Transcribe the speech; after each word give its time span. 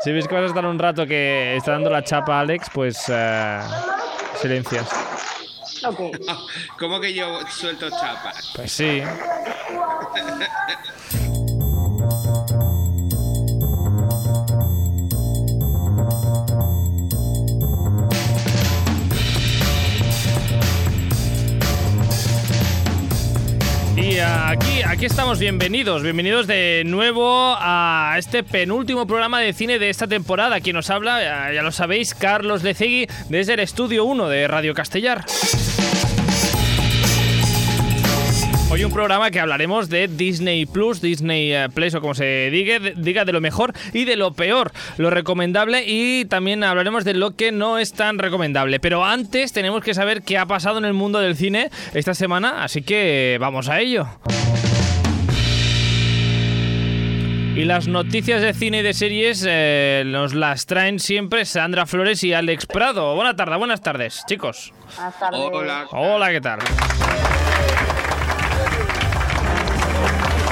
Si 0.00 0.12
ves 0.12 0.28
que 0.28 0.34
vas 0.34 0.44
a 0.44 0.46
estar 0.46 0.66
un 0.66 0.78
rato 0.78 1.06
que 1.06 1.56
está 1.56 1.72
dando 1.72 1.90
la 1.90 2.02
chapa 2.02 2.36
a 2.36 2.40
Alex, 2.40 2.68
pues 2.72 3.04
eh, 3.08 3.60
silencias. 4.40 4.88
¿Cómo 6.78 7.00
que 7.00 7.14
yo 7.14 7.40
suelto 7.48 7.88
chapas? 7.90 8.52
Pues 8.54 8.72
sí. 8.72 9.02
Aquí 24.18 25.04
estamos, 25.04 25.38
bienvenidos, 25.38 26.02
bienvenidos 26.02 26.46
de 26.46 26.84
nuevo 26.86 27.54
a 27.58 28.14
este 28.18 28.42
penúltimo 28.42 29.06
programa 29.06 29.40
de 29.40 29.52
cine 29.52 29.78
de 29.78 29.90
esta 29.90 30.06
temporada. 30.06 30.60
Quien 30.60 30.74
nos 30.74 30.88
habla, 30.88 31.22
ya, 31.22 31.52
ya 31.52 31.62
lo 31.62 31.70
sabéis, 31.70 32.14
Carlos 32.14 32.62
Lecegui, 32.62 33.08
desde 33.28 33.54
el 33.54 33.60
Estudio 33.60 34.06
1 34.06 34.28
de 34.30 34.48
Radio 34.48 34.72
Castellar. 34.72 35.26
Hoy 38.76 38.84
un 38.84 38.92
programa 38.92 39.30
que 39.30 39.40
hablaremos 39.40 39.88
de 39.88 40.06
Disney 40.06 40.66
Plus, 40.66 41.00
Disney 41.00 41.50
eh, 41.50 41.68
Plus 41.72 41.94
o 41.94 42.02
como 42.02 42.14
se 42.14 42.50
diga, 42.50 42.78
de- 42.78 42.92
diga 42.94 43.24
de 43.24 43.32
lo 43.32 43.40
mejor 43.40 43.72
y 43.94 44.04
de 44.04 44.16
lo 44.16 44.34
peor, 44.34 44.70
lo 44.98 45.08
recomendable 45.08 45.84
y 45.86 46.26
también 46.26 46.62
hablaremos 46.62 47.02
de 47.06 47.14
lo 47.14 47.34
que 47.34 47.52
no 47.52 47.78
es 47.78 47.94
tan 47.94 48.18
recomendable. 48.18 48.78
Pero 48.78 49.02
antes 49.02 49.54
tenemos 49.54 49.82
que 49.82 49.94
saber 49.94 50.20
qué 50.20 50.36
ha 50.36 50.44
pasado 50.44 50.76
en 50.76 50.84
el 50.84 50.92
mundo 50.92 51.20
del 51.20 51.36
cine 51.36 51.70
esta 51.94 52.12
semana, 52.12 52.62
así 52.64 52.82
que 52.82 53.38
vamos 53.40 53.70
a 53.70 53.80
ello. 53.80 54.08
Y 57.56 57.64
las 57.64 57.88
noticias 57.88 58.42
de 58.42 58.52
cine 58.52 58.80
y 58.80 58.82
de 58.82 58.92
series 58.92 59.42
eh, 59.48 60.02
nos 60.04 60.34
las 60.34 60.66
traen 60.66 60.98
siempre 60.98 61.46
Sandra 61.46 61.86
Flores 61.86 62.22
y 62.24 62.34
Alex 62.34 62.66
Prado. 62.66 63.14
Buenas 63.14 63.36
tardes, 63.36 63.56
buenas 63.56 63.80
tardes, 63.80 64.22
chicos. 64.28 64.74
Buenas 64.96 65.18
tardes. 65.18 65.40
Hola. 65.50 65.86
Hola, 65.92 66.30
¿qué 66.30 66.40
tal? 66.42 66.58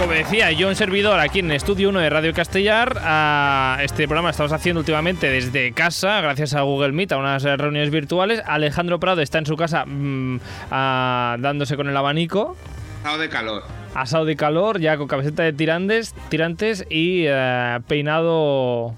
Como 0.05 0.13
decía, 0.13 0.53
yo 0.53 0.69
un 0.69 0.77
servidor 0.77 1.19
aquí 1.19 1.39
en 1.39 1.51
Estudio 1.51 1.89
1 1.89 1.99
de 1.99 2.11
Radio 2.11 2.35
Castellar. 2.35 2.99
a 3.03 3.79
este 3.81 4.07
programa 4.07 4.29
estamos 4.29 4.53
haciendo 4.53 4.81
últimamente 4.81 5.31
desde 5.31 5.73
casa, 5.73 6.21
gracias 6.21 6.53
a 6.53 6.61
Google 6.61 6.93
Meet, 6.93 7.13
a 7.13 7.17
unas 7.17 7.43
reuniones 7.43 7.89
virtuales. 7.89 8.43
Alejandro 8.45 9.01
Prado 9.01 9.23
está 9.23 9.39
en 9.39 9.47
su 9.47 9.57
casa 9.57 9.87
mm, 9.87 10.41
a- 10.71 11.37
dándose 11.41 11.77
con 11.77 11.89
el 11.89 11.97
abanico. 11.97 12.55
Estado 12.99 13.17
de 13.17 13.29
calor. 13.31 13.63
Asado 13.95 14.27
de 14.27 14.37
calor, 14.37 14.79
ya 14.79 14.99
con 14.99 15.09
camiseta 15.09 15.43
de 15.43 15.55
tirantes, 15.55 16.15
tirantes 16.29 16.85
y 16.91 17.25
eh, 17.27 17.81
peinado 17.89 18.95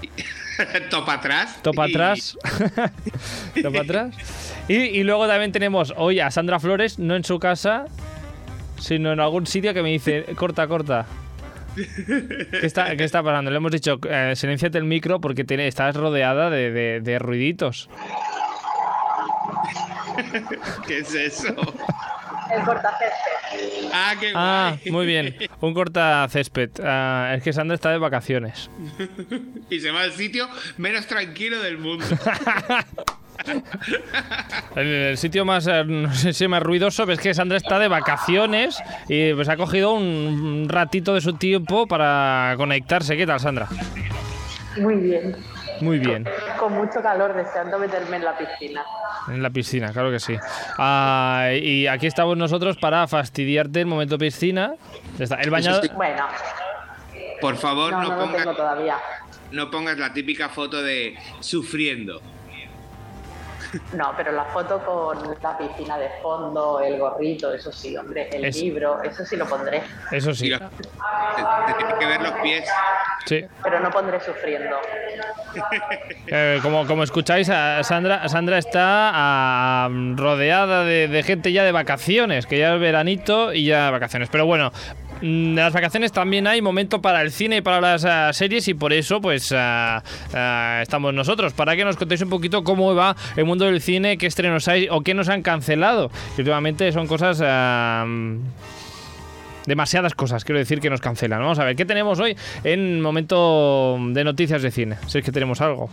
Topa 0.90 1.12
atrás. 1.14 1.58
Topa 1.62 1.88
y- 1.88 1.92
atrás. 1.92 2.38
Topa 3.62 3.80
atrás. 3.82 4.14
Y, 4.66 4.76
y 4.76 5.02
luego 5.02 5.26
también 5.28 5.52
tenemos 5.52 5.92
hoy 5.98 6.20
a 6.20 6.30
Sandra 6.30 6.58
Flores, 6.58 6.98
no 6.98 7.16
en 7.16 7.24
su 7.24 7.38
casa, 7.38 7.84
sino 8.78 9.12
en 9.12 9.20
algún 9.20 9.46
sitio 9.46 9.74
que 9.74 9.82
me 9.82 9.90
dice, 9.90 10.24
corta, 10.36 10.66
corta. 10.66 11.06
¿Qué 11.76 12.66
está, 12.66 12.96
qué 12.96 13.04
está 13.04 13.22
pasando? 13.22 13.50
Le 13.50 13.56
hemos 13.58 13.70
dicho, 13.70 13.98
eh, 14.08 14.32
silenciate 14.34 14.78
el 14.78 14.84
micro 14.84 15.20
porque 15.20 15.44
tiene- 15.44 15.68
estás 15.68 15.94
rodeada 15.94 16.50
de, 16.50 16.70
de- 16.72 17.00
de 17.00 17.18
ruiditos. 17.18 17.88
¿Qué 20.86 20.98
es 20.98 21.14
eso? 21.14 21.54
El 22.50 22.62
cortacésped. 22.64 23.90
Ah, 23.92 24.14
qué 24.18 24.32
Ah, 24.34 24.76
guay. 24.82 24.92
muy 24.92 25.06
bien. 25.06 25.36
Un 25.60 25.74
corta 25.74 26.26
césped. 26.30 26.70
Ah, 26.82 27.34
es 27.36 27.42
que 27.42 27.52
Sandra 27.52 27.74
está 27.74 27.90
de 27.90 27.98
vacaciones. 27.98 28.70
Y 29.70 29.80
se 29.80 29.90
va 29.90 30.00
al 30.02 30.12
sitio 30.12 30.48
menos 30.78 31.06
tranquilo 31.06 31.60
del 31.60 31.78
mundo. 31.78 32.04
El, 34.76 34.86
el 34.86 35.18
sitio 35.18 35.44
más, 35.44 35.66
eh, 35.66 35.84
no 35.84 36.12
sé 36.14 36.32
si 36.32 36.48
más 36.48 36.62
ruidoso, 36.62 37.06
ves 37.06 37.18
que 37.20 37.34
Sandra 37.34 37.56
está 37.56 37.78
de 37.78 37.88
vacaciones 37.88 38.78
y 39.08 39.32
pues 39.34 39.48
ha 39.48 39.56
cogido 39.56 39.92
un 39.94 40.66
ratito 40.68 41.14
de 41.14 41.20
su 41.20 41.34
tiempo 41.34 41.86
para 41.86 42.54
conectarse. 42.56 43.16
¿Qué 43.16 43.26
tal, 43.26 43.40
Sandra? 43.40 43.68
Muy 44.78 44.94
bien. 44.96 45.36
Muy 45.80 45.98
bien. 45.98 46.28
Con 46.58 46.72
mucho 46.74 47.00
calor, 47.00 47.34
deseando 47.34 47.78
meterme 47.78 48.16
en 48.16 48.24
la 48.24 48.36
piscina. 48.36 48.82
En 49.28 49.42
la 49.42 49.50
piscina, 49.50 49.92
claro 49.92 50.10
que 50.10 50.18
sí. 50.18 50.36
Ah, 50.76 51.50
y 51.52 51.86
aquí 51.86 52.06
estamos 52.08 52.36
nosotros 52.36 52.76
para 52.78 53.06
fastidiarte 53.06 53.80
el 53.80 53.86
momento 53.86 54.18
piscina. 54.18 54.74
Está. 55.18 55.36
El 55.36 55.50
bañador. 55.50 55.84
sí. 55.84 55.90
Bueno, 55.94 56.26
Por 57.40 57.56
favor, 57.56 57.92
no, 57.92 58.02
no, 58.02 58.18
pongas, 58.18 58.56
todavía. 58.56 58.96
no 59.52 59.70
pongas 59.70 59.98
la 59.98 60.12
típica 60.12 60.48
foto 60.48 60.82
de 60.82 61.16
sufriendo. 61.40 62.20
No, 63.92 64.12
pero 64.16 64.32
la 64.32 64.44
foto 64.46 64.78
con 64.84 65.36
la 65.42 65.58
piscina 65.58 65.98
de 65.98 66.08
fondo, 66.22 66.80
el 66.80 66.98
gorrito, 66.98 67.52
eso 67.52 67.70
sí, 67.72 67.96
hombre, 67.96 68.28
el 68.32 68.46
Es- 68.46 68.56
libro, 68.56 69.02
eso 69.02 69.24
sí 69.24 69.36
lo 69.36 69.46
pondré. 69.46 69.82
Eso 70.10 70.34
sí. 70.34 70.48
los- 70.48 70.60
te, 70.60 70.66
te 70.66 71.74
tienes 71.78 71.94
que 71.98 72.06
ver 72.06 72.22
los 72.22 72.32
pies. 72.40 72.68
Sí. 73.26 73.44
Pero 73.62 73.80
no 73.80 73.90
pondré 73.90 74.20
sufriendo. 74.20 74.76
Eh, 76.30 76.58
como, 76.62 76.86
como 76.86 77.02
escucháis, 77.04 77.48
a 77.48 77.82
Sandra, 77.82 78.28
Sandra 78.28 78.58
está 78.58 79.10
ah, 79.14 79.88
rodeada 80.14 80.84
de, 80.84 81.08
de 81.08 81.22
gente 81.22 81.52
ya 81.52 81.64
de 81.64 81.72
vacaciones, 81.72 82.46
que 82.46 82.58
ya 82.58 82.74
es 82.74 82.80
veranito 82.80 83.52
y 83.54 83.64
ya 83.64 83.90
vacaciones. 83.90 84.28
Pero 84.30 84.44
bueno, 84.44 84.70
las 85.22 85.72
vacaciones 85.72 86.12
también 86.12 86.46
hay 86.46 86.62
momento 86.62 87.00
para 87.00 87.22
el 87.22 87.32
cine 87.32 87.56
y 87.56 87.60
para 87.60 87.80
las 87.80 88.04
ah, 88.04 88.32
series 88.32 88.68
y 88.68 88.74
por 88.74 88.92
eso 88.92 89.20
pues 89.20 89.52
ah, 89.56 90.02
ah, 90.34 90.78
estamos 90.82 91.12
nosotros, 91.14 91.52
para 91.52 91.76
que 91.76 91.84
nos 91.84 91.96
contéis 91.96 92.22
un 92.22 92.30
poquito 92.30 92.62
cómo 92.62 92.94
va 92.94 93.16
el 93.36 93.44
mundo 93.44 93.64
del 93.64 93.80
cine, 93.80 94.18
qué 94.18 94.26
estrenos 94.26 94.68
hay 94.68 94.88
o 94.90 95.00
qué 95.00 95.14
nos 95.14 95.28
han 95.28 95.42
cancelado. 95.42 96.10
Y 96.36 96.40
últimamente 96.40 96.90
son 96.92 97.06
cosas... 97.06 97.38
demasiadas 99.66 100.14
cosas, 100.14 100.44
quiero 100.44 100.58
decir, 100.58 100.80
que 100.80 100.88
nos 100.88 101.00
cancelan. 101.00 101.40
Vamos 101.40 101.58
a 101.58 101.64
ver, 101.64 101.76
¿qué 101.76 101.84
tenemos 101.84 102.18
hoy 102.20 102.36
en 102.64 103.00
momento 103.00 103.98
de 104.00 104.24
noticias 104.24 104.62
de 104.62 104.70
cine? 104.70 104.96
Si 105.06 105.18
es 105.18 105.24
que 105.24 105.32
tenemos 105.32 105.60
algo. 105.60 105.90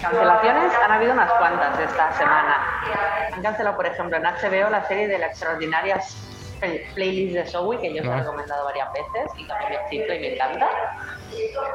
Cancelaciones 0.00 0.72
han 0.82 0.92
habido 0.92 1.12
unas 1.12 1.30
cuantas 1.32 1.78
esta 1.78 2.10
semana. 2.16 2.56
Han 3.34 3.42
cancelado, 3.42 3.76
por 3.76 3.84
ejemplo, 3.84 4.16
en 4.16 4.22
HBO 4.22 4.70
la 4.70 4.82
serie 4.88 5.08
de 5.08 5.18
la 5.18 5.26
extraordinaria 5.26 6.00
playlist 6.94 7.34
de 7.34 7.46
Zoe, 7.46 7.78
que 7.80 7.92
yo 7.94 8.02
os 8.02 8.08
he 8.08 8.12
Ah. 8.12 8.18
recomendado 8.20 8.64
varias 8.64 8.88
veces 8.92 9.32
y 9.38 9.46
que 9.46 9.52
a 9.52 9.58
mí 9.58 9.64
me 9.70 9.74
excita 9.76 10.14
y 10.14 10.20
me 10.20 10.34
encanta. 10.34 10.68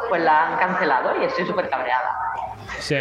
Pues 0.10 0.22
la 0.22 0.48
han 0.48 0.58
cancelado 0.58 1.22
y 1.22 1.26
estoy 1.26 1.46
súper 1.46 1.70
cabreada. 1.70 2.12
Sí. 2.80 2.96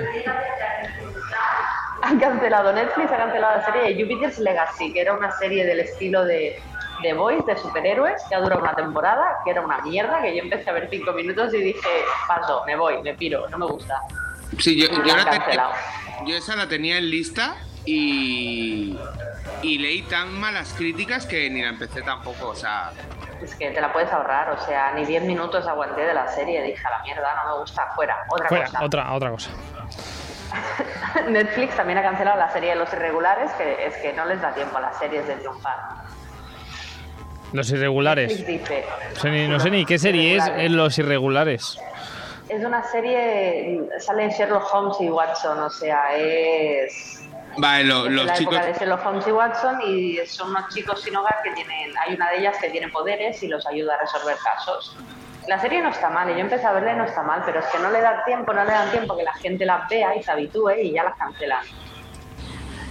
Han 2.03 2.19
cancelado 2.21 2.73
Netflix, 2.73 3.11
ha 3.13 3.17
cancelado 3.17 3.57
la 3.59 3.65
serie 3.65 3.83
de 3.95 4.03
Jupiter's 4.03 4.39
Legacy, 4.39 4.93
que 4.93 5.01
era 5.01 5.15
una 5.15 5.31
serie 5.39 5.65
del 5.65 5.81
estilo 5.81 6.25
de 6.25 6.61
The 7.03 7.15
Boys, 7.15 7.45
de 7.47 7.57
superhéroes, 7.57 8.23
que 8.29 8.35
ha 8.35 8.41
durado 8.41 8.61
una 8.61 8.75
temporada, 8.75 9.39
que 9.45 9.51
era 9.53 9.63
una 9.63 9.79
mierda, 9.79 10.21
que 10.21 10.37
yo 10.37 10.43
empecé 10.43 10.69
a 10.69 10.75
ver 10.75 10.89
cinco 10.91 11.13
minutos 11.13 11.53
y 11.55 11.59
dije, 11.59 11.89
paso, 12.29 12.63
me 12.67 12.77
voy, 12.77 13.03
me 13.03 13.15
piro, 13.15 13.49
no 13.49 13.59
me 13.59 13.67
gusta. 13.67 13.99
Sí, 14.59 14.81
yo, 14.81 14.89
yo 15.03 15.17
la 15.17 15.25
cancelado. 15.25 15.73
yo 16.27 16.37
esa 16.37 16.55
la 16.57 16.69
tenía 16.69 16.99
en 16.99 17.11
lista 17.11 17.57
y, 17.85 18.99
y 19.63 19.79
leí 19.79 20.03
tan 20.03 20.33
malas 20.33 20.73
críticas 20.75 21.27
que 21.27 21.49
ni 21.51 21.63
la 21.63 21.69
empecé 21.71 22.03
tampoco. 22.03 22.49
O 22.49 22.55
sea, 22.55 22.91
Es 23.43 23.55
que 23.55 23.71
te 23.71 23.81
la 23.81 23.93
puedes 23.93 24.11
ahorrar, 24.13 24.51
o 24.51 24.59
sea, 24.65 24.93
ni 24.95 25.05
10 25.05 25.25
minutos 25.25 25.67
aguanté 25.67 26.03
de 26.03 26.15
la 26.15 26.29
serie, 26.29 26.63
dije, 26.63 26.87
a 26.87 26.91
la 26.99 27.03
mierda, 27.03 27.35
no 27.45 27.55
me 27.55 27.61
gusta, 27.61 27.87
fuera, 27.95 28.17
otra 28.31 28.49
Fuera, 28.49 28.65
cosa. 28.67 28.85
otra, 28.85 29.13
otra 29.13 29.31
cosa. 29.31 29.51
Netflix 31.29 31.77
también 31.77 31.99
ha 31.99 32.03
cancelado 32.03 32.39
la 32.39 32.51
serie 32.53 32.71
de 32.71 32.77
Los 32.77 32.93
Irregulares, 32.93 33.51
que 33.53 33.87
es 33.87 33.95
que 33.97 34.13
no 34.13 34.25
les 34.25 34.41
da 34.41 34.53
tiempo 34.55 34.77
a 34.79 34.81
las 34.81 34.99
series 34.99 35.27
de 35.27 35.35
triunfar. 35.37 35.77
Los 37.53 37.71
irregulares. 37.71 38.39
Netflix 38.39 38.61
dice, 38.63 38.85
No 39.15 39.21
sé 39.21 39.31
ni, 39.31 39.49
no 39.49 39.61
sé 39.61 39.71
ni 39.71 39.85
qué 39.85 39.99
serie 39.99 40.37
es 40.37 40.47
en 40.47 40.77
Los 40.77 40.99
Irregulares. 40.99 41.79
es 42.49 42.65
una 42.65 42.83
serie, 42.85 43.81
sale 44.01 44.29
Sherlock 44.31 44.73
Holmes 44.73 44.97
y 45.01 45.09
Watson, 45.09 45.61
o 45.61 45.71
sea, 45.71 46.17
es 46.17 47.24
vale, 47.59 47.85
lo- 47.85 47.99
es 47.99 48.05
de 48.05 48.11
los 48.11 48.27
la 48.27 48.33
chicos. 48.35 48.55
época 48.55 48.67
de 48.73 48.79
Sherlock 48.79 49.07
Holmes 49.07 49.27
y 49.27 49.31
Watson 49.33 49.79
y 49.87 50.17
son 50.27 50.51
unos 50.51 50.75
chicos 50.75 51.03
sin 51.03 51.17
hogar 51.17 51.37
que 51.45 51.51
tienen, 51.53 51.93
hay 51.99 52.15
una 52.15 52.31
de 52.31 52.39
ellas 52.39 52.57
que 52.61 52.71
tiene 52.71 52.89
poderes 52.89 53.43
y 53.43 53.49
los 53.49 53.67
ayuda 53.67 53.95
a 53.95 54.01
resolver 54.01 54.37
casos. 54.43 54.97
La 55.49 55.61
serie 55.61 55.83
no 55.83 55.91
está 55.91 56.09
mal, 56.09 56.31
y 56.31 56.33
yo 56.35 56.39
empecé 56.41 56.65
a 56.67 56.73
verla 56.73 56.93
y 56.95 56.97
no 56.97 57.05
está 57.05 57.23
mal, 57.23 57.43
pero 57.45 57.61
es 57.61 57.67
que 57.67 57.79
no 57.79 57.91
le 57.91 58.01
da 58.01 58.25
tiempo, 58.25 58.53
no 58.55 58.65
le 58.65 58.71
dan 58.73 58.91
tiempo 58.91 59.17
que 59.17 59.25
la 59.25 59.35
gente 59.35 59.67
la 59.67 59.87
vea 59.91 60.17
y 60.17 60.23
se 60.23 60.31
habitúe 60.31 60.71
y 60.83 60.93
ya 60.93 61.05
las 61.05 61.17
cancelan. 61.19 61.65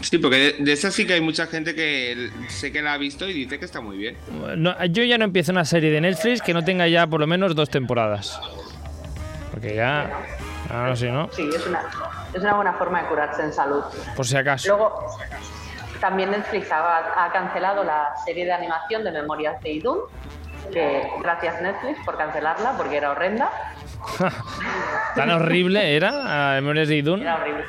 Sí, 0.02 0.18
porque 0.18 0.38
de, 0.38 0.54
de 0.60 0.72
esa 0.74 0.92
sí 0.92 1.08
que 1.08 1.14
hay 1.14 1.22
mucha 1.22 1.48
gente 1.48 1.74
que 1.74 2.30
sé 2.50 2.72
que 2.72 2.82
la 2.82 2.94
ha 2.94 2.98
visto 2.98 3.28
y 3.28 3.34
dice 3.34 3.58
que 3.58 3.66
está 3.66 3.80
muy 3.82 3.98
bien. 3.98 4.18
No, 4.58 4.76
yo 4.86 5.02
ya 5.04 5.18
no 5.18 5.24
empiezo 5.24 5.52
una 5.54 5.64
serie 5.66 5.90
de 5.92 6.02
Netflix 6.02 6.42
que 6.42 6.54
no 6.54 6.64
tenga 6.64 6.88
ya 6.88 7.08
por 7.08 7.22
lo 7.22 7.26
menos 7.28 7.56
dos 7.56 7.70
temporadas. 7.70 8.38
Porque 9.54 9.76
ya. 9.76 10.10
Ahora 10.74 10.96
sí, 10.96 11.12
¿no? 11.12 11.30
Sí, 11.32 11.48
es 11.56 11.68
una, 11.68 11.82
es 12.34 12.42
una 12.42 12.56
buena 12.56 12.74
forma 12.74 13.04
de 13.04 13.08
curarse 13.08 13.44
en 13.44 13.54
salud. 13.54 13.84
Por 14.16 14.26
si 14.26 14.36
acaso. 14.36 14.68
Luego, 14.68 15.06
también 16.00 16.32
Netflix 16.32 16.72
ha, 16.72 17.26
ha 17.26 17.32
cancelado 17.32 17.84
la 17.84 18.16
serie 18.26 18.46
de 18.46 18.52
animación 18.52 19.04
de 19.04 19.12
Memorias 19.12 19.62
de 19.62 19.74
Idun, 19.74 20.00
que 20.72 21.08
gracias 21.22 21.62
Netflix 21.62 22.00
por 22.04 22.18
cancelarla 22.18 22.72
porque 22.78 22.98
era 22.98 23.12
horrenda. 23.12 23.52
¿Tan 25.16 25.30
horrible 25.30 25.96
era? 25.96 26.54
Memorias 26.56 26.88
de 26.88 26.96
Idun. 26.96 27.22
Era 27.22 27.36
horrible. 27.36 27.66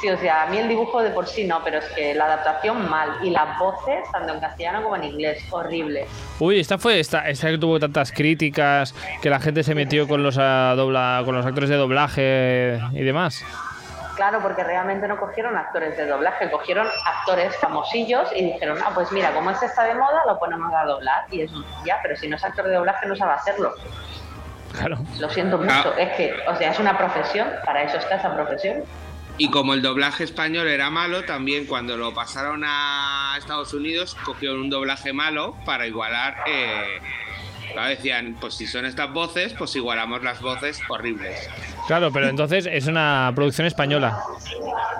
Sí, 0.00 0.08
o 0.08 0.18
sea, 0.18 0.42
a 0.42 0.46
mí 0.46 0.58
el 0.58 0.68
dibujo 0.68 1.02
de 1.02 1.10
por 1.10 1.26
sí 1.26 1.44
no, 1.46 1.62
pero 1.62 1.78
es 1.78 1.84
que 1.94 2.14
la 2.14 2.24
adaptación 2.26 2.88
mal. 2.90 3.16
Y 3.22 3.30
las 3.30 3.56
voces, 3.58 4.04
tanto 4.12 4.34
en 4.34 4.40
castellano 4.40 4.82
como 4.82 4.96
en 4.96 5.04
inglés, 5.04 5.42
horrible. 5.50 6.06
Uy, 6.40 6.58
esta 6.60 6.78
fue 6.78 6.98
esta, 7.00 7.28
esta 7.28 7.48
que 7.48 7.58
tuvo 7.58 7.78
tantas 7.78 8.10
críticas, 8.10 8.94
que 9.22 9.30
la 9.30 9.38
gente 9.40 9.62
se 9.62 9.74
metió 9.74 10.08
con 10.08 10.22
los, 10.22 10.36
ah, 10.38 10.74
dobla, 10.76 11.22
con 11.24 11.34
los 11.36 11.46
actores 11.46 11.70
de 11.70 11.76
doblaje 11.76 12.80
y 12.92 13.02
demás. 13.04 13.44
Claro, 14.16 14.40
porque 14.42 14.62
realmente 14.62 15.08
no 15.08 15.16
cogieron 15.18 15.56
actores 15.56 15.96
de 15.96 16.06
doblaje, 16.06 16.48
cogieron 16.50 16.86
actores 17.04 17.56
famosillos 17.56 18.28
y 18.36 18.44
dijeron, 18.44 18.78
ah, 18.84 18.90
pues 18.94 19.10
mira, 19.12 19.32
como 19.32 19.50
este 19.50 19.66
está 19.66 19.84
de 19.84 19.94
moda, 19.94 20.22
lo 20.26 20.38
ponemos 20.38 20.72
a 20.72 20.84
doblar. 20.84 21.24
Y 21.32 21.42
eso, 21.42 21.64
ya, 21.84 21.98
pero 22.02 22.14
si 22.16 22.28
no 22.28 22.36
es 22.36 22.44
actor 22.44 22.66
de 22.66 22.74
doblaje, 22.74 23.06
no 23.06 23.16
sabe 23.16 23.32
hacerlo. 23.32 23.72
Claro. 24.72 24.98
Lo 25.20 25.28
siento 25.30 25.58
mucho, 25.58 25.92
Ah. 25.96 26.00
es 26.00 26.16
que, 26.16 26.34
o 26.48 26.54
sea, 26.56 26.70
es 26.72 26.78
una 26.80 26.96
profesión, 26.98 27.48
para 27.64 27.82
eso 27.84 27.96
está 27.96 28.16
esa 28.16 28.34
profesión. 28.34 28.82
Y 29.36 29.50
como 29.50 29.74
el 29.74 29.82
doblaje 29.82 30.22
español 30.22 30.68
era 30.68 30.90
malo, 30.90 31.24
también 31.24 31.66
cuando 31.66 31.96
lo 31.96 32.14
pasaron 32.14 32.62
a 32.64 33.34
Estados 33.36 33.74
Unidos, 33.74 34.16
cogieron 34.24 34.60
un 34.60 34.70
doblaje 34.70 35.12
malo 35.12 35.56
para 35.64 35.88
igualar. 35.88 36.36
Eh, 36.46 37.00
claro, 37.72 37.88
decían, 37.88 38.36
pues 38.40 38.54
si 38.54 38.68
son 38.68 38.84
estas 38.86 39.12
voces, 39.12 39.52
pues 39.54 39.74
igualamos 39.74 40.22
las 40.22 40.40
voces 40.40 40.80
horribles. 40.88 41.50
Claro, 41.88 42.12
pero 42.12 42.28
entonces 42.28 42.68
es 42.70 42.86
una 42.86 43.32
producción 43.34 43.66
española. 43.66 44.22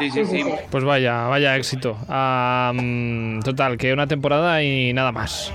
Sí, 0.01 0.11
sí, 0.11 0.25
sí. 0.25 0.45
Pues 0.69 0.83
vaya, 0.83 1.29
vaya 1.29 1.57
éxito. 1.57 1.97
Mm, 2.05 3.41
total, 3.41 3.79
que 3.79 3.93
una 3.93 4.09
temporada 4.09 4.61
y 4.65 4.93
nada 4.93 5.13
más. 5.13 5.53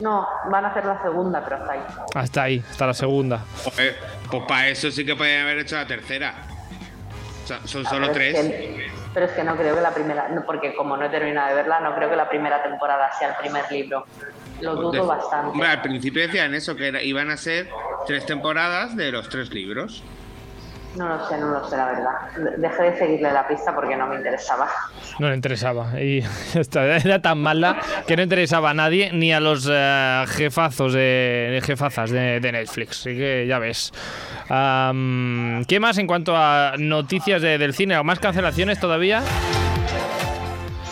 No, 0.00 0.26
van 0.50 0.64
a 0.64 0.68
hacer 0.68 0.84
la 0.84 1.00
segunda, 1.02 1.42
pero 1.44 1.56
hasta 1.56 1.72
ahí. 1.72 1.80
Hasta 2.14 2.42
ahí, 2.42 2.64
hasta 2.68 2.86
la 2.88 2.94
segunda. 2.94 3.44
Joder, 3.64 3.96
pues 4.28 4.42
para 4.48 4.68
eso 4.68 4.90
sí 4.90 5.06
que 5.06 5.14
podían 5.14 5.42
haber 5.42 5.58
hecho 5.58 5.76
la 5.76 5.86
tercera. 5.86 6.34
Son 7.46 7.84
solo 7.84 8.08
Pero 8.12 8.12
es 8.12 8.12
tres. 8.12 8.34
que- 8.34 8.90
pero 9.14 9.26
es 9.26 9.32
que 9.32 9.44
no 9.44 9.56
creo 9.56 9.74
que 9.74 9.80
la 9.80 9.94
primera, 9.94 10.28
porque 10.44 10.74
como 10.74 10.96
no 10.96 11.06
he 11.06 11.08
terminado 11.08 11.48
de 11.48 11.54
verla, 11.54 11.80
no 11.80 11.94
creo 11.94 12.10
que 12.10 12.16
la 12.16 12.28
primera 12.28 12.62
temporada 12.62 13.10
sea 13.18 13.28
el 13.30 13.34
primer 13.36 13.64
libro. 13.70 14.04
Lo 14.60 14.74
dudo 14.74 14.90
Pues, 14.90 15.06
bastante. 15.06 15.50
Hombre, 15.52 15.68
al 15.68 15.80
principio 15.82 16.22
decían 16.22 16.54
eso, 16.54 16.74
que 16.76 16.88
era- 16.88 17.02
iban 17.02 17.30
a 17.30 17.36
ser 17.36 17.68
tres 18.06 18.26
temporadas 18.26 18.96
de 18.96 19.12
los 19.12 19.28
tres 19.28 19.52
libros. 19.52 20.02
No 20.96 21.08
lo 21.08 21.28
sé, 21.28 21.36
no 21.38 21.48
lo 21.50 21.68
sé, 21.68 21.76
la 21.76 21.84
verdad. 21.86 22.10
De- 22.36 22.56
Dejé 22.56 22.82
de 22.84 22.98
seguirle 22.98 23.32
la 23.32 23.46
pista 23.46 23.74
porque 23.74 23.96
no 23.96 24.06
me 24.06 24.16
interesaba. 24.16 24.66
No 25.18 25.28
le 25.28 25.34
interesaba. 25.34 26.00
Y 26.00 26.20
ya 26.54 26.60
está, 26.60 26.84
era 26.96 27.20
tan 27.20 27.38
mala 27.38 27.76
que 28.06 28.16
no 28.16 28.22
interesaba 28.22 28.70
a 28.70 28.74
nadie, 28.74 29.10
ni 29.12 29.32
a 29.32 29.40
los 29.40 29.68
eh, 29.70 30.24
jefazos 30.28 30.92
de 30.94 31.60
jefazas 31.64 32.10
de, 32.10 32.40
de 32.40 32.52
Netflix. 32.52 33.00
Así 33.00 33.16
que 33.16 33.46
ya 33.46 33.58
ves. 33.58 33.92
¿Qué 34.48 35.78
más 35.80 35.98
en 35.98 36.06
cuanto 36.06 36.34
a 36.36 36.74
noticias 36.78 37.42
de- 37.42 37.58
del 37.58 37.74
cine? 37.74 37.98
¿O 37.98 38.04
más 38.04 38.18
cancelaciones 38.18 38.80
todavía? 38.80 39.22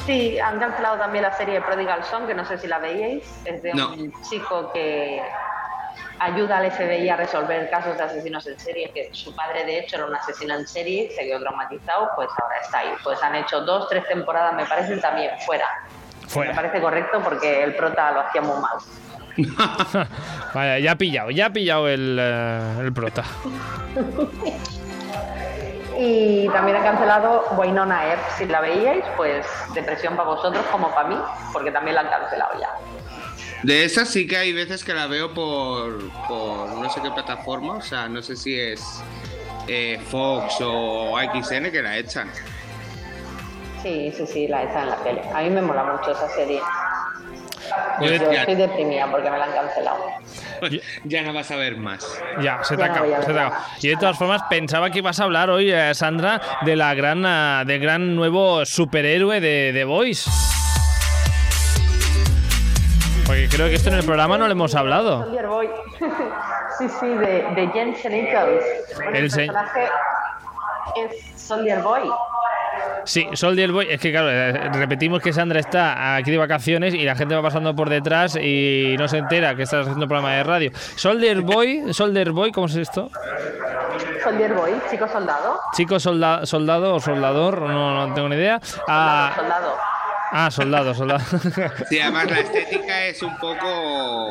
Sí, 0.07 0.39
han 0.39 0.59
cancelado 0.61 0.99
también 0.99 1.23
la 1.23 1.33
serie 1.35 1.62
Prodigal 1.62 2.05
Son, 2.05 2.27
que 2.27 2.35
no 2.35 2.45
sé 2.45 2.59
si 2.59 2.67
la 2.67 2.79
veíais. 2.79 3.23
Es 3.47 3.62
de 3.62 3.73
No. 3.73 3.95
un 3.95 4.12
chico 4.29 4.71
que 4.75 5.23
ayuda 6.19 6.58
al 6.58 6.70
FBI 6.70 7.08
a 7.08 7.16
resolver 7.16 7.69
casos 7.70 7.96
de 7.96 8.05
asesinos 8.05 8.46
en 8.46 8.58
serie, 8.58 8.90
que 8.93 9.11
su 9.12 9.34
padre 9.34 9.64
de 9.64 9.81
hecho 9.81 9.96
era 9.96 10.06
un 10.06 10.14
asesino 10.14 10.55
en 10.55 10.66
serie, 10.66 11.11
se 11.11 11.25
quedó 11.25 11.40
traumatizado, 11.40 12.11
pues 12.16 12.28
ahora 12.40 12.56
está 12.62 12.78
ahí. 12.78 12.93
Pues 13.02 13.22
han 13.22 13.34
hecho 13.34 13.61
dos, 13.62 13.88
tres 13.88 14.06
temporadas, 14.06 14.55
me 14.55 14.64
parecen 14.66 15.00
también 15.00 15.31
fuera. 15.44 15.66
Me 16.37 16.55
parece 16.55 16.81
correcto 16.81 17.20
porque 17.22 17.62
el 17.62 17.75
prota 17.75 18.12
lo 18.12 18.20
hacía 18.20 18.40
muy 18.40 18.56
mal. 18.61 18.78
Vaya, 20.55 20.78
ya 20.78 20.93
ha 20.93 20.96
pillado, 20.96 21.31
ya 21.31 21.46
ha 21.46 21.50
pillado 21.50 21.88
el, 21.88 22.19
eh, 22.20 22.81
el 22.81 22.93
prota. 22.93 23.25
Y 25.96 26.49
también 26.49 26.76
han 26.76 26.82
cancelado 26.82 27.44
Wynonna 27.56 28.08
Earp, 28.08 28.20
si 28.37 28.46
la 28.46 28.61
veíais, 28.61 29.05
pues 29.16 29.46
depresión 29.75 30.16
para 30.16 30.28
vosotros 30.28 30.64
como 30.72 30.90
para 30.93 31.08
mí, 31.08 31.16
porque 31.52 31.70
también 31.70 31.94
la 31.94 32.00
han 32.02 32.08
cancelado 32.08 32.58
ya. 32.58 32.69
De 33.64 33.84
esas 33.84 34.08
sí 34.11 34.26
que 34.26 34.37
hay 34.37 34.52
veces 34.52 34.84
que 34.84 34.93
la 34.93 35.06
veo 35.06 35.32
por, 35.32 36.11
por 36.28 36.69
no 36.69 36.90
sé 36.90 37.00
qué 37.02 37.11
plataforma, 37.11 37.75
o 37.76 37.81
sea, 37.81 38.08
no 38.08 38.20
sé 38.20 38.37
si 38.37 38.58
es 38.61 38.82
eh, 39.69 39.99
Fox 40.11 40.56
o 40.61 41.16
XN 41.19 41.70
que 41.72 41.81
la 41.82 41.96
echan. 41.96 42.31
Sí, 43.82 44.12
sí, 44.14 44.26
sí, 44.26 44.49
la 44.49 44.64
está 44.64 44.82
en 44.82 44.90
la 44.90 44.96
tele. 44.96 45.22
A 45.34 45.43
mí 45.43 45.49
me 45.50 45.62
mola 45.62 45.84
mucho 45.84 46.12
esa 46.12 46.28
serie. 46.28 46.61
Pues 47.99 48.20
Yo 48.20 48.31
ya- 48.31 48.40
estoy 48.40 48.55
deprimida 48.56 49.11
porque 49.11 49.31
me 49.31 49.38
la 49.38 49.44
han 49.46 49.52
cancelado. 49.52 50.05
ya 51.05 51.22
no 51.22 51.32
vas 51.32 51.50
a 51.50 51.56
ver 51.56 51.78
más. 51.78 52.06
Ya, 52.43 52.62
se 52.64 52.76
te 52.76 52.87
no 52.87 52.93
acaba, 52.93 53.06
nada. 53.06 53.66
Y 53.81 53.88
de 53.88 53.96
todas 53.96 54.19
formas, 54.19 54.43
pensaba 54.50 54.90
que 54.90 54.99
ibas 54.99 55.19
a 55.20 55.25
hablar 55.25 55.49
hoy, 55.49 55.70
eh, 55.72 55.94
Sandra, 55.94 56.38
de 56.66 56.76
la 56.76 56.93
gran, 56.94 57.25
ah, 57.25 57.64
del 57.66 57.81
gran 57.81 58.14
nuevo 58.14 58.66
superhéroe 58.66 59.40
de 59.40 59.70
The 59.72 59.84
Voice. 59.84 60.31
Porque 63.35 63.49
creo 63.49 63.67
que 63.67 63.75
esto 63.75 63.89
en 63.89 63.97
el 63.97 64.05
programa 64.05 64.39
no 64.39 64.47
lo 64.47 64.53
hemos 64.53 64.77
hablado. 64.77 65.27
Sí, 66.79 66.89
sí, 66.89 67.07
de, 67.07 67.47
de 67.55 67.71
Jensen 67.73 68.27
Ackles. 68.27 68.65
Bueno, 68.97 69.11
El 69.11 69.17
el, 69.25 69.31
personaje 69.31 69.89
es 70.97 71.41
Soldier 71.41 71.81
Boy. 71.83 72.03
Sí, 73.05 73.29
Soldier 73.33 73.71
Boy, 73.71 73.87
es 73.91 74.01
que 74.01 74.11
claro, 74.11 74.29
eh, 74.31 74.53
repetimos 74.73 75.21
que 75.23 75.33
Sandra 75.33 75.61
está 75.61 76.17
aquí 76.17 76.33
de 76.33 76.39
vacaciones 76.39 76.93
y 76.95 77.05
la 77.05 77.15
gente 77.15 77.37
va 77.37 77.43
pasando 77.43 77.77
por 77.77 77.89
detrás 77.91 78.35
y 78.35 78.97
no 78.99 79.07
se 79.07 79.19
entera 79.19 79.55
que 79.55 79.63
estás 79.63 79.83
haciendo 79.83 80.05
un 80.05 80.09
programa 80.09 80.35
de 80.35 80.43
radio. 80.43 80.71
Soldier 80.97 81.43
Boy, 81.43 81.93
Soldier 81.93 82.33
Boy, 82.33 82.51
¿cómo 82.51 82.67
es 82.67 82.75
esto? 82.75 83.09
Soldier 84.25 84.55
Boy, 84.55 84.73
chico 84.91 85.07
soldado. 85.07 85.61
Chico 85.77 86.01
solda- 86.01 86.45
soldado 86.45 86.95
o 86.97 87.01
soldador, 87.01 87.63
no, 87.63 88.07
no 88.09 88.15
tengo 88.15 88.29
ni 88.29 88.35
idea. 88.37 88.61
Ah, 88.89 89.33
Soldado. 89.37 89.94
Ah, 90.35 90.51
soldado, 90.51 90.95
soldado. 90.95 91.25
Sí, 91.89 91.99
además 92.01 92.31
la 92.31 92.41
estética 92.41 93.07
es 93.07 93.23
un 93.23 93.37
poco 93.39 94.31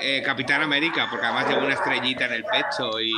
eh, 0.00 0.22
Capitán 0.24 0.62
América, 0.62 1.06
porque 1.10 1.26
además 1.26 1.48
lleva 1.48 1.64
una 1.64 1.74
estrellita 1.74 2.26
en 2.26 2.32
el 2.32 2.44
pecho 2.44 3.00
y 3.00 3.12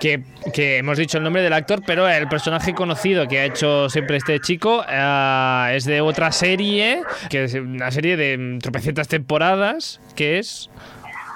que, 0.00 0.22
que 0.52 0.78
hemos 0.78 0.98
dicho 0.98 1.18
el 1.18 1.24
nombre 1.24 1.42
del 1.42 1.52
actor, 1.52 1.82
pero 1.86 2.08
el 2.08 2.28
personaje 2.28 2.74
conocido 2.74 3.28
que 3.28 3.40
ha 3.40 3.44
hecho 3.44 3.88
siempre 3.90 4.16
este 4.16 4.40
chico 4.40 4.84
eh, 4.88 5.72
es 5.74 5.84
de 5.84 6.00
otra 6.00 6.32
serie, 6.32 7.02
que 7.28 7.44
es 7.44 7.54
una 7.54 7.90
serie 7.90 8.16
de 8.16 8.38
mm, 8.38 8.58
tropecientas 8.60 9.08
temporadas, 9.08 10.00
que 10.14 10.38
es, 10.38 10.70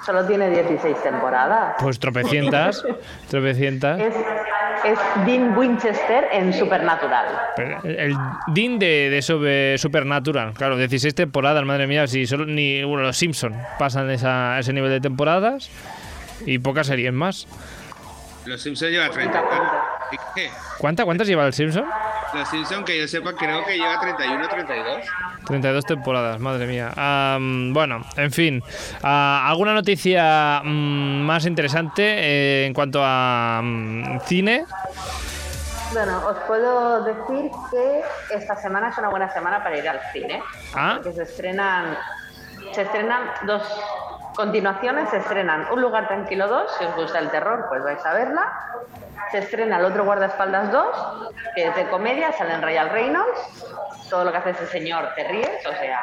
Solo 0.05 0.25
tiene 0.25 0.49
16 0.49 1.03
temporadas. 1.03 1.75
pues 1.79 1.99
tropecientas, 1.99 2.83
tropecientas. 3.29 3.99
Es, 3.99 4.15
es 4.85 4.99
Dean 5.25 5.55
Winchester 5.55 6.25
en 6.31 6.51
Supernatural. 6.53 7.25
Pero 7.55 7.83
El 7.83 8.15
Dean 8.47 8.79
de, 8.79 9.09
de 9.09 9.21
sobre 9.21 9.77
Supernatural, 9.77 10.53
claro, 10.53 10.77
16 10.77 11.13
temporadas, 11.13 11.63
madre 11.65 11.85
mía, 11.87 12.07
si 12.07 12.25
solo 12.25 12.45
ni 12.45 12.83
bueno, 12.83 13.03
los 13.03 13.17
Simpson 13.17 13.55
pasan 13.77 14.09
esa, 14.09 14.57
ese 14.59 14.73
nivel 14.73 14.89
de 14.89 15.01
temporadas 15.01 15.69
y 16.45 16.57
pocas 16.59 16.87
series 16.87 17.13
más. 17.13 17.47
Los 18.45 18.61
Simpsons 18.61 18.91
lleva 18.91 19.09
30. 19.09 19.43
¿Y 20.11 20.15
qué? 20.33 20.49
¿Cuánta, 20.79 21.05
¿Cuántas 21.05 21.27
lleva 21.27 21.45
el 21.45 21.53
Simpson? 21.53 21.85
Los 22.33 22.47
Simpsons, 22.49 22.85
que 22.85 22.97
yo 22.97 23.07
sepa, 23.07 23.33
creo 23.33 23.65
que 23.65 23.77
lleva 23.77 23.99
31 23.99 24.47
32. 24.47 24.97
32 25.45 25.85
temporadas, 25.85 26.39
madre 26.39 26.65
mía. 26.65 26.91
Am, 26.95 27.73
bueno, 27.73 28.01
en 28.15 28.31
fin. 28.31 28.63
Ah, 29.03 29.45
¿Alguna 29.47 29.73
noticia 29.73 30.61
mm, 30.63 31.21
más 31.21 31.45
interesante 31.45 32.03
eh, 32.03 32.65
en 32.67 32.73
cuanto 32.73 33.01
a 33.03 33.61
mm, 33.61 34.19
cine? 34.25 34.65
Bueno, 35.91 36.25
os 36.25 36.37
puedo 36.47 37.03
decir 37.03 37.51
que 37.69 38.01
esta 38.33 38.55
semana 38.55 38.89
es 38.89 38.97
una 38.97 39.09
buena 39.09 39.29
semana 39.33 39.61
para 39.61 39.77
ir 39.77 39.89
al 39.89 39.99
cine. 40.13 40.41
Ah. 40.73 40.93
Porque 40.95 41.11
se 41.11 41.23
estrenan, 41.23 41.97
se 42.71 42.83
estrenan 42.83 43.23
dos 43.45 43.63
continuaciones, 44.35 45.09
se 45.09 45.17
estrenan 45.17 45.67
Un 45.71 45.81
lugar 45.81 46.07
tranquilo 46.07 46.47
2, 46.47 46.71
si 46.79 46.85
os 46.85 46.95
gusta 46.95 47.19
el 47.19 47.29
terror, 47.29 47.65
pues 47.69 47.83
vais 47.83 48.05
a 48.05 48.13
verla. 48.13 48.51
Se 49.31 49.37
estrena 49.39 49.77
El 49.77 49.85
otro 49.85 50.03
guardaespaldas 50.03 50.71
2, 50.71 50.87
que 51.55 51.65
es 51.67 51.75
de 51.75 51.87
comedia, 51.89 52.31
salen 52.33 52.61
Royal 52.61 52.89
Reynolds. 52.89 53.65
Todo 54.09 54.25
lo 54.25 54.31
que 54.31 54.37
hace 54.39 54.49
ese 54.51 54.67
señor 54.67 55.09
te 55.15 55.23
ríes, 55.27 55.65
o 55.65 55.71
sea. 55.71 55.99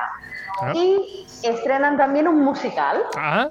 Ah. 0.62 0.72
Y 0.74 1.26
estrenan 1.42 1.96
también 1.98 2.26
un 2.28 2.42
musical. 2.42 3.02
Ah, 3.16 3.48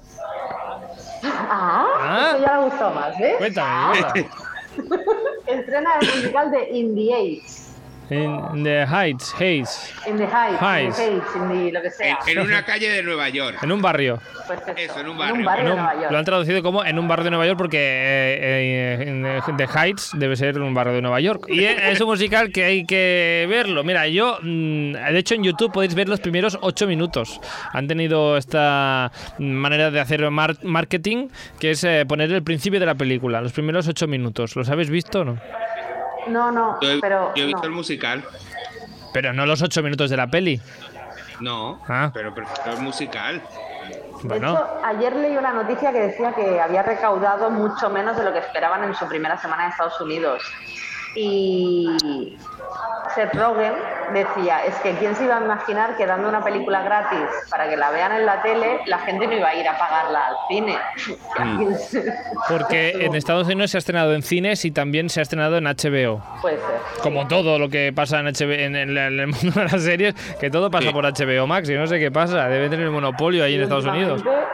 Ah, 1.23 1.85
Ah. 1.99 2.29
esto 2.31 2.45
ya 2.45 2.57
le 2.57 2.63
gustó 2.65 2.89
más, 2.91 3.17
¿ves? 3.17 3.37
cuéntame, 3.37 3.99
cuéntame. 3.99 4.29
Estrena 5.47 5.95
el 5.99 6.07
musical 6.07 6.51
de 6.51 6.69
In 6.69 6.95
the 6.95 7.13
Age. 7.13 7.66
In 8.09 8.63
the 8.63 8.85
Heights, 8.85 9.33
Heights. 9.33 9.93
In 10.07 10.15
the 10.17 10.23
Heights, 10.25 10.61
Heights. 10.61 10.99
in 10.99 11.05
the 11.05 11.11
Heights, 11.21 11.35
in 11.35 11.49
the 11.65 11.71
lo 11.73 11.81
que 11.81 11.91
sea. 11.91 12.17
En, 12.25 12.37
en 12.37 12.45
una 12.45 12.63
calle 12.63 12.89
de 12.89 13.03
Nueva 13.03 13.27
York. 13.29 13.57
En 13.61 13.71
un 13.71 13.81
barrio. 13.81 14.19
Pues 14.47 14.59
eso, 14.61 14.71
Eso, 14.77 14.99
en 15.01 15.07
un 15.07 15.11
En 15.11 15.17
barrio. 15.17 15.35
un 15.39 15.45
barrio 15.45 15.63
En 15.63 15.69
de 15.69 15.75
Nueva 15.75 15.93
York. 15.95 16.11
lo 16.11 16.17
han 16.17 16.25
traducido 16.25 16.63
como 16.63 16.85
en 16.85 16.99
un 16.99 17.07
barrio 17.07 17.25
de 17.25 17.29
Nueva 17.31 17.45
York 17.45 17.57
porque 17.57 17.77
eh, 17.77 18.97
eh, 19.01 19.43
en 19.47 19.57
The 19.57 19.67
Heights 19.67 20.11
debe 20.13 20.37
ser 20.37 20.57
un 20.61 20.73
barrio 20.73 20.93
de 20.93 21.01
Nueva 21.01 21.19
York. 21.19 21.45
Y 21.49 21.65
es 21.65 21.99
un 21.99 22.07
musical 22.07 22.51
que 22.51 22.63
hay 22.63 22.85
que 22.85 23.45
verlo. 23.49 23.83
Mira, 23.83 24.07
yo, 24.07 24.37
mm, 24.41 24.93
de 24.93 25.17
hecho 25.19 25.35
en 25.35 25.43
YouTube 25.43 25.73
podéis 25.73 25.93
ver 25.93 26.07
los 26.07 26.21
primeros 26.21 26.57
ocho 26.61 26.87
minutos. 26.87 27.41
Han 27.73 27.87
tenido 27.87 28.37
esta 28.37 29.11
manera 29.37 29.91
de 29.91 29.99
hacer 29.99 30.29
mar- 30.31 30.57
marketing 30.63 31.27
que 31.59 31.71
es 31.71 31.83
eh, 31.83 32.05
poner 32.07 32.31
el 32.31 32.43
principio 32.43 32.79
de 32.79 32.85
la 32.85 32.95
película, 32.95 33.41
los 33.41 33.51
primeros 33.51 33.85
ocho 33.89 34.07
minutos. 34.07 34.55
¿Los 34.55 34.69
habéis 34.69 34.89
visto 34.89 35.21
o 35.21 35.25
no? 35.25 35.37
No, 36.29 36.51
no, 36.51 36.79
Yo, 36.81 36.91
he- 36.91 36.99
pero 36.99 37.33
yo 37.35 37.43
he 37.43 37.47
visto 37.47 37.61
no. 37.61 37.67
el 37.67 37.71
musical. 37.73 38.23
Pero 39.13 39.33
no 39.33 39.45
los 39.45 39.61
ocho 39.61 39.81
minutos 39.81 40.09
de 40.09 40.17
la 40.17 40.27
peli. 40.27 40.61
No, 41.39 41.79
Ah. 41.87 42.11
pero 42.13 42.33
prefiero 42.33 42.73
el 42.73 42.79
musical. 42.83 43.41
De 44.21 44.27
Bueno, 44.27 44.51
hecho, 44.53 44.67
ayer 44.85 45.15
leí 45.15 45.37
una 45.37 45.53
noticia 45.53 45.91
que 45.91 45.99
decía 46.01 46.33
que 46.33 46.59
había 46.59 46.81
recaudado 46.83 47.49
mucho 47.51 47.89
menos 47.89 48.17
de 48.17 48.23
lo 48.23 48.33
que 48.33 48.39
esperaban 48.39 48.83
en 48.83 48.95
su 48.95 49.07
primera 49.07 49.37
semana 49.37 49.65
en 49.65 49.71
Estados 49.71 49.99
Unidos. 50.01 50.41
Y 51.15 52.37
Seth 53.15 53.33
Rogen 53.33 53.73
decía, 54.13 54.63
es 54.65 54.75
que 54.75 54.91
quién 54.95 55.15
se 55.15 55.23
iba 55.25 55.37
a 55.37 55.41
imaginar 55.41 55.95
que 55.97 56.05
dando 56.05 56.29
una 56.29 56.43
película 56.43 56.81
gratis 56.83 57.19
para 57.49 57.67
que 57.69 57.75
la 57.77 57.89
vean 57.89 58.11
en 58.11 58.25
la 58.25 58.41
tele, 58.41 58.81
la 58.85 58.99
gente 58.99 59.25
no 59.27 59.33
iba 59.33 59.47
a 59.49 59.55
ir 59.55 59.67
a 59.67 59.77
pagarla 59.77 60.27
al 60.27 60.35
cine. 60.47 60.77
Mm. 61.39 61.73
porque 62.49 62.91
en 63.05 63.15
Estados 63.15 63.47
Unidos 63.47 63.71
se 63.71 63.77
ha 63.77 63.79
estrenado 63.79 64.13
en 64.13 64.21
cines 64.21 64.63
y 64.65 64.71
también 64.71 65.09
se 65.09 65.19
ha 65.19 65.23
estrenado 65.23 65.57
en 65.57 65.65
HBO. 65.65 66.21
Puede 66.41 66.57
ser. 66.57 66.65
Como 67.01 67.27
todo 67.27 67.57
lo 67.59 67.69
que 67.69 67.91
pasa 67.93 68.19
en, 68.19 68.27
HBO, 68.27 68.51
en, 68.51 68.75
el, 68.75 68.97
en 68.97 69.19
el 69.19 69.27
mundo 69.27 69.51
de 69.61 69.63
las 69.63 69.81
series, 69.83 70.13
que 70.39 70.49
todo 70.49 70.69
pasa 70.69 70.87
Sí. 70.87 70.93
por 70.93 71.03
HBO 71.05 71.47
Max 71.47 71.69
y 71.69 71.73
no 71.75 71.87
sé 71.87 71.99
qué 71.99 72.11
pasa. 72.11 72.47
Debe 72.49 72.69
tener 72.69 72.85
el 72.85 72.91
monopolio 72.91 73.43
ahí 73.43 73.55
en 73.55 73.63
Estados 73.63 73.85
Unidos. 73.85 74.21
Últimamente- 74.21 74.47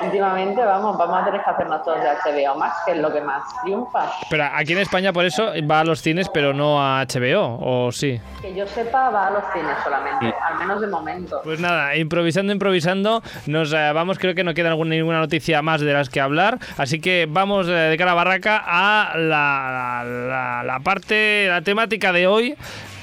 Últimamente, 0.00 0.64
vamos, 0.64 0.96
vamos 0.96 1.20
a 1.22 1.24
tener 1.24 1.42
que 1.42 1.50
hacernos 1.50 1.82
todos 1.82 2.00
de 2.00 2.08
HBO 2.08 2.54
Max, 2.56 2.76
que 2.86 2.92
es 2.92 2.98
lo 2.98 3.12
que 3.12 3.20
más 3.20 3.42
triunfa. 3.64 4.12
Pero 4.30 4.44
aquí 4.54 4.72
en 4.72 4.78
España 4.78 5.12
por 5.12 5.24
eso 5.24 5.50
va 5.68 5.80
a 5.80 5.84
los 5.84 6.00
cines, 6.00 6.28
pero 6.28 6.54
no 6.54 6.80
a 6.80 7.02
HBO, 7.04 7.17
¿o 7.60 7.90
sí? 7.92 8.20
Que 8.40 8.54
yo 8.54 8.66
sepa, 8.66 9.10
va 9.10 9.28
a 9.28 9.30
los 9.30 9.42
cines 9.52 9.76
solamente, 9.84 10.32
al 10.48 10.58
menos 10.58 10.80
de 10.80 10.86
momento. 10.86 11.40
Pues 11.44 11.60
nada, 11.60 11.96
improvisando, 11.96 12.52
improvisando, 12.52 13.22
nos 13.46 13.72
eh, 13.72 13.90
vamos, 13.92 14.18
creo 14.18 14.34
que 14.34 14.44
no 14.44 14.54
queda 14.54 14.68
alguna, 14.70 14.94
ninguna 14.94 15.18
noticia 15.20 15.60
más 15.62 15.80
de 15.80 15.92
las 15.92 16.08
que 16.08 16.20
hablar, 16.20 16.58
así 16.76 17.00
que 17.00 17.26
vamos 17.28 17.66
eh, 17.68 17.72
de 17.72 17.96
cara 17.96 18.12
a 18.12 18.14
barraca 18.14 18.62
a 18.66 19.16
la, 19.16 20.02
la- 20.04 20.62
la 20.64 20.80
parte, 20.80 21.46
la 21.48 21.62
temática 21.62 22.12
de 22.12 22.26
hoy, 22.26 22.54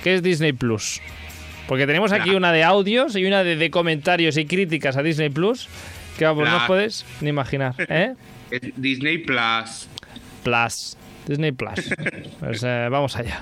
que 0.03 0.15
es 0.15 0.23
Disney 0.23 0.53
Plus. 0.53 1.01
Porque 1.67 1.87
tenemos 1.87 2.11
aquí 2.11 2.35
una 2.35 2.51
de 2.51 2.63
audios 2.63 3.15
y 3.15 3.25
una 3.25 3.43
de, 3.43 3.55
de 3.55 3.71
comentarios 3.71 4.37
y 4.37 4.45
críticas 4.45 4.97
a 4.97 5.01
Disney 5.03 5.29
Plus, 5.29 5.67
que 6.17 6.25
vamos, 6.25 6.43
no 6.47 6.51
os 6.55 6.59
Bla. 6.61 6.67
puedes 6.67 7.05
ni 7.21 7.29
imaginar, 7.29 7.73
¿eh? 7.89 8.13
Disney 8.75 9.17
Plus. 9.17 9.89
Plus. 10.43 10.97
Disney 11.25 11.51
Plus. 11.51 11.89
Pues 12.39 12.61
eh, 12.63 12.87
vamos 12.91 13.15
allà. 13.15 13.41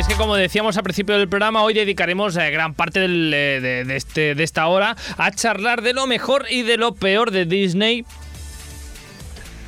es 0.00 0.08
que 0.08 0.14
como 0.14 0.34
decíamos 0.34 0.78
al 0.78 0.82
principio 0.82 1.18
del 1.18 1.28
programa, 1.28 1.62
hoy 1.62 1.74
dedicaremos 1.74 2.34
eh, 2.36 2.50
gran 2.50 2.72
parte 2.72 3.00
del, 3.00 3.32
eh, 3.34 3.60
de, 3.60 3.84
de 3.84 3.96
este, 3.96 4.34
de 4.34 4.42
esta 4.42 4.66
hora 4.66 4.96
a 5.18 5.30
charlar 5.30 5.82
de 5.82 5.92
lo 5.92 6.06
mejor 6.06 6.46
y 6.48 6.62
de 6.62 6.78
lo 6.78 6.94
peor 6.94 7.30
de 7.30 7.44
Disney. 7.44 8.06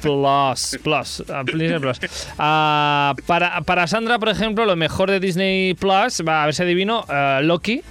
Plus, 0.00 0.78
plus, 0.82 1.22
Disney 1.54 1.78
Plus. 1.78 2.00
Ah, 2.38 3.14
para, 3.26 3.60
para 3.60 3.86
Sandra, 3.86 4.18
por 4.18 4.30
ejemplo, 4.30 4.64
lo 4.64 4.74
mejor 4.74 5.10
de 5.10 5.20
Disney 5.20 5.74
Plus, 5.74 6.22
va 6.26 6.42
a 6.42 6.46
ver 6.46 6.54
si 6.54 6.62
adivino, 6.62 7.04
eh, 7.10 7.40
Loki. 7.42 7.82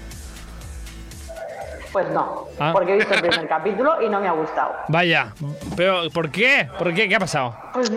Pues 1.92 2.10
no, 2.10 2.48
Ah. 2.60 2.72
porque 2.74 2.94
he 2.94 2.96
visto 2.96 3.14
el 3.14 3.22
primer 3.22 3.48
capítulo 3.48 4.02
y 4.02 4.10
no 4.10 4.20
me 4.20 4.28
ha 4.28 4.32
gustado. 4.32 4.74
Vaya, 4.88 5.34
pero 5.76 6.10
¿por 6.12 6.32
qué? 6.32 6.68
¿Por 6.80 6.94
qué? 6.94 7.08
¿Qué 7.08 7.16
ha 7.16 7.20
pasado? 7.20 7.56
Pues 7.74 7.92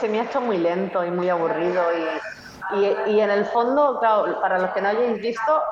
se 0.00 0.08
me 0.08 0.20
ha 0.20 0.24
hecho 0.24 0.40
muy 0.40 0.58
lento 0.58 1.04
y 1.04 1.10
muy 1.10 1.28
aburrido 1.28 1.82
y, 1.92 2.41
y, 2.74 3.10
y 3.12 3.20
en 3.20 3.30
el 3.30 3.44
fondo, 3.46 3.98
claro, 4.00 4.40
para 4.40 4.58
los 4.58 4.70
que 4.70 4.80
no 4.80 4.88
hayáis 4.88 5.20
visto, 5.20 5.62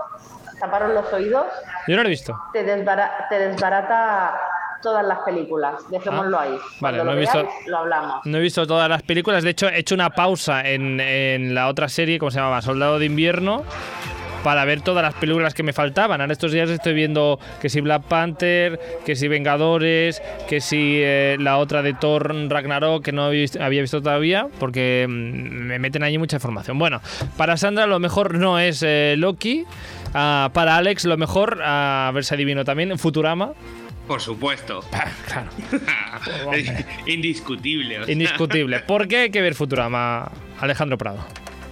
taparos 0.58 0.92
los 0.92 1.12
oídos, 1.12 1.46
Yo 1.86 1.96
no 1.96 2.02
lo 2.02 2.08
he 2.08 2.10
visto. 2.10 2.38
te, 2.52 2.62
desbara- 2.64 3.26
te 3.28 3.38
desbarata 3.38 4.38
todas 4.82 5.04
las 5.04 5.18
películas. 5.20 5.74
Dejémoslo 5.90 6.38
Ah, 6.38 6.42
ahí. 6.42 6.50
vale, 6.80 6.98
Cuando 6.98 7.04
no 7.04 7.10
lo 7.12 7.16
he 7.16 7.20
visto- 7.20 7.48
lo 7.66 7.78
hablamos. 7.78 8.20
No 8.26 8.38
he 8.38 8.40
visto 8.40 8.66
todas 8.66 8.88
las 8.88 9.02
películas, 9.02 9.42
de 9.44 9.50
hecho 9.50 9.68
he 9.68 9.78
hecho 9.78 9.94
una 9.94 10.10
pausa 10.10 10.62
en, 10.66 10.98
en 11.00 11.54
la 11.54 11.68
otra 11.68 11.88
serie, 11.88 12.18
¿cómo 12.18 12.30
se 12.30 12.38
llamaba? 12.38 12.62
Soldado 12.62 12.98
de 12.98 13.06
invierno, 13.06 13.62
para 14.42 14.64
ver 14.64 14.80
todas 14.80 15.02
las 15.02 15.14
películas 15.14 15.54
que 15.54 15.62
me 15.62 15.72
faltaban. 15.72 16.20
Ahora 16.20 16.32
estos 16.32 16.52
días 16.52 16.70
estoy 16.70 16.94
viendo 16.94 17.38
que 17.60 17.68
si 17.68 17.80
Black 17.80 18.02
Panther, 18.04 18.78
que 19.04 19.16
si 19.16 19.28
Vengadores, 19.28 20.22
que 20.48 20.60
si 20.60 21.00
eh, 21.02 21.36
la 21.38 21.58
otra 21.58 21.82
de 21.82 21.94
Thor 21.94 22.34
Ragnarok, 22.48 23.04
que 23.04 23.12
no 23.12 23.24
había 23.24 23.40
visto, 23.42 23.62
había 23.62 23.80
visto 23.82 24.02
todavía, 24.02 24.48
porque 24.58 25.06
mm, 25.08 25.12
me 25.12 25.78
meten 25.78 26.02
allí 26.02 26.18
mucha 26.18 26.36
información. 26.36 26.78
Bueno, 26.78 27.00
para 27.36 27.56
Sandra 27.56 27.86
lo 27.86 27.98
mejor 27.98 28.34
no 28.34 28.58
es 28.58 28.82
eh, 28.86 29.14
Loki. 29.18 29.64
Ah, 30.14 30.50
para 30.52 30.76
Alex 30.76 31.04
lo 31.04 31.16
mejor, 31.16 31.60
a 31.62 32.10
ver 32.14 32.24
si 32.24 32.34
adivino 32.34 32.64
también, 32.64 32.98
Futurama. 32.98 33.52
Por 34.06 34.20
supuesto. 34.20 34.80
Ah, 34.92 36.18
claro, 36.24 36.50
Indiscutible. 37.06 38.00
o 38.00 38.04
sea. 38.04 38.12
indiscutible. 38.12 38.80
¿Por 38.80 39.06
qué 39.06 39.18
hay 39.18 39.30
que 39.30 39.40
ver 39.40 39.54
Futurama, 39.54 40.30
Alejandro 40.60 40.98
Prado? 40.98 41.24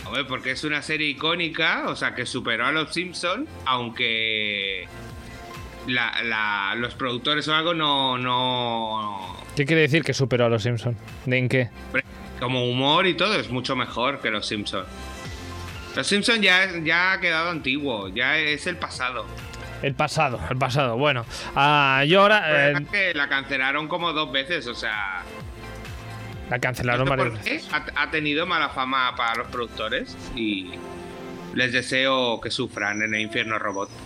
Hombre, 0.09 0.25
porque 0.25 0.51
es 0.53 0.65
una 0.65 0.83
serie 0.83 1.09
icónica, 1.09 1.85
o 1.89 1.95
sea, 1.97 2.15
que 2.15 2.25
superó 2.27 2.67
a 2.67 2.73
los 2.73 2.93
Simpsons, 2.93 3.49
aunque 3.67 4.89
la- 5.87 6.23
la- 6.23 6.75
los 6.77 6.95
productores 6.95 7.47
o 7.49 7.55
algo 7.55 7.75
no, 7.75 8.19
no... 8.19 9.37
¿Qué 9.55 9.65
quiere 9.67 9.83
decir 9.83 10.03
que 10.05 10.15
superó 10.15 10.47
a 10.47 10.49
los 10.49 10.63
Simpson? 10.63 10.97
¿De 11.27 11.37
en 11.39 11.49
qué? 11.49 11.69
Como 12.41 12.65
humor 12.69 13.07
y 13.07 13.15
todo, 13.15 13.35
es 13.39 13.51
mucho 13.51 13.75
mejor 13.77 14.21
que 14.21 14.31
los 14.31 14.47
Simpsons. 14.47 14.87
Los 15.97 16.07
Simpsons 16.07 16.41
ya, 16.41 16.69
ya 16.85 17.13
ha 17.13 17.21
quedado 17.21 17.51
antiguo, 17.51 18.09
ya 18.09 18.39
es 18.39 18.67
el 18.67 18.77
pasado. 18.77 19.27
El 19.83 19.95
pasado, 19.95 20.41
el 20.51 20.57
pasado. 20.57 20.97
Bueno, 20.97 21.25
ah, 21.55 22.05
yo 22.07 22.23
ahora 22.23 22.71
eh, 22.71 22.75
es 22.81 22.89
que 22.89 23.15
la 23.15 23.29
cancelaron 23.29 23.89
como 23.89 24.13
dos 24.13 24.31
veces, 24.33 24.67
o 24.69 24.75
sea... 24.75 25.23
la 26.51 26.59
cancelaron 26.59 27.07
¿esto 27.07 27.17
varias 27.17 27.45
veces. 27.45 27.69
ha 27.73 28.11
tenido 28.11 28.47
mala 28.47 28.69
fama 28.71 29.15
para 29.17 29.37
los 29.37 29.49
productores 29.49 30.17
y 30.35 30.71
les 31.55 31.73
deseo 31.73 32.41
que 32.41 32.51
sufran 32.51 33.03
en 33.03 33.15
el 33.15 33.21
infierno 33.21 33.59
robot. 33.59 33.91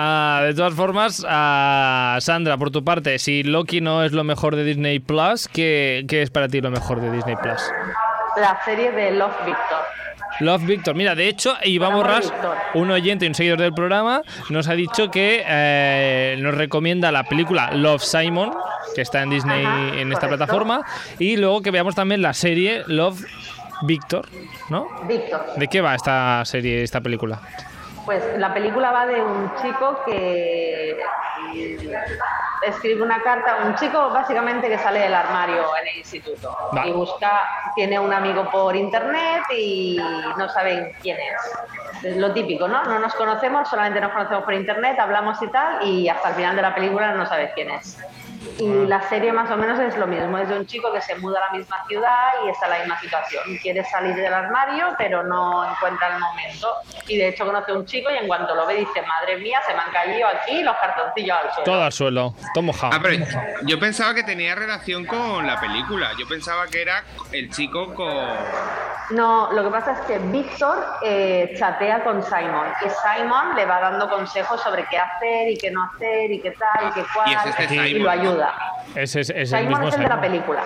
Ah, 0.00 0.42
de 0.44 0.54
todas 0.54 0.74
formas, 0.74 1.26
ah, 1.28 2.18
Sandra, 2.20 2.56
por 2.56 2.70
tu 2.70 2.84
parte, 2.84 3.18
si 3.18 3.42
Loki 3.42 3.80
no 3.80 4.04
es 4.04 4.12
lo 4.12 4.22
mejor 4.22 4.54
de 4.54 4.62
Disney 4.62 5.00
Plus, 5.00 5.48
¿qué, 5.48 6.04
qué 6.08 6.22
es 6.22 6.30
para 6.30 6.46
ti 6.46 6.60
lo 6.60 6.70
mejor 6.70 7.00
de 7.00 7.10
Disney 7.10 7.34
Plus? 7.34 7.60
La 8.36 8.62
serie 8.64 8.92
de 8.92 9.10
Love 9.12 9.34
Victor. 9.44 9.84
Love 10.40 10.64
Victor. 10.66 10.94
Mira, 10.94 11.14
de 11.14 11.28
hecho, 11.28 11.54
Iván 11.64 11.94
Borras, 11.94 12.32
un 12.74 12.90
oyente 12.90 13.24
y 13.24 13.28
un 13.28 13.34
seguidor 13.34 13.58
del 13.60 13.72
programa, 13.74 14.22
nos 14.50 14.68
ha 14.68 14.74
dicho 14.74 15.10
que 15.10 15.42
eh, 15.46 16.36
nos 16.40 16.54
recomienda 16.54 17.10
la 17.12 17.24
película 17.24 17.72
Love 17.72 18.02
Simon, 18.02 18.52
que 18.94 19.02
está 19.02 19.22
en 19.22 19.30
Disney 19.30 19.64
Ajá, 19.64 19.78
en 19.98 20.12
esta 20.12 20.26
correcto. 20.26 20.36
plataforma, 20.36 20.82
y 21.18 21.36
luego 21.36 21.62
que 21.62 21.70
veamos 21.70 21.94
también 21.94 22.22
la 22.22 22.34
serie 22.34 22.82
Love 22.86 23.24
Victor, 23.82 24.28
¿no? 24.70 24.88
Victor. 25.06 25.40
¿De 25.56 25.68
qué 25.68 25.80
va 25.80 25.94
esta 25.94 26.44
serie, 26.44 26.82
esta 26.82 27.00
película? 27.00 27.40
Pues 28.08 28.24
la 28.38 28.54
película 28.54 28.90
va 28.90 29.04
de 29.04 29.22
un 29.22 29.52
chico 29.60 30.00
que 30.06 30.98
escribe 32.62 33.02
una 33.02 33.22
carta, 33.22 33.58
un 33.66 33.74
chico 33.74 34.08
básicamente 34.08 34.66
que 34.66 34.78
sale 34.78 35.00
del 35.00 35.12
armario 35.12 35.76
en 35.82 35.88
el 35.88 35.98
instituto 35.98 36.56
Vale. 36.72 36.88
y 36.88 36.92
busca, 36.94 37.42
tiene 37.74 37.98
un 37.98 38.10
amigo 38.10 38.50
por 38.50 38.74
internet 38.74 39.42
y 39.54 40.00
no 40.38 40.48
saben 40.48 40.90
quién 41.02 41.18
es. 41.18 42.02
es 42.02 42.16
lo 42.16 42.32
típico, 42.32 42.66
¿no? 42.66 42.82
No 42.84 42.98
nos 42.98 43.14
conocemos, 43.14 43.68
solamente 43.68 44.00
nos 44.00 44.12
conocemos 44.12 44.44
por 44.44 44.54
internet, 44.54 44.98
hablamos 44.98 45.42
y 45.42 45.48
tal, 45.48 45.86
y 45.86 46.08
hasta 46.08 46.30
el 46.30 46.34
final 46.36 46.56
de 46.56 46.62
la 46.62 46.74
película 46.74 47.12
no 47.12 47.26
sabes 47.26 47.52
quién 47.54 47.68
es. 47.72 47.98
Y 48.58 48.86
la 48.86 49.00
serie 49.08 49.32
más 49.32 49.50
o 49.50 49.56
menos 49.56 49.78
es 49.78 49.96
lo 49.96 50.06
mismo, 50.06 50.36
es 50.38 50.48
de 50.48 50.58
un 50.58 50.66
chico 50.66 50.92
que 50.92 51.00
se 51.00 51.14
muda 51.16 51.38
a 51.38 51.52
la 51.52 51.58
misma 51.58 51.76
ciudad 51.86 52.32
y 52.44 52.50
está 52.50 52.66
en 52.66 52.72
la 52.72 52.78
misma 52.80 53.00
situación. 53.00 53.44
Quiere 53.62 53.84
salir 53.84 54.14
del 54.16 54.32
armario, 54.32 54.94
pero 54.98 55.22
no 55.22 55.68
encuentra 55.70 56.14
el 56.14 56.20
momento. 56.20 56.68
Y 57.06 57.18
de 57.18 57.28
hecho 57.28 57.44
conoce 57.46 57.72
a 57.72 57.74
un 57.74 57.86
chico 57.86 58.10
y 58.10 58.16
en 58.16 58.26
cuanto 58.26 58.54
lo 58.54 58.66
ve 58.66 58.74
dice, 58.74 59.02
madre 59.02 59.38
mía, 59.38 59.60
se 59.66 59.74
me 59.74 59.80
han 59.80 59.92
caído 59.92 60.28
aquí 60.28 60.62
los 60.62 60.76
cartoncillos 60.76 61.36
al 61.36 61.52
suelo. 61.52 61.64
Todo 61.64 61.82
al 61.82 61.92
suelo, 61.92 62.34
todo 62.54 62.62
mojado. 62.62 62.92
Ah, 62.94 63.00
pero 63.02 63.24
yo 63.62 63.78
pensaba 63.78 64.14
que 64.14 64.22
tenía 64.22 64.54
relación 64.54 65.06
con 65.06 65.46
la 65.46 65.60
película. 65.60 66.10
Yo 66.18 66.26
pensaba 66.28 66.66
que 66.66 66.82
era 66.82 67.04
el 67.32 67.50
chico 67.50 67.94
con... 67.94 68.08
No, 69.10 69.50
lo 69.52 69.64
que 69.64 69.70
pasa 69.70 69.92
es 69.92 70.00
que 70.00 70.18
Víctor 70.18 70.84
eh, 71.02 71.54
chatea 71.58 72.04
con 72.04 72.22
Simon 72.22 72.66
y 72.84 72.88
Simon 72.90 73.56
le 73.56 73.64
va 73.64 73.80
dando 73.80 74.08
consejos 74.10 74.60
sobre 74.60 74.84
qué 74.86 74.98
hacer 74.98 75.48
y 75.48 75.56
qué 75.56 75.70
no 75.70 75.84
hacer 75.84 76.30
y 76.30 76.40
qué 76.40 76.50
tal 76.50 76.90
y 76.90 76.92
qué 76.92 77.06
cual 77.14 77.30
Y 77.30 77.34
es 77.34 77.46
este 77.46 77.74
y 77.74 77.88
Simon, 77.88 78.02
lo 78.02 78.22
¿no? 78.22 78.27
Ayuda. 78.28 78.54
Ese 78.94 79.20
es, 79.20 79.30
es 79.30 79.52
el 79.52 79.58
Simon 79.60 79.68
mismo 79.68 79.88
es 79.88 79.94
el 79.96 80.02
de 80.02 80.08
la 80.08 80.20
película. 80.20 80.62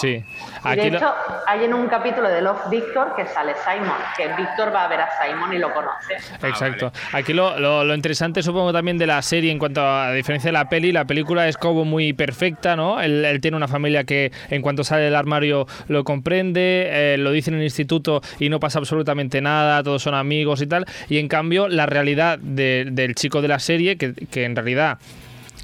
Sí. 0.00 0.24
Y 0.64 0.76
de 0.76 0.90
lo- 0.90 0.96
hecho, 0.98 1.14
hay 1.46 1.64
en 1.64 1.74
un 1.74 1.86
capítulo 1.86 2.28
de 2.28 2.40
Love 2.40 2.68
Victor 2.70 3.14
que 3.14 3.26
sale 3.26 3.52
Simon, 3.64 3.94
que 4.16 4.26
Víctor 4.28 4.74
va 4.74 4.84
a 4.84 4.88
ver 4.88 5.00
a 5.02 5.08
Simon 5.22 5.52
y 5.52 5.58
lo 5.58 5.72
conoce. 5.72 6.14
Exacto. 6.42 6.90
Aquí 7.12 7.32
lo, 7.34 7.58
lo- 7.60 7.84
lo 7.84 7.94
interesante, 7.94 8.42
supongo, 8.42 8.72
también 8.72 8.98
de 8.98 9.06
la 9.06 9.20
serie 9.22 9.52
en 9.52 9.58
cuanto 9.58 9.82
a, 9.82 10.08
a 10.08 10.12
diferencia 10.12 10.48
de 10.48 10.52
la 10.54 10.68
peli, 10.68 10.90
la 10.90 11.04
película 11.04 11.46
es 11.46 11.56
como 11.56 11.84
muy 11.84 12.14
perfecta, 12.14 12.74
¿no? 12.74 13.00
Él, 13.00 13.24
él 13.24 13.40
tiene 13.40 13.56
una 13.56 13.68
familia 13.68 14.02
que 14.04 14.32
en 14.50 14.62
cuanto 14.62 14.82
sale 14.82 15.02
del 15.02 15.14
armario 15.14 15.66
lo 15.86 16.02
comprende, 16.02 16.86
eh, 16.88 17.16
lo 17.18 17.30
dice 17.30 17.50
en 17.50 17.58
el 17.58 17.62
instituto 17.62 18.22
y 18.40 18.48
no 18.48 18.58
pasa 18.58 18.78
absolutamente 18.80 19.40
nada, 19.40 19.82
todos 19.84 20.02
son 20.02 20.14
amigos 20.14 20.62
y 20.62 20.66
tal. 20.66 20.86
Y 21.08 21.18
en 21.18 21.28
cambio, 21.28 21.68
la 21.68 21.86
realidad 21.86 22.38
de- 22.40 22.86
del 22.90 23.14
chico 23.14 23.42
de 23.42 23.48
la 23.48 23.58
serie, 23.60 23.96
que, 23.98 24.14
que 24.14 24.44
en 24.44 24.56
realidad 24.56 24.98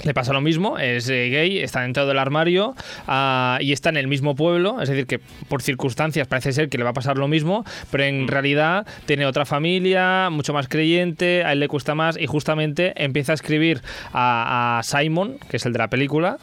le 0.04 0.14
pasa 0.14 0.32
lo 0.32 0.40
mismo, 0.40 0.78
es 0.78 1.08
eh, 1.08 1.28
gay, 1.28 1.58
está 1.58 1.82
dentro 1.82 2.06
del 2.06 2.18
armario 2.18 2.74
ah, 3.06 3.58
y 3.60 3.72
está 3.72 3.88
en 3.88 3.96
el 3.96 4.08
mismo 4.08 4.34
pueblo, 4.34 4.80
es 4.80 4.88
decir, 4.88 5.06
que 5.06 5.20
por 5.48 5.62
circunstancias 5.62 6.26
parece 6.26 6.52
ser 6.52 6.68
que 6.68 6.78
le 6.78 6.84
va 6.84 6.90
a 6.90 6.94
pasar 6.94 7.18
lo 7.18 7.28
mismo, 7.28 7.64
pero 7.90 8.04
en 8.04 8.28
realidad 8.28 8.86
tiene 9.06 9.26
otra 9.26 9.44
familia, 9.44 10.28
mucho 10.30 10.52
más 10.52 10.68
creyente, 10.68 11.44
a 11.44 11.52
él 11.52 11.60
le 11.60 11.68
cuesta 11.68 11.94
más 11.94 12.18
y 12.18 12.26
justamente 12.26 12.92
empieza 13.02 13.32
a 13.32 13.34
escribir 13.34 13.82
a, 14.12 14.78
a 14.78 14.82
Simon, 14.82 15.38
que 15.48 15.56
es 15.56 15.66
el 15.66 15.72
de 15.72 15.78
la 15.78 15.88
película, 15.88 16.38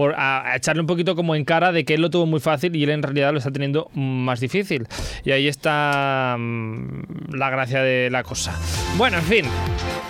por, 0.00 0.14
a, 0.14 0.52
a 0.52 0.56
echarle 0.56 0.80
un 0.80 0.86
poquito 0.86 1.14
como 1.14 1.34
en 1.34 1.44
cara 1.44 1.72
de 1.72 1.84
que 1.84 1.92
él 1.92 2.00
lo 2.00 2.08
tuvo 2.08 2.24
muy 2.24 2.40
fácil 2.40 2.74
y 2.74 2.84
él 2.84 2.88
en 2.88 3.02
realidad 3.02 3.32
lo 3.32 3.38
está 3.38 3.50
teniendo 3.50 3.90
más 3.92 4.40
difícil. 4.40 4.86
Y 5.26 5.30
ahí 5.32 5.46
está 5.46 6.36
mm, 6.38 7.34
la 7.34 7.50
gracia 7.50 7.82
de 7.82 8.08
la 8.08 8.22
cosa. 8.22 8.58
Bueno, 8.96 9.18
en 9.18 9.24
fin. 9.24 9.44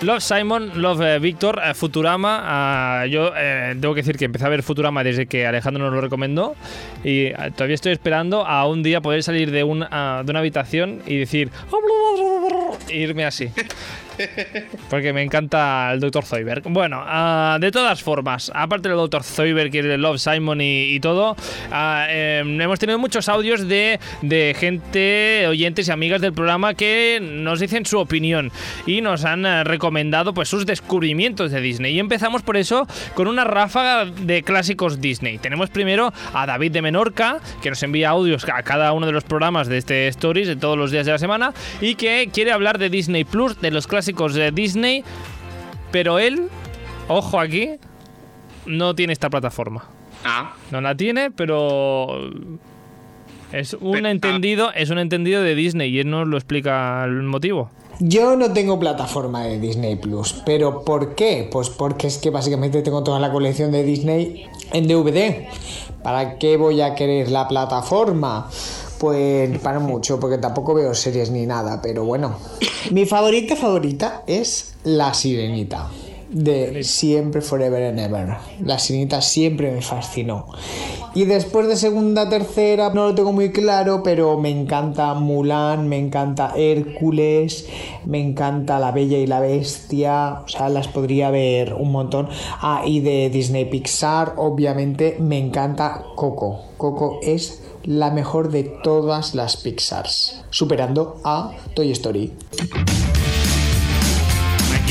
Love 0.01 0.23
Simon, 0.23 0.81
Love 0.81 1.01
eh, 1.01 1.19
Victor, 1.19 1.61
eh, 1.61 1.73
Futurama. 1.73 2.39
ah, 2.41 3.05
yo 3.05 3.33
eh, 3.35 3.75
tengo 3.81 3.93
que 3.93 3.99
decir 3.99 4.15
que 4.17 4.23
empecé 4.23 4.45
a 4.45 4.49
ver 4.49 4.63
Futurama 4.63 5.03
desde 5.03 5.25
que 5.25 5.45
Alejandro 5.45 5.83
nos 5.83 5.93
lo 5.93 5.99
recomendó. 5.99 6.55
Y 7.03 7.25
eh, 7.25 7.35
todavía 7.53 7.75
estoy 7.75 7.91
esperando 7.91 8.47
a 8.47 8.65
un 8.67 8.83
día 8.83 9.01
poder 9.01 9.23
salir 9.23 9.51
de, 9.51 9.65
un, 9.65 9.85
ah, 9.91 10.21
de 10.23 10.31
una 10.31 10.39
habitación 10.39 11.01
y 11.05 11.17
decir. 11.17 11.51
irme 12.89 13.25
así. 13.25 13.49
Porque 14.89 15.13
me 15.13 15.21
encanta 15.21 15.91
el 15.93 15.99
Dr. 15.99 16.25
Zoidberg. 16.25 16.63
Bueno, 16.69 17.03
ah, 17.05 17.57
de 17.59 17.71
todas 17.71 18.01
formas, 18.03 18.51
aparte 18.53 18.89
del 18.89 18.97
Dr. 18.97 19.23
Zoidberg 19.23 19.73
y 19.73 19.77
el 19.79 20.01
Love 20.01 20.19
Simon 20.19 20.59
y, 20.61 20.99
todo, 20.99 21.35
ah, 21.71 22.05
eh, 22.09 22.43
hemos 22.45 22.79
tenido 22.79 22.99
muchos 22.99 23.29
audios 23.29 23.67
de, 23.67 23.99
de 24.21 24.55
gente, 24.57 25.45
oyentes 25.47 25.87
y 25.87 25.91
amigas 25.91 26.21
del 26.21 26.33
programa 26.33 26.73
que 26.73 27.19
nos 27.21 27.59
dicen 27.59 27.85
su 27.85 27.99
opinión 27.99 28.51
y 28.85 29.01
nos 29.01 29.25
han 29.25 29.45
eh, 29.45 29.63
recomendado 29.63 30.33
pues 30.33 30.49
sus 30.49 30.65
descubrimientos 30.65 31.51
de 31.51 31.61
Disney. 31.61 31.95
Y 31.95 31.99
empezamos 31.99 32.41
por 32.41 32.57
eso 32.57 32.87
con 33.13 33.27
una 33.27 33.43
ráfaga 33.43 34.05
de 34.05 34.43
clásicos 34.43 35.01
Disney. 35.01 35.37
Tenemos 35.37 35.69
primero 35.69 36.13
a 36.33 36.45
David 36.45 36.71
de 36.71 36.81
Menorca, 36.81 37.39
que 37.61 37.69
nos 37.69 37.81
envía 37.83 38.09
audios 38.09 38.45
a 38.49 38.61
cada 38.63 38.91
uno 38.93 39.05
de 39.05 39.11
los 39.11 39.23
programas 39.23 39.67
de 39.67 39.77
este 39.77 40.07
Stories 40.07 40.47
de 40.47 40.55
todos 40.55 40.77
los 40.77 40.91
días 40.91 41.05
de 41.05 41.11
la 41.13 41.17
semana 41.17 41.53
y 41.79 41.95
que 41.95 42.29
quiere 42.33 42.51
hablar 42.51 42.77
de 42.77 42.89
Disney 42.89 43.23
Plus, 43.23 43.59
de 43.61 43.71
los 43.71 43.87
clásicos 43.87 44.00
de 44.05 44.51
Disney, 44.51 45.03
pero 45.91 46.19
él, 46.19 46.47
ojo 47.07 47.39
aquí, 47.39 47.69
no 48.65 48.95
tiene 48.95 49.13
esta 49.13 49.29
plataforma. 49.29 49.85
Ah, 50.23 50.53
No 50.71 50.81
la 50.81 50.95
tiene, 50.95 51.31
pero 51.31 52.29
es 53.51 53.73
un 53.73 53.91
Pero- 53.93 54.07
entendido, 54.09 54.71
es 54.73 54.89
un 54.89 54.99
entendido 54.99 55.41
de 55.41 55.55
Disney 55.55 55.89
y 55.89 55.99
él 55.99 56.09
nos 56.09 56.27
lo 56.27 56.37
explica 56.37 57.03
el 57.05 57.23
motivo. 57.23 57.69
Yo 57.99 58.35
no 58.35 58.51
tengo 58.51 58.79
plataforma 58.79 59.43
de 59.43 59.59
Disney 59.59 59.95
Plus, 59.95 60.33
pero 60.45 60.83
¿por 60.83 61.13
qué? 61.13 61.47
Pues 61.51 61.69
porque 61.69 62.07
es 62.07 62.17
que 62.17 62.29
básicamente 62.31 62.81
tengo 62.81 63.03
toda 63.03 63.19
la 63.19 63.31
colección 63.31 63.71
de 63.71 63.83
Disney 63.83 64.45
en 64.73 64.87
DVD. 64.87 65.47
¿Para 66.01 66.39
qué 66.39 66.57
voy 66.57 66.81
a 66.81 66.95
querer 66.95 67.29
la 67.29 67.47
plataforma? 67.47 68.49
Pues 69.01 69.57
para 69.63 69.79
mucho, 69.79 70.19
porque 70.19 70.37
tampoco 70.37 70.75
veo 70.75 70.93
series 70.93 71.31
ni 71.31 71.47
nada, 71.47 71.81
pero 71.81 72.05
bueno. 72.05 72.37
Mi 72.91 73.07
favorita 73.07 73.55
favorita 73.55 74.23
es 74.27 74.75
La 74.83 75.13
Sirenita. 75.15 75.89
De 76.29 76.83
siempre, 76.85 77.41
forever 77.41 77.83
and 77.83 77.99
ever. 77.99 78.37
La 78.63 78.79
sirenita 78.79 79.21
siempre 79.21 79.69
me 79.69 79.81
fascinó. 79.81 80.45
Y 81.13 81.25
después 81.25 81.67
de 81.67 81.75
segunda, 81.75 82.29
tercera, 82.29 82.89
no 82.93 83.07
lo 83.07 83.15
tengo 83.15 83.33
muy 83.33 83.51
claro, 83.51 84.01
pero 84.01 84.39
me 84.39 84.49
encanta 84.49 85.13
Mulan, 85.13 85.89
me 85.89 85.97
encanta 85.97 86.53
Hércules, 86.55 87.67
me 88.05 88.21
encanta 88.21 88.79
La 88.79 88.91
Bella 88.91 89.17
y 89.17 89.27
la 89.27 89.41
Bestia. 89.41 90.43
O 90.45 90.47
sea, 90.47 90.69
las 90.69 90.87
podría 90.87 91.31
ver 91.31 91.73
un 91.73 91.91
montón. 91.91 92.29
Ah, 92.61 92.83
y 92.85 93.01
de 93.01 93.29
Disney 93.29 93.65
Pixar, 93.65 94.35
obviamente, 94.37 95.17
me 95.19 95.37
encanta 95.37 96.01
Coco. 96.15 96.61
Coco 96.77 97.19
es 97.21 97.60
la 97.83 98.11
mejor 98.11 98.51
de 98.51 98.63
todas 98.63 99.35
las 99.35 99.57
Pixars, 99.57 100.41
superando 100.49 101.19
a 101.23 101.51
Toy 101.75 101.91
Story. 101.91 102.33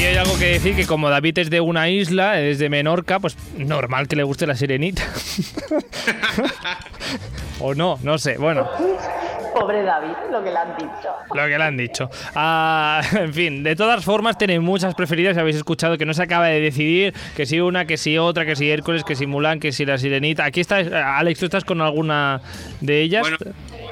Aquí 0.00 0.06
hay 0.06 0.16
algo 0.16 0.38
que 0.38 0.46
decir 0.46 0.74
que 0.74 0.86
como 0.86 1.10
David 1.10 1.40
es 1.40 1.50
de 1.50 1.60
una 1.60 1.90
isla, 1.90 2.40
es 2.40 2.58
de 2.58 2.70
Menorca, 2.70 3.20
pues 3.20 3.36
normal 3.58 4.08
que 4.08 4.16
le 4.16 4.22
guste 4.22 4.46
la 4.46 4.56
sirenita. 4.56 5.02
o 7.60 7.74
no, 7.74 7.98
no 8.02 8.16
sé. 8.16 8.38
Bueno, 8.38 8.66
Pobre 9.54 9.82
David, 9.82 10.14
lo 10.32 10.42
que 10.42 10.50
le 10.50 10.56
han 10.56 10.74
dicho. 10.76 11.08
lo 11.34 11.42
que 11.42 11.58
le 11.58 11.64
han 11.64 11.76
dicho. 11.76 12.10
Ah, 12.34 13.02
en 13.12 13.34
fin, 13.34 13.62
de 13.62 13.76
todas 13.76 14.02
formas 14.02 14.38
tiene 14.38 14.58
muchas 14.58 14.94
preferidas. 14.94 15.36
Habéis 15.36 15.56
escuchado 15.56 15.98
que 15.98 16.06
no 16.06 16.14
se 16.14 16.22
acaba 16.22 16.46
de 16.46 16.60
decidir 16.60 17.12
que 17.36 17.44
si 17.44 17.60
una, 17.60 17.84
que 17.84 17.98
si 17.98 18.16
otra, 18.16 18.46
que 18.46 18.56
si 18.56 18.70
Hércules, 18.70 19.04
que 19.04 19.16
si 19.16 19.26
Mulan, 19.26 19.60
que 19.60 19.70
si 19.70 19.84
la 19.84 19.98
sirenita. 19.98 20.46
Aquí 20.46 20.60
está, 20.60 20.78
Alex, 21.18 21.40
¿tú 21.40 21.44
estás 21.44 21.64
con 21.64 21.82
alguna 21.82 22.40
de 22.80 23.02
ellas? 23.02 23.20
bueno, 23.20 23.36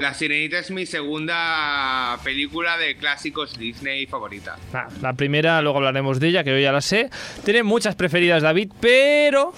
La 0.01 0.15
Sirenita 0.15 0.59
es 0.59 0.71
mi 0.71 0.87
segunda 0.87 2.19
película 2.23 2.79
de 2.79 2.97
clásicos 2.97 3.59
Disney 3.59 4.07
favorita. 4.07 4.57
Ah, 4.73 4.89
la 5.03 5.13
primera, 5.13 5.61
luego 5.61 5.79
hablaremos 5.79 6.21
de 6.21 6.29
ella, 6.29 6.45
que 6.45 6.51
yo 6.51 6.59
ya 6.59 6.71
la 6.71 6.81
sé. 6.81 7.11
Tiene 7.45 7.65
muchas 7.65 7.97
preferidas 7.97 8.43
David, 8.43 8.71
pero 8.81 9.53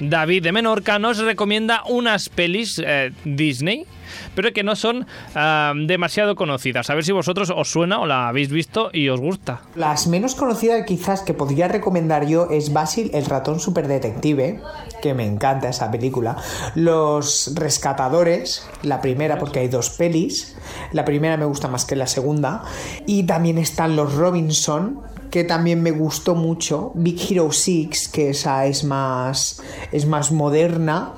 David 0.00 0.42
de 0.42 0.52
Menorca 0.52 0.98
nos 0.98 1.18
recomienda 1.18 1.82
unas 1.88 2.28
pelis 2.28 2.80
eh, 2.84 3.12
Disney, 3.24 3.84
pero 4.34 4.52
que 4.52 4.62
no 4.62 4.76
son 4.76 5.06
ah, 5.34 5.72
demasiado 5.76 6.34
conocidas. 6.34 6.90
A 6.90 6.94
ver 6.94 7.04
si 7.04 7.12
vosotros 7.12 7.52
os 7.54 7.70
suena 7.70 8.00
o 8.00 8.06
la 8.06 8.28
habéis 8.28 8.50
visto 8.50 8.90
y 8.92 9.08
os 9.08 9.20
gusta. 9.20 9.60
Las 9.74 10.06
menos 10.06 10.34
conocidas 10.34 10.84
quizás 10.86 11.20
que 11.20 11.34
podría 11.34 11.68
recomendar 11.68 12.26
yo 12.26 12.48
es 12.50 12.72
Basil 12.72 13.10
el 13.14 13.26
ratón 13.26 13.60
superdetective, 13.60 14.60
que 15.02 15.14
me 15.14 15.26
encanta 15.26 15.68
esa 15.68 15.90
película. 15.90 16.36
Los 16.74 17.52
rescatadores, 17.54 18.68
la 18.82 19.00
primera 19.00 19.38
porque 19.38 19.60
hay 19.60 19.68
dos 19.68 19.90
pelis, 19.90 20.56
la 20.92 21.04
primera 21.04 21.36
me 21.36 21.44
gusta 21.44 21.68
más 21.68 21.84
que 21.84 21.96
la 21.96 22.06
segunda. 22.06 22.64
Y 23.06 23.24
también 23.24 23.58
están 23.58 23.96
los 23.96 24.14
Robinson, 24.14 25.00
que 25.30 25.44
también 25.44 25.82
me 25.82 25.92
gustó 25.92 26.34
mucho. 26.34 26.92
Big 26.94 27.20
Hero 27.30 27.52
6, 27.52 28.08
que 28.08 28.30
esa 28.30 28.66
es 28.66 28.84
más, 28.84 29.62
es 29.92 30.06
más 30.06 30.32
moderna. 30.32 31.12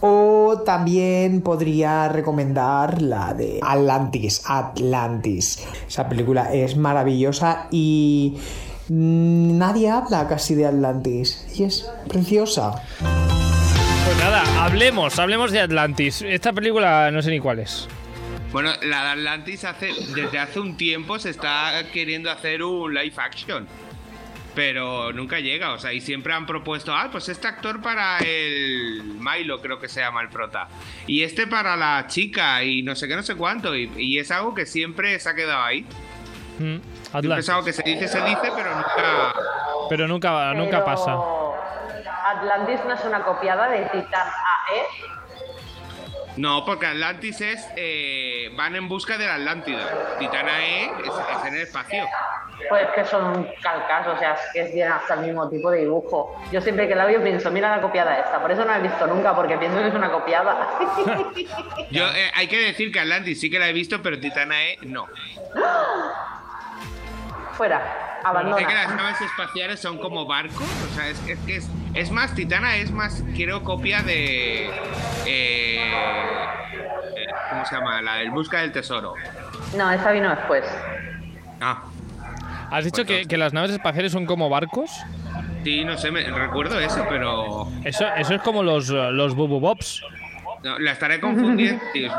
O 0.00 0.62
también 0.64 1.42
podría 1.42 2.08
recomendar 2.08 3.02
la 3.02 3.34
de 3.34 3.60
Atlantis, 3.62 4.42
Atlantis. 4.46 5.64
Esa 5.86 6.08
película 6.08 6.52
es 6.52 6.76
maravillosa 6.76 7.68
y 7.70 8.38
nadie 8.88 9.90
habla 9.90 10.28
casi 10.28 10.54
de 10.54 10.66
Atlantis. 10.66 11.46
Y 11.54 11.64
es 11.64 11.88
preciosa. 12.08 12.82
Pues 13.00 14.18
nada, 14.18 14.64
hablemos, 14.64 15.18
hablemos 15.18 15.50
de 15.50 15.60
Atlantis. 15.60 16.22
Esta 16.22 16.52
película 16.52 17.10
no 17.10 17.22
sé 17.22 17.30
ni 17.30 17.40
cuál 17.40 17.58
es. 17.58 17.88
Bueno, 18.56 18.70
la 18.84 19.02
de 19.02 19.08
Atlantis 19.10 19.66
hace, 19.66 19.92
desde 20.14 20.38
hace 20.38 20.60
un 20.60 20.78
tiempo 20.78 21.18
se 21.18 21.28
está 21.28 21.74
queriendo 21.92 22.30
hacer 22.30 22.62
un 22.62 22.94
live 22.94 23.12
action. 23.18 23.68
Pero 24.54 25.12
nunca 25.12 25.40
llega, 25.40 25.74
o 25.74 25.78
sea, 25.78 25.92
y 25.92 26.00
siempre 26.00 26.32
han 26.32 26.46
propuesto, 26.46 26.94
ah, 26.94 27.10
pues 27.12 27.28
este 27.28 27.48
actor 27.48 27.82
para 27.82 28.16
el 28.20 29.02
Milo, 29.20 29.60
creo 29.60 29.78
que 29.78 29.90
se 29.90 30.00
llama 30.00 30.22
el 30.22 30.30
prota. 30.30 30.68
Y 31.06 31.22
este 31.22 31.46
para 31.46 31.76
la 31.76 32.06
chica, 32.06 32.64
y 32.64 32.82
no 32.82 32.96
sé 32.96 33.06
qué, 33.06 33.16
no 33.16 33.22
sé 33.22 33.34
cuánto. 33.34 33.76
Y, 33.76 33.92
y 33.94 34.18
es 34.18 34.30
algo 34.30 34.54
que 34.54 34.64
siempre 34.64 35.20
se 35.20 35.28
ha 35.28 35.34
quedado 35.34 35.62
ahí. 35.62 35.86
Mm, 36.58 36.76
Atlantis. 37.08 37.34
pensado 37.34 37.62
que 37.62 37.74
se 37.74 37.82
dice, 37.82 38.08
se 38.08 38.22
dice, 38.22 38.50
pero 38.56 38.74
nunca. 38.74 39.34
Pero 39.90 40.08
nunca, 40.08 40.54
nunca 40.54 40.82
Pero 40.82 40.84
pasa. 40.86 41.14
Atlantis 42.38 42.80
no 42.86 42.94
es 42.94 43.04
una 43.04 43.22
copiada 43.22 43.68
de 43.68 43.82
Titan 43.82 44.28
AE. 44.28 45.15
No, 46.36 46.64
porque 46.64 46.86
Atlantis 46.86 47.40
es. 47.40 47.66
eh, 47.76 48.50
van 48.54 48.76
en 48.76 48.88
busca 48.88 49.16
de 49.18 49.26
la 49.26 49.34
Atlántida. 49.34 50.16
Titana 50.18 50.64
E 50.64 50.84
es, 50.84 50.90
es 51.38 51.44
en 51.46 51.54
el 51.54 51.60
espacio. 51.62 52.04
Pues 52.68 52.86
que 52.94 53.04
son 53.04 53.48
calcas, 53.62 54.06
o 54.08 54.18
sea, 54.18 54.32
es 54.32 54.40
que 54.52 54.64
tienen 54.72 54.92
hasta 54.92 55.14
el 55.14 55.20
mismo 55.20 55.48
tipo 55.48 55.70
de 55.70 55.80
dibujo. 55.80 56.34
Yo 56.50 56.60
siempre 56.60 56.88
que 56.88 56.94
la 56.94 57.04
veo 57.04 57.22
pienso, 57.22 57.50
mira 57.50 57.76
la 57.76 57.82
copiada 57.82 58.18
esta. 58.18 58.40
Por 58.40 58.50
eso 58.50 58.62
no 58.64 58.72
la 58.72 58.78
he 58.78 58.82
visto 58.82 59.06
nunca, 59.06 59.34
porque 59.34 59.56
pienso 59.58 59.78
que 59.78 59.88
es 59.88 59.94
una 59.94 60.10
copiada. 60.10 60.68
Yo, 61.90 62.06
eh, 62.08 62.30
hay 62.34 62.48
que 62.48 62.58
decir 62.58 62.90
que 62.90 63.00
Atlantis 63.00 63.40
sí 63.40 63.50
que 63.50 63.58
la 63.58 63.68
he 63.68 63.72
visto, 63.72 64.02
pero 64.02 64.18
Titana 64.18 64.64
E 64.64 64.78
no. 64.82 65.06
Fuera, 67.56 67.78
Sé 67.78 67.84
que 68.66 68.74
las 68.74 68.86
abandona. 68.86 68.96
naves 68.96 69.20
espaciales 69.20 69.80
son 69.80 69.98
como 69.98 70.26
barcos, 70.26 70.66
o 70.90 70.94
sea, 70.94 71.08
es, 71.08 71.26
es 71.28 71.38
que 71.40 71.56
es, 71.56 71.70
es 71.94 72.10
más, 72.10 72.34
Titana 72.34 72.76
es 72.76 72.90
más, 72.90 73.22
quiero 73.34 73.62
copia 73.64 74.02
de... 74.02 74.66
eh, 75.26 75.80
eh, 77.16 77.26
¿Cómo 77.50 77.64
se 77.64 77.76
llama? 77.76 78.02
La 78.02 78.16
del 78.16 78.30
Busca 78.30 78.60
del 78.60 78.72
Tesoro. 78.72 79.14
No, 79.76 79.90
esa 79.90 80.10
vino 80.12 80.28
después. 80.30 80.64
Ah, 81.60 81.82
¿Has 82.70 82.84
dicho 82.84 83.04
Pues 83.06 83.20
que, 83.22 83.28
que 83.28 83.36
las 83.38 83.52
naves 83.52 83.70
espaciales 83.70 84.12
son 84.12 84.26
como 84.26 84.50
barcos? 84.50 84.90
sí, 85.64 85.84
no 85.84 85.96
sé, 85.96 86.10
me, 86.10 86.22
recuerdo 86.24 86.78
eso, 86.78 87.04
pero... 87.08 87.68
Eso, 87.84 88.06
eso 88.16 88.34
es 88.34 88.42
como 88.42 88.62
los, 88.62 88.88
los 88.88 89.34
Bububobs. 89.34 90.02
No, 90.66 90.78
la 90.80 90.90
estaré 90.92 91.20
confundiendo. 91.20 91.80
Es 91.94 92.12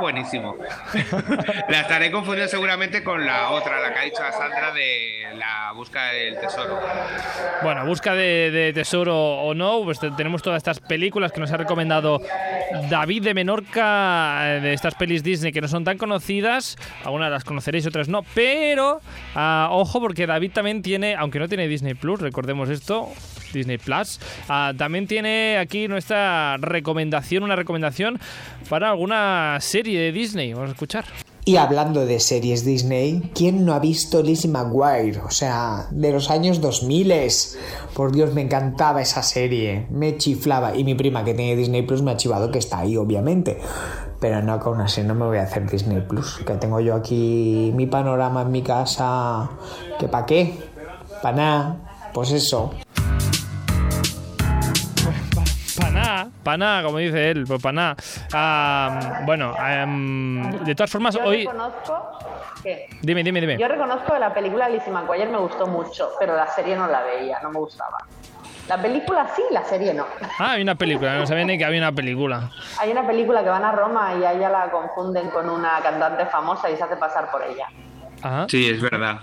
buenísimo. 0.00 0.56
la 1.68 1.80
estaré 1.80 2.10
confundiendo 2.10 2.50
seguramente 2.50 3.02
con 3.02 3.24
la 3.24 3.50
otra, 3.50 3.80
la 3.80 3.92
que 3.94 3.98
ha 4.00 4.02
dicho 4.02 4.22
a 4.22 4.32
Sandra 4.32 4.70
de 4.72 5.28
la 5.36 5.72
busca 5.74 6.12
del 6.12 6.38
tesoro. 6.38 6.78
Bueno, 7.62 7.86
busca 7.86 8.14
de, 8.14 8.50
de 8.50 8.72
tesoro 8.74 9.16
o 9.16 9.54
no, 9.54 9.80
pues 9.84 9.98
te- 9.98 10.10
tenemos 10.10 10.42
todas 10.42 10.58
estas 10.58 10.80
películas 10.80 11.32
que 11.32 11.40
nos 11.40 11.50
ha 11.52 11.56
recomendado 11.56 12.20
David 12.90 13.22
de 13.24 13.34
Menorca, 13.34 14.56
eh, 14.56 14.60
de 14.60 14.72
estas 14.74 14.94
pelis 14.94 15.22
Disney 15.22 15.52
que 15.52 15.60
no 15.62 15.68
son 15.68 15.84
tan 15.84 15.96
conocidas, 15.96 16.76
algunas 17.04 17.30
las 17.30 17.44
conoceréis, 17.44 17.86
otras 17.86 18.08
no, 18.08 18.22
pero 18.34 19.00
ah, 19.34 19.68
ojo 19.70 20.00
porque 20.00 20.26
David 20.26 20.52
también 20.52 20.82
tiene, 20.82 21.14
aunque 21.14 21.38
no 21.38 21.48
tiene 21.48 21.66
Disney 21.66 21.94
Plus, 21.94 22.20
recordemos 22.20 22.68
esto, 22.68 23.08
Disney 23.56 23.78
Plus, 23.78 24.20
ah, 24.48 24.72
también 24.76 25.06
tiene 25.06 25.58
aquí 25.58 25.88
nuestra 25.88 26.56
recomendación, 26.58 27.42
una 27.42 27.56
recomendación 27.56 28.18
para 28.68 28.90
alguna 28.90 29.58
serie 29.60 30.00
de 30.00 30.12
Disney, 30.12 30.52
vamos 30.52 30.70
a 30.70 30.72
escuchar. 30.72 31.04
Y 31.48 31.58
hablando 31.58 32.04
de 32.04 32.18
series 32.18 32.64
Disney, 32.64 33.30
¿quién 33.32 33.64
no 33.64 33.74
ha 33.74 33.78
visto 33.78 34.20
Lizzie 34.20 34.50
McGuire? 34.50 35.20
O 35.20 35.30
sea, 35.30 35.86
de 35.92 36.10
los 36.10 36.28
años 36.28 36.60
2000. 36.60 37.12
Por 37.94 38.10
Dios, 38.10 38.34
me 38.34 38.40
encantaba 38.40 39.00
esa 39.00 39.22
serie. 39.22 39.86
Me 39.88 40.16
chiflaba. 40.16 40.76
Y 40.76 40.82
mi 40.82 40.96
prima 40.96 41.24
que 41.24 41.34
tiene 41.34 41.54
Disney 41.54 41.82
Plus 41.82 42.02
me 42.02 42.10
ha 42.10 42.16
chivado 42.16 42.50
que 42.50 42.58
está 42.58 42.80
ahí, 42.80 42.96
obviamente. 42.96 43.60
Pero 44.18 44.42
no, 44.42 44.58
con 44.58 44.80
así 44.80 45.02
no 45.02 45.14
me 45.14 45.24
voy 45.24 45.38
a 45.38 45.44
hacer 45.44 45.70
Disney 45.70 46.00
Plus. 46.00 46.38
Que 46.44 46.54
tengo 46.54 46.80
yo 46.80 46.96
aquí 46.96 47.72
mi 47.76 47.86
panorama 47.86 48.42
en 48.42 48.50
mi 48.50 48.62
casa. 48.62 49.48
¿Que 50.00 50.08
para 50.08 50.26
qué? 50.26 50.52
Para 51.22 51.36
nada. 51.36 52.10
Pues 52.12 52.32
eso. 52.32 52.72
Paná, 56.46 56.80
como 56.84 56.98
dice 56.98 57.32
él, 57.32 57.44
pues 57.44 57.60
paná. 57.60 57.96
Ah, 58.32 59.20
bueno, 59.24 59.52
em, 59.68 60.48
de 60.64 60.76
todas 60.76 60.88
formas, 60.88 61.16
Yo 61.16 61.24
hoy. 61.24 61.38
reconozco 61.38 62.08
que 62.62 62.86
Dime, 63.02 63.24
dime, 63.24 63.40
dime. 63.40 63.58
Yo 63.58 63.66
reconozco 63.66 64.12
que 64.12 64.20
la 64.20 64.32
película 64.32 64.68
Lizzie 64.68 64.92
McGuire 64.92 65.26
me 65.28 65.38
gustó 65.38 65.66
mucho, 65.66 66.10
pero 66.20 66.36
la 66.36 66.46
serie 66.46 66.76
no 66.76 66.86
la 66.86 67.02
veía, 67.02 67.40
no 67.42 67.50
me 67.50 67.58
gustaba. 67.58 67.98
La 68.68 68.80
película 68.80 69.28
sí, 69.34 69.42
la 69.50 69.64
serie 69.64 69.92
no. 69.92 70.06
Ah, 70.38 70.52
hay 70.52 70.62
una 70.62 70.76
película, 70.76 71.18
no 71.18 71.26
sabía 71.26 71.44
ni 71.44 71.58
que 71.58 71.64
había 71.64 71.80
una 71.80 71.90
película. 71.90 72.48
Hay 72.80 72.92
una 72.92 73.04
película 73.04 73.42
que 73.42 73.48
van 73.48 73.64
a 73.64 73.72
Roma 73.72 74.14
y 74.14 74.22
a 74.24 74.32
ella 74.32 74.48
la 74.48 74.70
confunden 74.70 75.30
con 75.30 75.50
una 75.50 75.80
cantante 75.82 76.26
famosa 76.26 76.70
y 76.70 76.76
se 76.76 76.84
hace 76.84 76.96
pasar 76.96 77.28
por 77.32 77.42
ella. 77.42 77.66
Ajá. 78.22 78.46
Sí, 78.48 78.68
es 78.70 78.80
verdad. 78.80 79.18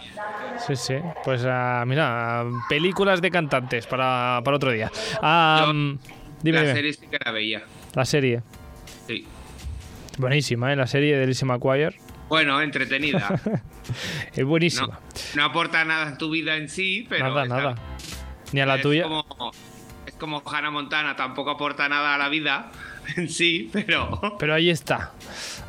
Sí, 0.57 0.75
sí. 0.75 0.95
Pues 1.23 1.45
ah, 1.47 1.83
mira, 1.87 2.43
películas 2.67 3.21
de 3.21 3.31
cantantes 3.31 3.87
para, 3.87 4.41
para 4.43 4.57
otro 4.57 4.71
día. 4.71 4.91
Ah, 5.21 5.63
Yo- 5.67 5.73
mm, 5.73 5.99
dime, 6.43 6.57
la 6.57 6.61
dime. 6.63 6.73
serie 6.75 6.93
sí 6.93 7.07
que 7.09 7.17
la 7.23 7.31
veía. 7.31 7.63
La 7.95 8.05
serie. 8.05 8.41
Sí. 9.07 9.25
Buenísima, 10.17 10.71
¿eh? 10.71 10.75
La 10.75 10.85
serie 10.87 11.17
de 11.17 11.25
Lizzie 11.25 11.45
McGuire. 11.47 11.97
Bueno, 12.29 12.61
entretenida. 12.61 13.39
Es 14.33 14.39
No, 14.39 14.45
buenísima. 14.47 14.99
no 15.35 15.43
aporta 15.43 15.83
nada 15.83 16.07
a 16.09 16.17
tu 16.17 16.29
vida 16.29 16.55
en 16.55 16.69
sí, 16.69 17.05
pero. 17.09 17.27
nada, 17.27 17.43
está- 17.43 17.55
nada. 17.57 17.75
Ni 18.53 18.61
a 18.61 18.65
la 18.65 18.75
es 18.75 18.81
tuya. 18.81 19.03
Como, 19.03 19.25
es 20.07 20.13
como 20.13 20.41
Hannah 20.45 20.71
Montana, 20.71 21.15
tampoco 21.17 21.49
aporta 21.51 21.89
nada 21.89 22.15
a 22.15 22.17
la 22.17 22.29
vida 22.29 22.71
en 23.17 23.27
sí, 23.29 23.69
pero. 23.73 24.21
Pero 24.39 24.53
ahí 24.53 24.69
está. 24.69 25.11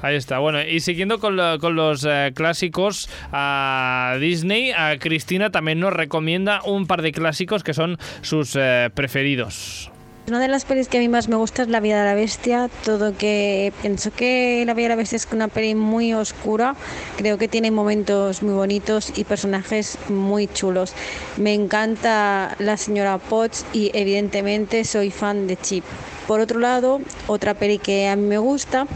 Ahí 0.00 0.14
está. 0.14 0.38
Bueno, 0.38 0.62
y 0.62 0.78
siguiendo 0.80 1.18
con, 1.18 1.34
lo- 1.34 1.58
con 1.58 1.74
los 1.74 2.04
eh, 2.08 2.30
clásicos 2.36 3.10
a 3.32 4.16
Disney, 4.20 4.70
a 4.70 4.96
Cristina 5.00 5.50
también 5.50 5.80
nos 5.80 5.92
recomienda 5.92 6.60
un 6.64 6.86
par 6.86 7.02
de 7.02 7.10
clásicos 7.10 7.64
que 7.64 7.74
son 7.74 7.98
sus 8.22 8.54
eh, 8.54 8.90
preferidos. 8.94 9.90
Una 10.26 10.40
de 10.40 10.48
las 10.48 10.64
pelis 10.64 10.88
que 10.88 10.96
a 10.96 11.00
mí 11.02 11.08
más 11.10 11.28
me 11.28 11.36
gusta 11.36 11.64
es 11.64 11.68
La 11.68 11.80
vida 11.80 11.98
de 11.98 12.06
la 12.06 12.14
bestia, 12.14 12.70
todo 12.82 13.14
que 13.14 13.74
pienso 13.82 14.10
que 14.10 14.64
La 14.66 14.72
vida 14.72 14.84
de 14.84 14.88
la 14.88 14.96
bestia 14.96 15.16
es 15.16 15.28
una 15.30 15.48
peli 15.48 15.74
muy 15.74 16.14
oscura, 16.14 16.76
creo 17.18 17.36
que 17.36 17.46
tiene 17.46 17.70
momentos 17.70 18.42
muy 18.42 18.54
bonitos 18.54 19.12
y 19.18 19.24
personajes 19.24 19.98
muy 20.08 20.46
chulos. 20.46 20.94
Me 21.36 21.52
encanta 21.52 22.56
la 22.58 22.78
señora 22.78 23.18
Potts 23.18 23.66
y 23.74 23.90
evidentemente 23.92 24.84
soy 24.84 25.10
fan 25.10 25.46
de 25.46 25.58
Chip. 25.58 25.84
Por 26.26 26.40
otro 26.40 26.58
lado, 26.58 27.02
otra 27.26 27.52
peli 27.52 27.76
que 27.76 28.08
a 28.08 28.16
mí 28.16 28.26
me 28.26 28.38
gusta 28.38 28.86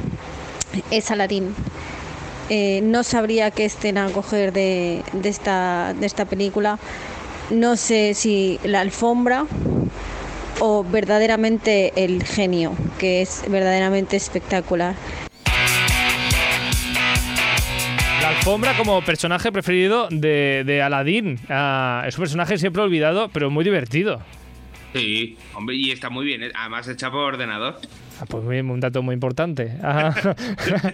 es 0.90 1.10
Aladdin. 1.10 1.54
Eh, 2.48 2.80
no 2.82 3.02
sabría 3.02 3.50
qué 3.50 3.66
escena 3.66 4.08
coger 4.12 4.54
de, 4.54 5.04
esta, 5.22 5.92
de 5.92 6.06
esta 6.06 6.24
película. 6.24 6.78
No 7.50 7.76
sé 7.76 8.14
si 8.14 8.58
la 8.64 8.80
alfombra 8.80 9.44
o 10.60 10.84
verdaderamente 10.84 11.92
el 11.96 12.24
genio, 12.24 12.74
que 12.98 13.22
es 13.22 13.44
verdaderamente 13.48 14.16
espectacular. 14.16 14.94
La 18.22 18.30
alfombra 18.30 18.76
como 18.76 19.00
personaje 19.02 19.52
preferido 19.52 20.08
de, 20.10 20.62
de 20.66 20.82
Aladdin. 20.82 21.38
Ah, 21.48 22.04
es 22.06 22.16
un 22.18 22.22
personaje 22.22 22.58
siempre 22.58 22.82
olvidado, 22.82 23.28
pero 23.28 23.50
muy 23.50 23.64
divertido. 23.64 24.20
Sí, 24.94 25.36
hombre, 25.54 25.76
y 25.76 25.90
está 25.92 26.10
muy 26.10 26.24
bien. 26.26 26.42
¿eh? 26.42 26.50
Además, 26.54 26.88
hecha 26.88 27.10
por 27.10 27.20
ordenador. 27.34 27.78
Ah, 28.20 28.24
pues 28.26 28.42
muy- 28.42 28.58
un 28.60 28.80
dato 28.80 29.02
muy 29.02 29.14
importante. 29.14 29.72
Ajá. 29.82 30.34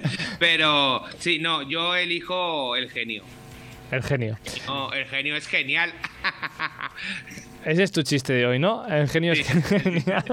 Pero, 0.38 1.02
sí, 1.18 1.38
no, 1.38 1.62
yo 1.62 1.94
elijo 1.96 2.76
el 2.76 2.90
genio. 2.90 3.22
el 3.90 4.02
genio. 4.02 4.36
No, 4.66 4.92
el 4.92 5.06
genio 5.06 5.36
es 5.36 5.46
genial. 5.46 5.92
Ese 7.64 7.82
es 7.82 7.92
tu 7.92 8.02
chiste 8.02 8.32
de 8.34 8.46
hoy, 8.46 8.58
¿no? 8.58 8.86
El 8.86 9.08
genio 9.08 9.32
es 9.32 9.46
genial. 9.68 10.24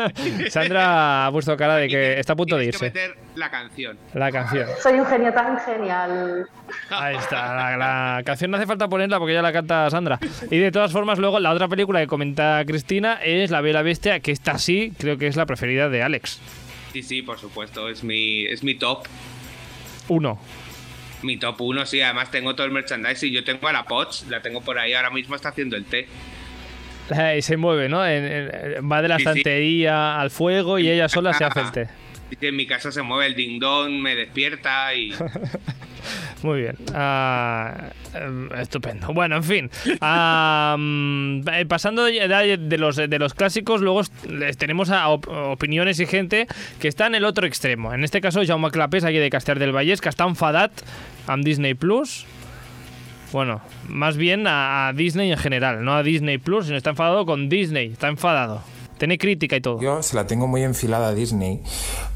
Sandra 0.50 1.26
ha 1.28 1.32
puesto 1.32 1.56
cara 1.56 1.78
de 1.78 1.88
que 1.88 2.20
está 2.20 2.34
a 2.34 2.36
punto 2.36 2.58
de 2.58 2.64
que 2.64 2.68
irse. 2.70 2.86
meter 2.86 3.16
la 3.36 3.50
canción. 3.50 3.98
La 4.14 4.32
canción. 4.32 4.68
Soy 4.82 5.00
un 5.00 5.06
genio 5.06 5.32
tan 5.34 5.58
genial. 5.60 6.46
Ahí 6.90 7.16
está, 7.16 7.56
la, 7.56 7.78
la 7.78 8.24
canción 8.26 8.52
no 8.52 8.58
hace 8.58 8.66
falta 8.66 8.90
ponerla 8.90 9.18
porque 9.18 9.34
ya 9.34 9.42
la 9.42 9.54
canta 9.54 9.90
Sandra. 9.90 10.20
Y 10.50 10.58
de 10.58 10.72
todas 10.72 10.92
formas, 10.92 11.20
luego 11.20 11.40
la 11.40 11.52
otra 11.52 11.68
película 11.70 12.02
que 12.02 12.08
comenta 12.08 12.64
Cristina 12.66 13.20
es 13.24 13.50
La 13.50 13.62
Bella 13.62 13.82
Bestia, 13.82 14.20
que 14.20 14.32
esta 14.32 14.58
sí 14.58 14.92
creo 14.98 15.18
que 15.18 15.28
es 15.28 15.38
la 15.38 15.46
preferida 15.46 15.88
de 15.90 16.04
Alex. 16.04 16.40
Sí, 16.92 17.02
sí, 17.04 17.22
por 17.22 17.40
supuesto, 17.40 17.88
es 17.88 18.04
mi, 18.04 18.46
es 18.46 18.64
mi 18.64 18.76
top. 18.76 19.08
Uno. 20.10 20.38
Mi 21.24 21.38
top 21.38 21.62
uno, 21.62 21.86
sí, 21.86 22.02
además 22.02 22.32
tengo 22.32 22.56
todo 22.56 22.66
el 22.66 22.74
merchandising. 22.74 23.32
Yo 23.32 23.44
tengo 23.46 23.68
a 23.68 23.72
la 23.72 23.86
Potts, 23.86 24.26
la 24.28 24.42
tengo 24.42 24.60
por 24.62 24.78
ahí, 24.80 24.94
ahora 24.94 25.12
mismo 25.12 25.36
está 25.36 25.50
haciendo 25.50 25.78
el 25.78 25.86
té. 25.86 26.08
Eh, 27.18 27.42
se 27.42 27.58
mueve, 27.58 27.90
¿no? 27.90 27.98
Va 28.00 29.02
de 29.02 29.08
la 29.08 29.18
Sí, 29.20 29.86
al 29.86 30.30
fuego 30.32 30.80
y 30.80 30.90
ella 30.90 31.10
sola 31.10 31.34
se 31.34 31.44
hace 31.44 31.60
el 31.62 31.72
té. 31.72 31.88
En 32.40 32.56
mi 32.56 32.66
casa 32.66 32.92
se 32.92 33.02
mueve 33.02 33.26
el 33.26 33.36
ding 33.36 33.60
dong, 33.60 33.92
me 33.92 34.16
despierta 34.16 34.94
y. 34.96 35.14
Muy 36.44 36.62
bien. 36.62 36.76
Em, 38.14 38.50
estupendo. 38.58 39.14
Bueno, 39.14 39.36
en 39.36 39.44
fin. 39.44 39.70
Eh, 39.86 41.66
pasando 41.68 42.06
de, 42.06 42.58
de 42.58 42.78
los, 42.78 42.96
de 42.96 43.20
los 43.20 43.34
clásicos, 43.34 43.82
luego 43.82 44.02
tenemos 44.58 44.90
a 44.90 45.10
op- 45.10 45.28
opiniones 45.28 46.00
y 46.00 46.06
gente 46.06 46.48
que 46.80 46.88
está 46.88 47.08
en 47.08 47.16
el 47.16 47.26
otro 47.26 47.46
extremo. 47.46 47.94
En 47.94 48.04
este 48.04 48.22
caso, 48.22 48.42
Jaume 48.46 48.72
Clapés, 48.72 49.04
aquí 49.04 49.18
de 49.18 49.30
Castellar 49.30 49.60
del 49.60 49.72
Vallès, 49.76 50.02
que 50.02 50.10
está 50.10 50.24
enfadat 50.26 50.72
amb 51.28 51.44
Disney 51.44 51.74
Plus. 51.74 52.26
Bueno, 53.32 53.62
más 53.88 54.18
bien 54.18 54.46
a, 54.48 54.92
Disney 54.96 55.32
en 55.32 55.38
general, 55.38 55.84
no 55.84 55.94
a 55.94 56.04
Disney 56.04 56.38
Plus, 56.38 56.66
sino 56.66 56.78
está 56.78 56.92
enfadado 56.92 57.26
con 57.26 57.50
Disney. 57.50 57.92
Está 57.92 58.08
enfadado. 58.08 58.62
tiene 58.98 59.18
crítica 59.18 59.56
y 59.56 59.62
todo. 59.62 59.82
Yo 59.82 60.04
se 60.04 60.16
la 60.16 60.28
tengo 60.28 60.48
muy 60.48 60.64
enfilada 60.64 61.10
a 61.10 61.14
Disney, 61.14 61.62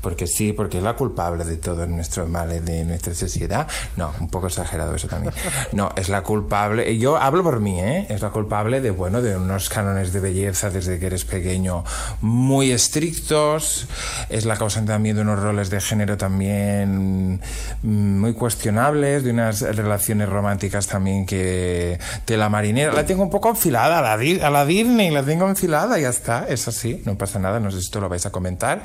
porque 0.06 0.28
sí, 0.28 0.54
porque 0.54 0.78
es 0.78 0.84
la 0.84 0.94
culpable 0.94 1.44
de 1.46 1.58
todos 1.58 1.88
nuestros 1.90 2.30
males 2.30 2.64
de 2.64 2.86
nuestra 2.86 3.16
sociedad. 3.16 3.68
No, 3.98 4.14
un 4.20 4.30
poco 4.30 4.46
exagerado 4.46 4.94
eso 4.94 5.08
también. 5.08 5.34
No, 5.72 5.92
es 5.96 6.10
la 6.10 6.22
culpable, 6.22 6.96
yo 7.00 7.18
hablo 7.18 7.42
por 7.42 7.60
mí, 7.60 7.80
¿eh? 7.80 8.06
Es 8.08 8.22
la 8.22 8.30
culpable 8.30 8.82
de, 8.82 8.92
bueno, 8.92 9.24
de 9.24 9.36
unos 9.36 9.68
cánones 9.68 10.14
de 10.14 10.20
belleza 10.20 10.70
desde 10.70 11.00
que 11.00 11.08
eres 11.08 11.26
pequeño 11.26 11.84
muy 12.22 12.70
estrictos, 12.70 13.88
es 14.30 14.46
la 14.46 14.58
causante 14.58 14.92
también 14.92 15.16
de 15.16 15.24
unos 15.24 15.40
roles 15.40 15.72
de 15.72 15.82
género 15.82 16.18
también 16.18 17.42
mm, 17.82 18.20
muy 18.20 18.34
cuestionables, 18.34 19.24
de 19.24 19.32
unas 19.32 19.62
relaciones 19.62 20.30
románticas 20.30 20.86
también 20.86 21.26
que 21.26 21.98
de 22.28 22.38
la 22.38 22.48
marinera. 22.50 22.94
La 22.94 23.08
tengo 23.08 23.24
un 23.24 23.32
poco 23.32 23.50
enfilada 23.50 23.98
a 23.98 24.18
la, 24.18 24.48
a 24.48 24.50
la 24.52 24.66
Disney, 24.68 25.10
la 25.10 25.24
tengo 25.24 25.50
enfilada, 25.50 25.98
ya 25.98 26.10
está, 26.10 26.46
es 26.48 26.68
así, 26.68 27.02
no 27.06 27.18
pasa 27.18 27.40
nada, 27.40 27.60
no 27.60 27.72
sé 27.72 27.80
si 27.80 27.86
esto 27.86 28.00
lo 28.00 28.08
vais 28.08 28.28
a 28.28 28.30
comentar. 28.30 28.84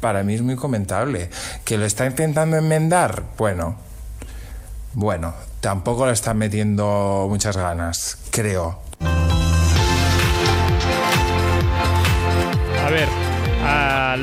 Para 0.00 0.22
mí 0.22 0.34
es 0.34 0.42
muy 0.42 0.56
comentable. 0.56 1.28
¿Que 1.64 1.76
lo 1.76 1.84
está 1.84 2.06
intentando 2.06 2.56
enmendar? 2.56 3.22
Bueno, 3.36 3.76
bueno, 4.94 5.34
tampoco 5.60 6.06
le 6.06 6.12
están 6.12 6.38
metiendo 6.38 7.26
muchas 7.28 7.56
ganas, 7.56 8.18
creo. 8.30 8.80
A 12.84 12.90
ver, 12.90 13.08
a 13.64 14.16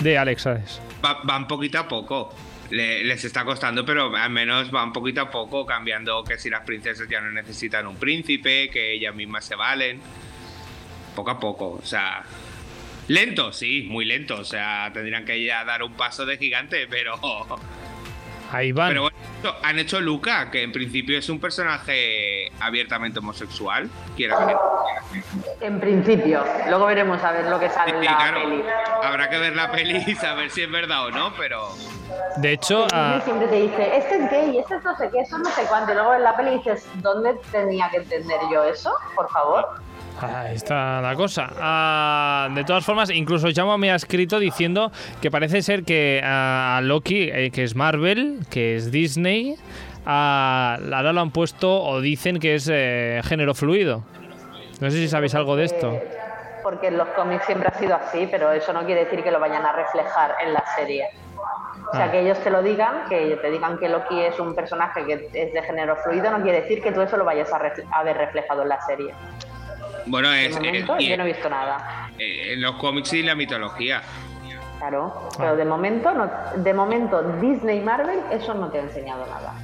de 0.00 0.18
Alex, 0.18 0.42
¿sabes? 0.42 0.80
Va- 1.04 1.20
van 1.24 1.46
poquito 1.46 1.78
a 1.78 1.88
poco. 1.88 2.34
Le- 2.70 3.04
les 3.04 3.24
está 3.24 3.44
costando, 3.44 3.84
pero 3.84 4.14
al 4.16 4.30
menos 4.30 4.70
van 4.70 4.92
poquito 4.92 5.20
a 5.20 5.30
poco 5.30 5.64
cambiando 5.64 6.24
que 6.24 6.38
si 6.38 6.50
las 6.50 6.62
princesas 6.64 7.06
ya 7.08 7.20
no 7.20 7.30
necesitan 7.30 7.86
un 7.86 7.96
príncipe, 7.96 8.68
que 8.70 8.94
ellas 8.94 9.14
mismas 9.14 9.44
se 9.44 9.54
valen. 9.54 10.00
Poco 11.14 11.30
a 11.30 11.38
poco, 11.38 11.78
o 11.82 11.86
sea... 11.86 12.24
Lento, 13.08 13.52
sí, 13.52 13.86
muy 13.90 14.04
lento. 14.04 14.36
O 14.38 14.44
sea, 14.44 14.90
tendrían 14.92 15.24
que 15.24 15.44
ya 15.44 15.64
dar 15.64 15.82
un 15.82 15.92
paso 15.94 16.24
de 16.26 16.36
gigante, 16.36 16.86
pero... 16.88 17.14
Ahí 18.52 18.70
van. 18.70 18.88
Pero 18.90 19.02
bueno, 19.02 19.16
han 19.64 19.78
hecho 19.80 20.00
Luca, 20.00 20.48
que 20.50 20.62
en 20.62 20.70
principio 20.70 21.18
es 21.18 21.28
un 21.28 21.40
personaje 21.40 22.52
abiertamente 22.60 23.18
homosexual. 23.18 23.90
Quiera 24.16 24.46
que 24.46 24.52
no. 24.52 24.60
En 25.60 25.80
principio. 25.80 26.44
Luego 26.68 26.86
veremos 26.86 27.20
a 27.24 27.32
ver 27.32 27.46
lo 27.46 27.58
que 27.58 27.68
sale 27.68 27.92
en 27.92 28.00
Sí, 28.00 28.04
la 28.06 28.16
claro, 28.16 28.42
peli. 28.42 28.62
habrá 29.02 29.28
que 29.28 29.38
ver 29.38 29.56
la 29.56 29.72
peli 29.72 30.04
y 30.06 30.14
saber 30.14 30.50
si 30.50 30.62
es 30.62 30.70
verdad 30.70 31.06
o 31.06 31.10
no, 31.10 31.32
pero... 31.36 31.70
De 32.36 32.52
hecho, 32.52 32.86
ah, 32.92 33.20
siempre 33.24 33.48
te 33.48 33.56
dice, 33.62 33.96
este 33.96 34.16
es 34.24 34.30
gay, 34.30 34.58
este 34.58 34.76
es 34.76 34.84
no 34.84 34.96
sé 34.96 35.10
qué, 35.10 35.20
eso 35.20 35.38
no 35.38 35.50
sé 35.50 35.62
cuánto. 35.68 35.90
Y 35.90 35.94
luego 35.96 36.14
en 36.14 36.22
la 36.22 36.36
peli 36.36 36.50
dices, 36.58 36.86
¿dónde 36.96 37.34
tenía 37.50 37.88
que 37.90 37.96
entender 37.96 38.38
yo 38.52 38.62
eso? 38.62 38.92
Por 39.16 39.28
favor. 39.30 39.66
Ahí 40.20 40.54
está 40.54 41.00
la 41.00 41.14
cosa. 41.16 41.48
Ah, 41.60 42.48
de 42.54 42.64
todas 42.64 42.84
formas, 42.84 43.10
incluso 43.10 43.48
Jaume 43.54 43.76
me 43.78 43.90
ha 43.92 43.96
escrito 43.96 44.38
diciendo 44.38 44.90
que 45.20 45.30
parece 45.30 45.60
ser 45.62 45.84
que 45.84 46.20
a 46.24 46.80
Loki, 46.82 47.28
eh, 47.30 47.50
que 47.50 47.64
es 47.64 47.74
Marvel, 47.74 48.38
que 48.50 48.76
es 48.76 48.90
Disney, 48.90 49.56
ah, 50.06 50.78
ahora 50.92 51.12
lo 51.12 51.20
han 51.20 51.30
puesto 51.30 51.82
o 51.82 52.00
dicen 52.00 52.38
que 52.38 52.54
es 52.54 52.70
eh, 52.72 53.20
género 53.24 53.54
fluido. 53.54 54.02
No 54.80 54.90
sé 54.90 54.96
si 54.98 55.08
sabéis 55.08 55.34
algo 55.34 55.56
de 55.56 55.64
esto. 55.64 55.98
Porque 56.62 56.88
en 56.88 56.96
los 56.96 57.08
cómics 57.08 57.44
siempre 57.44 57.68
ha 57.72 57.78
sido 57.78 57.94
así, 57.94 58.26
pero 58.30 58.50
eso 58.52 58.72
no 58.72 58.84
quiere 58.86 59.04
decir 59.04 59.22
que 59.22 59.30
lo 59.30 59.38
vayan 59.40 59.64
a 59.66 59.72
reflejar 59.72 60.34
en 60.44 60.54
la 60.54 60.64
serie. 60.76 61.04
O 61.92 61.96
sea, 61.96 62.06
Ah. 62.06 62.10
que 62.10 62.20
ellos 62.20 62.38
te 62.38 62.50
lo 62.50 62.62
digan, 62.62 63.04
que 63.08 63.38
te 63.42 63.50
digan 63.50 63.76
que 63.78 63.88
Loki 63.88 64.18
es 64.20 64.38
un 64.40 64.54
personaje 64.54 65.04
que 65.04 65.12
es 65.34 65.52
de 65.52 65.62
género 65.62 65.96
fluido, 65.96 66.30
no 66.30 66.42
quiere 66.42 66.62
decir 66.62 66.82
que 66.82 66.90
tú 66.92 67.02
eso 67.02 67.16
lo 67.18 67.24
vayas 67.24 67.52
a, 67.52 67.58
refle- 67.58 67.84
a 67.92 68.02
ver 68.02 68.16
reflejado 68.16 68.62
en 68.62 68.68
la 68.70 68.80
serie. 68.80 69.12
Bueno, 70.06 70.30
De 70.30 70.46
es, 70.46 70.54
momento 70.54 70.96
es- 70.96 71.08
yo 71.08 71.16
no 71.16 71.24
he 71.24 71.26
visto 71.32 71.48
nada. 71.48 72.10
eh, 72.18 72.52
en 72.54 72.60
los 72.62 72.76
cómics 72.76 73.12
y 73.14 73.22
la 73.22 73.34
mitología. 73.34 74.02
Claro, 74.78 75.28
pero 75.38 75.56
de 75.56 75.64
momento, 75.64 76.12
no, 76.12 76.30
de 76.62 76.74
momento 76.74 77.22
Disney 77.40 77.78
y 77.78 77.80
Marvel 77.80 78.18
eso 78.30 78.52
no 78.54 78.68
te 78.68 78.78
ha 78.78 78.82
enseñado 78.82 79.24
nada. 79.26 79.54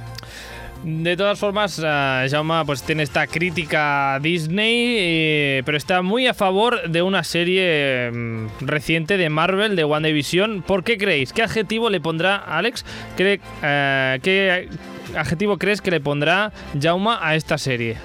De 0.83 1.15
todas 1.15 1.37
formas, 1.37 1.79
ah, 1.85 2.25
Jaume 2.27 2.63
pues 2.65 2.81
tiene 2.81 3.03
esta 3.03 3.27
crítica 3.27 4.15
a 4.15 4.19
Disney, 4.19 4.95
eh, 4.97 5.61
pero 5.63 5.77
está 5.77 6.01
muy 6.01 6.25
a 6.25 6.33
favor 6.33 6.89
de 6.89 7.03
una 7.03 7.23
serie 7.23 8.09
mm, 8.11 8.47
reciente 8.61 9.17
de 9.17 9.29
Marvel, 9.29 9.75
de 9.75 9.85
WandaVision. 9.85 10.63
¿Por 10.63 10.83
qué 10.83 10.97
creéis? 10.97 11.33
¿Qué 11.33 11.43
adjetivo 11.43 11.91
le 11.91 12.01
pondrá 12.01 12.37
Alex? 12.37 12.83
¿Cree- 13.15 13.41
eh, 13.61 14.19
¿Qué 14.23 14.69
adjetivo 15.15 15.59
crees 15.59 15.81
que 15.81 15.91
le 15.91 15.99
pondrá 15.99 16.51
Jaume 16.81 17.11
a 17.21 17.35
esta 17.35 17.59
serie? 17.59 17.97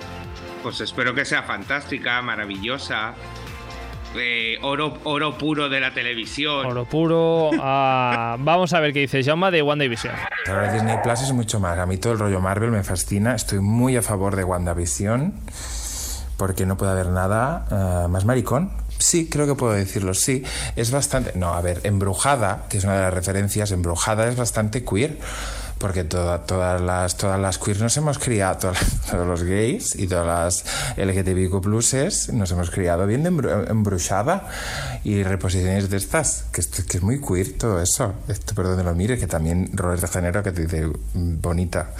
Pues 0.67 0.81
espero 0.81 1.15
que 1.15 1.25
sea 1.25 1.45
fantástica, 1.45 2.21
maravillosa. 2.23 3.15
eh, 4.17 4.59
oro, 4.63 4.99
oro 5.05 5.39
puro 5.39 5.69
de 5.69 5.79
la 5.79 5.95
televisión. 5.95 6.67
Oro 6.67 6.85
puro. 6.87 7.51
ah, 7.61 8.37
vamos 8.41 8.73
a 8.73 8.81
ver 8.81 8.93
qué 8.93 8.99
dice 8.99 9.23
Jaume 9.23 9.53
de 9.53 9.63
WandaVision. 9.63 10.13
Ahora 10.49 10.73
Disney 10.73 10.97
Plus 11.05 11.23
es 11.23 11.33
mucho 11.33 11.61
más. 11.61 11.79
A 11.79 11.87
mí 11.87 11.99
todo 11.99 12.15
el 12.15 12.19
rollo 12.19 12.41
Marvel 12.41 12.73
me 12.73 12.83
fascina. 12.83 13.37
Estoy 13.37 13.61
muy 13.61 13.97
a 13.97 14.03
favor 14.03 14.35
de 14.35 14.43
WandaVision. 14.43 15.35
Porque 16.37 16.67
no 16.67 16.77
puede 16.77 16.91
haber 16.91 17.11
nada 17.11 17.69
eh, 17.71 18.09
más 18.09 18.25
maricón. 18.25 18.73
Sí, 18.99 19.29
creo 19.31 19.47
que 19.47 19.55
puedo 19.55 19.73
decirlo, 19.73 20.15
sí. 20.15 20.43
Es 20.75 20.91
bastante... 20.91 21.39
No, 21.39 21.55
a 21.55 21.61
ver, 21.61 21.81
Embrujada, 21.85 22.65
que 22.69 22.79
es 22.79 22.85
una 22.85 22.97
de 22.97 23.03
las 23.03 23.15
referencias, 23.15 23.71
Embrujada 23.71 24.27
es 24.27 24.35
bastante 24.35 24.85
queer. 24.85 25.17
Porque 25.79 26.05
toda- 26.05 26.47
todas, 26.47 26.81
las, 26.81 27.17
todas 27.19 27.39
las 27.39 27.59
queers 27.59 27.81
nos 27.83 27.97
hemos 27.99 28.19
criado, 28.19 28.57
todas- 28.61 29.01
todos 29.11 29.27
los 29.27 29.43
gays 29.43 29.95
y 29.99 30.07
todas 30.07 30.27
las 30.27 30.97
LGTBIQ 30.97 31.61
pluses 31.61 32.33
nos 32.33 32.51
hemos 32.51 32.71
criado 32.71 33.07
bien 33.07 33.23
de 33.23 33.31
y 35.05 35.23
reposiciones 35.23 35.91
de 35.91 35.97
estas, 35.99 36.47
que, 36.53 36.61
es- 36.63 36.69
que 36.69 36.97
es 36.97 37.03
muy 37.03 37.21
queer 37.21 37.53
todo 37.59 37.81
eso. 37.81 38.15
Esto 38.29 38.55
por 38.55 38.65
donde 38.65 38.85
lo 38.85 38.95
mires, 38.95 39.21
que 39.21 39.27
también 39.27 39.71
roles 39.75 40.01
de 40.01 40.09
género 40.09 40.43
que 40.43 40.53
te 40.53 40.63
dice 40.63 40.87
"Mm, 41.15 41.41
bonita, 41.41 41.91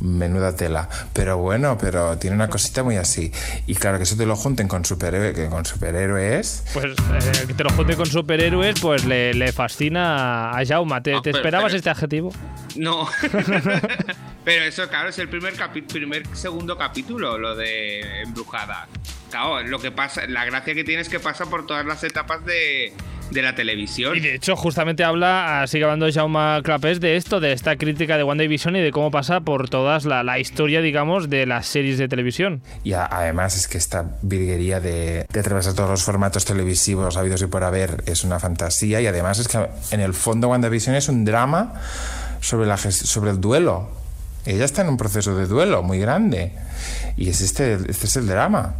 menuda 0.00 0.54
tela. 0.54 0.88
Pero 1.12 1.38
bueno, 1.38 1.76
pero 1.78 2.16
tiene 2.18 2.36
una 2.36 2.48
cosita 2.48 2.82
muy 2.82 2.96
así. 2.96 3.32
Y 3.66 3.74
claro, 3.74 3.98
que 3.98 4.04
eso 4.04 4.16
te 4.16 4.26
lo 4.26 4.36
junten 4.36 4.68
con, 4.68 4.84
superhéroe, 4.84 5.32
que 5.32 5.48
con 5.48 5.64
superhéroes. 5.66 6.62
Pues 6.72 6.86
eh, 6.86 7.44
que 7.48 7.54
te 7.54 7.64
lo 7.64 7.70
junte 7.70 7.96
con 7.96 8.06
superhéroes, 8.06 8.80
pues 8.80 9.04
le, 9.04 9.34
le 9.34 9.52
fascina 9.52 10.50
a 10.56 10.64
Jaume. 10.64 11.00
¿Te, 11.00 11.14
Ah, 11.14 11.20
te 11.22 11.30
pero- 11.32 11.38
esperabas 11.38 11.66
pero- 11.66 11.76
este 11.78 11.90
adjetivo? 11.90 12.32
No. 12.76 13.06
Pero 14.44 14.64
eso, 14.64 14.88
claro, 14.88 15.08
es 15.08 15.18
el 15.18 15.28
primer, 15.28 15.54
capi- 15.56 15.86
primer 15.86 16.26
segundo 16.34 16.76
capítulo, 16.76 17.38
lo 17.38 17.56
de 17.56 18.22
Embrujada. 18.22 18.86
Claro, 19.30 19.62
lo 19.62 19.78
que 19.80 19.90
pasa, 19.90 20.26
la 20.28 20.44
gracia 20.44 20.74
que 20.74 20.84
tiene 20.84 21.02
es 21.02 21.08
que 21.08 21.18
pasa 21.20 21.46
por 21.46 21.66
todas 21.66 21.84
las 21.86 22.04
etapas 22.04 22.44
de, 22.44 22.92
de 23.30 23.42
la 23.42 23.54
televisión. 23.54 24.16
Y 24.16 24.20
de 24.20 24.34
hecho, 24.34 24.54
justamente 24.54 25.02
habla, 25.02 25.64
sigue 25.66 25.82
hablando 25.84 26.06
Jaume 26.12 26.60
Clapés 26.62 27.00
de 27.00 27.16
esto, 27.16 27.40
de 27.40 27.52
esta 27.52 27.76
crítica 27.76 28.16
de 28.16 28.22
WandaVision 28.22 28.76
y 28.76 28.80
de 28.82 28.92
cómo 28.92 29.10
pasa 29.10 29.40
por 29.40 29.68
todas 29.70 30.04
la, 30.04 30.22
la 30.22 30.38
historia, 30.38 30.82
digamos, 30.82 31.30
de 31.30 31.46
las 31.46 31.66
series 31.66 31.96
de 31.98 32.06
televisión. 32.06 32.62
Y 32.84 32.92
a- 32.92 33.06
además 33.06 33.56
es 33.56 33.66
que 33.66 33.78
esta 33.78 34.04
virguería 34.22 34.78
de, 34.78 35.26
de 35.32 35.40
atravesar 35.40 35.72
todos 35.74 35.90
los 35.90 36.04
formatos 36.04 36.44
televisivos 36.44 37.16
habidos 37.16 37.40
y 37.42 37.46
por 37.46 37.64
haber 37.64 38.04
es 38.06 38.22
una 38.24 38.38
fantasía. 38.38 39.00
Y 39.00 39.06
además 39.08 39.38
es 39.40 39.48
que 39.48 39.66
en 39.90 40.00
el 40.00 40.12
fondo 40.14 40.48
WandaVision 40.48 40.94
es 40.94 41.08
un 41.08 41.24
drama 41.24 41.72
sobre, 42.44 42.66
la, 42.66 42.76
sobre 42.76 43.30
el 43.30 43.40
duelo. 43.40 43.88
Ella 44.44 44.66
está 44.66 44.82
en 44.82 44.90
un 44.90 44.96
proceso 44.96 45.34
de 45.34 45.46
duelo 45.46 45.82
muy 45.82 45.98
grande. 45.98 46.52
Y 47.16 47.30
es 47.30 47.40
este, 47.40 47.74
este 47.74 48.06
es 48.06 48.16
el 48.16 48.26
drama. 48.26 48.74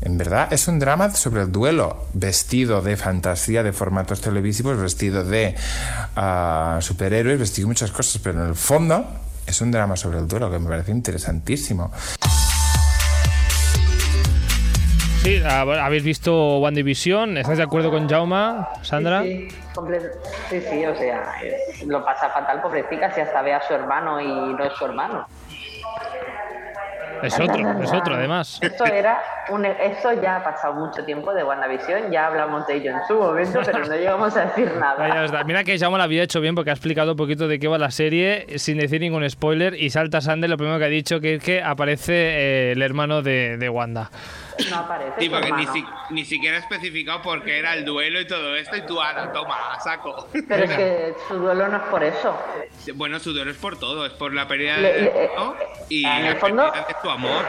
En 0.00 0.18
verdad 0.18 0.52
es 0.52 0.66
un 0.68 0.78
drama 0.78 1.10
sobre 1.14 1.42
el 1.42 1.52
duelo, 1.52 2.06
vestido 2.12 2.82
de 2.82 2.96
fantasía, 2.96 3.62
de 3.62 3.72
formatos 3.72 4.20
televisivos, 4.20 4.76
vestido 4.76 5.22
de 5.24 5.54
ah, 6.16 6.78
superhéroes, 6.80 7.38
vestido 7.38 7.66
de 7.66 7.70
muchas 7.70 7.92
cosas, 7.92 8.20
pero 8.22 8.42
en 8.42 8.48
el 8.48 8.56
fondo 8.56 9.04
es 9.46 9.60
un 9.60 9.70
drama 9.70 9.96
sobre 9.96 10.18
el 10.18 10.26
duelo 10.26 10.50
que 10.50 10.58
me 10.58 10.68
parece 10.68 10.90
interesantísimo. 10.90 11.92
Sí, 15.22 15.38
hab- 15.44 15.78
habéis 15.78 16.02
visto 16.02 16.58
WandaVision, 16.58 17.36
¿estáis 17.38 17.58
de 17.58 17.64
acuerdo 17.64 17.90
con 17.92 18.08
Jaume, 18.08 18.64
Sandra? 18.82 19.22
Sí, 19.22 19.48
sí, 20.50 20.84
o 20.84 20.96
sea, 20.96 21.32
lo 21.86 22.04
pasa 22.04 22.28
fatal, 22.30 22.60
pobrecita, 22.60 23.12
si 23.12 23.20
hasta 23.20 23.40
ve 23.42 23.54
a 23.54 23.62
su 23.62 23.72
hermano 23.72 24.20
y 24.20 24.26
no 24.26 24.64
es 24.64 24.72
su 24.72 24.84
hermano. 24.84 25.24
Es 27.22 27.38
otro, 27.38 27.54
es 27.84 27.92
otro 27.92 28.16
además. 28.16 28.58
Eso 28.60 28.84
era 28.84 29.22
un, 29.50 29.64
eso 29.64 30.12
ya 30.20 30.38
ha 30.38 30.42
pasado 30.42 30.74
mucho 30.74 31.04
tiempo 31.04 31.32
de 31.32 31.44
WandaVision, 31.44 32.10
ya 32.10 32.26
hablamos 32.26 32.66
de 32.66 32.74
ello 32.74 32.90
en 32.90 33.06
su 33.06 33.14
momento, 33.14 33.60
pero 33.64 33.78
no 33.86 33.94
llegamos 33.94 34.36
a 34.36 34.46
decir 34.46 34.72
nada. 34.80 35.44
Mira 35.44 35.62
que 35.62 35.78
Jaume 35.78 35.98
lo 35.98 36.02
había 36.02 36.24
hecho 36.24 36.40
bien 36.40 36.56
porque 36.56 36.70
ha 36.70 36.72
explicado 36.72 37.12
un 37.12 37.16
poquito 37.16 37.46
de 37.46 37.60
qué 37.60 37.68
va 37.68 37.78
la 37.78 37.92
serie 37.92 38.58
sin 38.58 38.76
decir 38.78 39.00
ningún 39.00 39.28
spoiler 39.30 39.74
y 39.80 39.90
salta 39.90 40.20
Sander 40.20 40.50
lo 40.50 40.56
primero 40.56 40.80
que 40.80 40.84
ha 40.84 40.88
dicho 40.88 41.20
que 41.20 41.34
es 41.34 41.44
que 41.44 41.62
aparece 41.62 42.12
eh, 42.12 42.72
el 42.72 42.82
hermano 42.82 43.22
de, 43.22 43.56
de 43.56 43.68
Wanda. 43.68 44.10
No 44.70 44.76
aparece 44.76 45.12
Sí, 45.20 45.28
porque 45.28 45.52
ni, 45.52 45.66
si- 45.66 45.84
ni 46.10 46.24
siquiera 46.24 46.56
ha 46.56 46.60
especificado 46.60 47.22
por 47.22 47.42
qué 47.42 47.58
era 47.58 47.74
el 47.74 47.84
duelo 47.84 48.20
y 48.20 48.26
todo 48.26 48.56
esto, 48.56 48.76
y 48.76 48.82
tú, 48.86 49.00
Ana, 49.00 49.32
toma, 49.32 49.56
a 49.74 49.80
saco. 49.80 50.28
Pero 50.48 50.64
es 50.64 50.70
que 50.72 51.14
su 51.28 51.34
duelo 51.36 51.68
no 51.68 51.76
es 51.78 51.82
por 51.84 52.02
eso. 52.02 52.36
Bueno, 52.94 53.18
su 53.18 53.32
duelo 53.32 53.50
es 53.50 53.56
por 53.56 53.78
todo, 53.78 54.06
es 54.06 54.12
por 54.12 54.32
la 54.32 54.46
pérdida 54.48 54.76
Le- 54.78 55.24
hermano 55.24 55.54
y 55.88 56.04
en 56.06 56.12
el 56.26 56.34
la 56.34 56.40
fondo- 56.40 56.70
pérdida 56.72 56.86
de 56.88 56.94
tu 57.02 57.10
amor. 57.10 57.44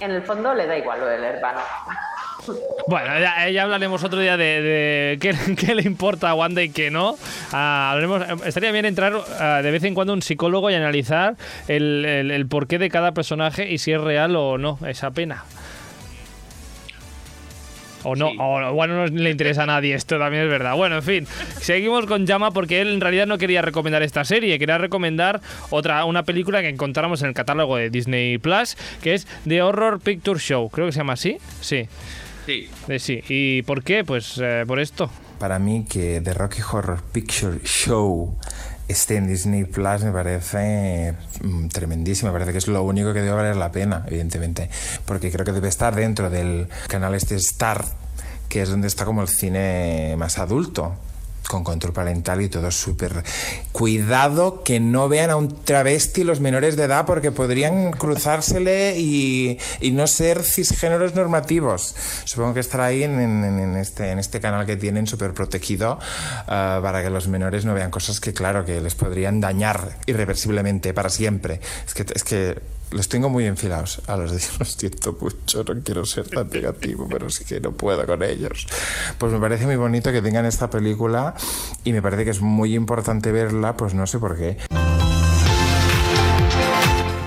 En 0.00 0.10
el 0.12 0.22
fondo 0.22 0.54
le 0.54 0.66
da 0.66 0.76
igual 0.78 1.00
lo 1.00 1.06
del 1.06 1.24
hermano. 1.24 1.60
Bueno, 2.86 3.18
ya, 3.20 3.50
ya 3.50 3.64
hablaremos 3.64 4.02
otro 4.04 4.20
día 4.20 4.38
de, 4.38 4.62
de 4.62 5.18
qué, 5.20 5.34
qué 5.56 5.74
le 5.74 5.82
importa 5.82 6.30
a 6.30 6.34
Wanda 6.34 6.62
y 6.62 6.70
qué 6.70 6.90
no. 6.90 7.16
Ah, 7.52 7.90
hablaremos, 7.92 8.46
estaría 8.46 8.72
bien 8.72 8.86
entrar 8.86 9.12
ah, 9.38 9.60
de 9.62 9.70
vez 9.70 9.84
en 9.84 9.94
cuando 9.94 10.14
un 10.14 10.22
psicólogo 10.22 10.70
y 10.70 10.74
analizar 10.74 11.34
el, 11.66 12.04
el- 12.06 12.30
el 12.30 12.46
porqué 12.48 12.78
de 12.78 12.88
cada 12.88 13.12
personaje 13.12 13.68
y 13.70 13.76
si 13.78 13.92
es 13.92 14.00
real 14.00 14.34
o 14.36 14.56
no 14.56 14.78
esa 14.86 15.10
pena. 15.10 15.44
O 18.04 18.14
no, 18.16 18.30
Sí. 18.30 18.36
o 18.40 18.72
bueno, 18.74 18.94
no 18.94 19.06
le 19.06 19.30
interesa 19.30 19.64
a 19.64 19.66
nadie, 19.66 19.94
esto 19.94 20.18
también 20.18 20.44
es 20.44 20.50
verdad. 20.50 20.76
Bueno, 20.76 20.96
en 20.96 21.02
fin, 21.02 21.26
seguimos 21.60 22.06
con 22.06 22.26
Llama 22.26 22.50
porque 22.52 22.80
él 22.80 22.88
en 22.94 23.00
realidad 23.00 23.26
no 23.26 23.38
quería 23.38 23.60
recomendar 23.62 24.02
esta 24.02 24.24
serie, 24.24 24.58
quería 24.58 24.78
recomendar 24.78 25.40
otra, 25.70 26.04
una 26.04 26.22
película 26.22 26.60
que 26.62 26.68
encontráramos 26.68 27.22
en 27.22 27.28
el 27.28 27.34
catálogo 27.34 27.76
de 27.76 27.90
Disney 27.90 28.38
Plus, 28.38 28.76
que 29.02 29.14
es 29.14 29.26
The 29.46 29.62
Horror 29.62 30.00
Picture 30.00 30.38
Show, 30.38 30.68
creo 30.70 30.86
que 30.86 30.92
se 30.92 30.98
llama 30.98 31.14
así, 31.14 31.38
sí, 31.60 31.88
Sí. 32.46 32.68
eh, 32.88 32.98
sí. 32.98 33.22
¿Y 33.28 33.62
por 33.62 33.82
qué? 33.82 34.04
Pues 34.04 34.38
eh, 34.42 34.64
por 34.66 34.78
esto. 34.80 35.10
Para 35.38 35.58
mí 35.58 35.84
que 35.88 36.20
The 36.22 36.34
Rocky 36.34 36.62
Horror 36.62 37.02
Picture 37.12 37.58
Show 37.64 38.36
esté 38.88 39.16
en 39.16 39.26
Disney 39.28 39.64
Plus 39.64 40.02
me 40.02 40.12
parece 40.12 41.14
mm, 41.42 41.68
tremendísimo, 41.68 42.32
me 42.32 42.32
parece 42.32 42.52
que 42.52 42.58
es 42.58 42.68
lo 42.68 42.82
único 42.82 43.12
que 43.12 43.20
debe 43.20 43.36
valer 43.36 43.56
la 43.56 43.70
pena, 43.70 44.04
evidentemente, 44.06 44.70
porque 45.04 45.30
creo 45.30 45.44
que 45.44 45.52
debe 45.52 45.68
estar 45.68 45.94
dentro 45.94 46.30
del 46.30 46.68
canal 46.88 47.14
este 47.14 47.36
Star, 47.36 47.84
que 48.48 48.62
es 48.62 48.70
donde 48.70 48.88
está 48.88 49.04
como 49.04 49.22
el 49.22 49.28
cine 49.28 50.14
más 50.18 50.38
adulto 50.38 50.94
con 51.48 51.64
control 51.64 51.92
parental 51.92 52.42
y 52.42 52.48
todo 52.48 52.70
súper 52.70 53.24
cuidado 53.72 54.62
que 54.62 54.80
no 54.80 55.08
vean 55.08 55.30
a 55.30 55.36
un 55.36 55.64
travesti 55.64 56.22
los 56.22 56.40
menores 56.40 56.76
de 56.76 56.84
edad 56.84 57.06
porque 57.06 57.32
podrían 57.32 57.92
cruzársele 57.92 58.98
y, 58.98 59.58
no 59.92 60.06
ser 60.06 60.44
cisgéneros 60.44 61.14
normativos. 61.14 61.96
Supongo 62.24 62.54
que 62.54 62.60
estará 62.60 62.86
ahí 62.86 63.02
en, 63.02 63.76
este, 63.76 64.12
este 64.12 64.40
canal 64.40 64.66
que 64.66 64.76
tienen 64.76 65.06
súper 65.06 65.32
protegido 65.32 65.98
ah, 66.46 66.78
para 66.82 67.02
que 67.02 67.10
los 67.10 67.26
menores 67.26 67.64
no 67.64 67.74
vean 67.74 67.90
cosas 67.90 68.20
que 68.20 68.32
claro 68.32 68.64
que 68.64 68.80
les 68.80 68.94
podrían 68.94 69.40
dañar 69.40 69.98
irreversiblemente 70.06 70.92
para 70.94 71.08
siempre. 71.08 71.60
Es 71.86 72.22
que 72.22 72.60
los 72.90 73.08
tengo 73.08 73.28
muy 73.28 73.46
enfilados 73.46 74.02
a 74.06 74.16
los 74.16 74.30
de 74.32 74.38
lo 74.58 74.64
siento 74.64 75.16
mucho, 75.20 75.64
no 75.64 75.82
quiero 75.82 76.04
ser 76.04 76.28
tan 76.28 76.48
negativo, 76.52 77.06
pero 77.10 77.26
es 77.26 77.40
que 77.40 77.60
no 77.60 77.72
puedo 77.72 78.04
con 78.06 78.22
ellos. 78.22 78.66
Pues 79.18 79.32
me 79.32 79.38
parece 79.38 79.66
muy 79.66 79.76
bonito 79.76 80.12
que 80.12 80.22
tengan 80.22 80.46
esta 80.46 80.70
película 80.70 81.34
y 81.84 81.92
me 81.92 82.02
parece 82.02 82.24
que 82.24 82.30
es 82.30 82.40
muy 82.40 82.74
importante 82.74 83.32
verla, 83.32 83.76
pues 83.76 83.94
no 83.94 84.06
sé 84.06 84.18
por 84.18 84.36
qué. 84.36 84.56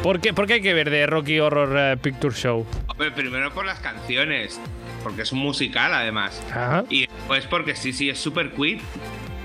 ¿Por 0.04 0.20
qué, 0.20 0.34
por 0.34 0.48
qué 0.48 0.54
hay 0.54 0.62
que 0.62 0.74
ver 0.74 0.90
The 0.90 1.06
Rocky 1.06 1.40
Horror 1.40 1.78
eh, 1.78 1.98
Picture 1.98 2.34
Show? 2.34 2.66
Hombre, 2.88 3.12
primero 3.12 3.54
por 3.54 3.66
las 3.66 3.80
canciones, 3.80 4.60
porque 5.04 5.22
es 5.22 5.32
un 5.32 5.40
musical 5.40 5.94
además. 5.94 6.42
Ajá. 6.50 6.86
Y 6.90 7.02
después 7.02 7.46
porque 7.46 7.76
sí, 7.76 7.94
sí, 7.94 8.10
es 8.10 8.18
super 8.18 8.52
queer. 8.52 8.80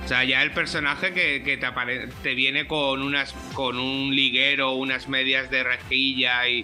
O 0.07 0.09
sea, 0.09 0.25
ya 0.25 0.43
el 0.43 0.53
personaje 0.53 1.13
que, 1.13 1.43
que 1.43 1.57
te, 1.59 1.67
apare- 1.67 2.09
te 2.23 2.35
viene 2.35 2.67
con 2.67 3.03
unas 3.03 3.35
con 3.55 3.77
un 3.79 4.15
liguero, 4.15 4.73
unas 4.75 5.09
medias 5.09 5.51
de 5.51 5.65
rejilla 5.65 6.49
y. 6.49 6.63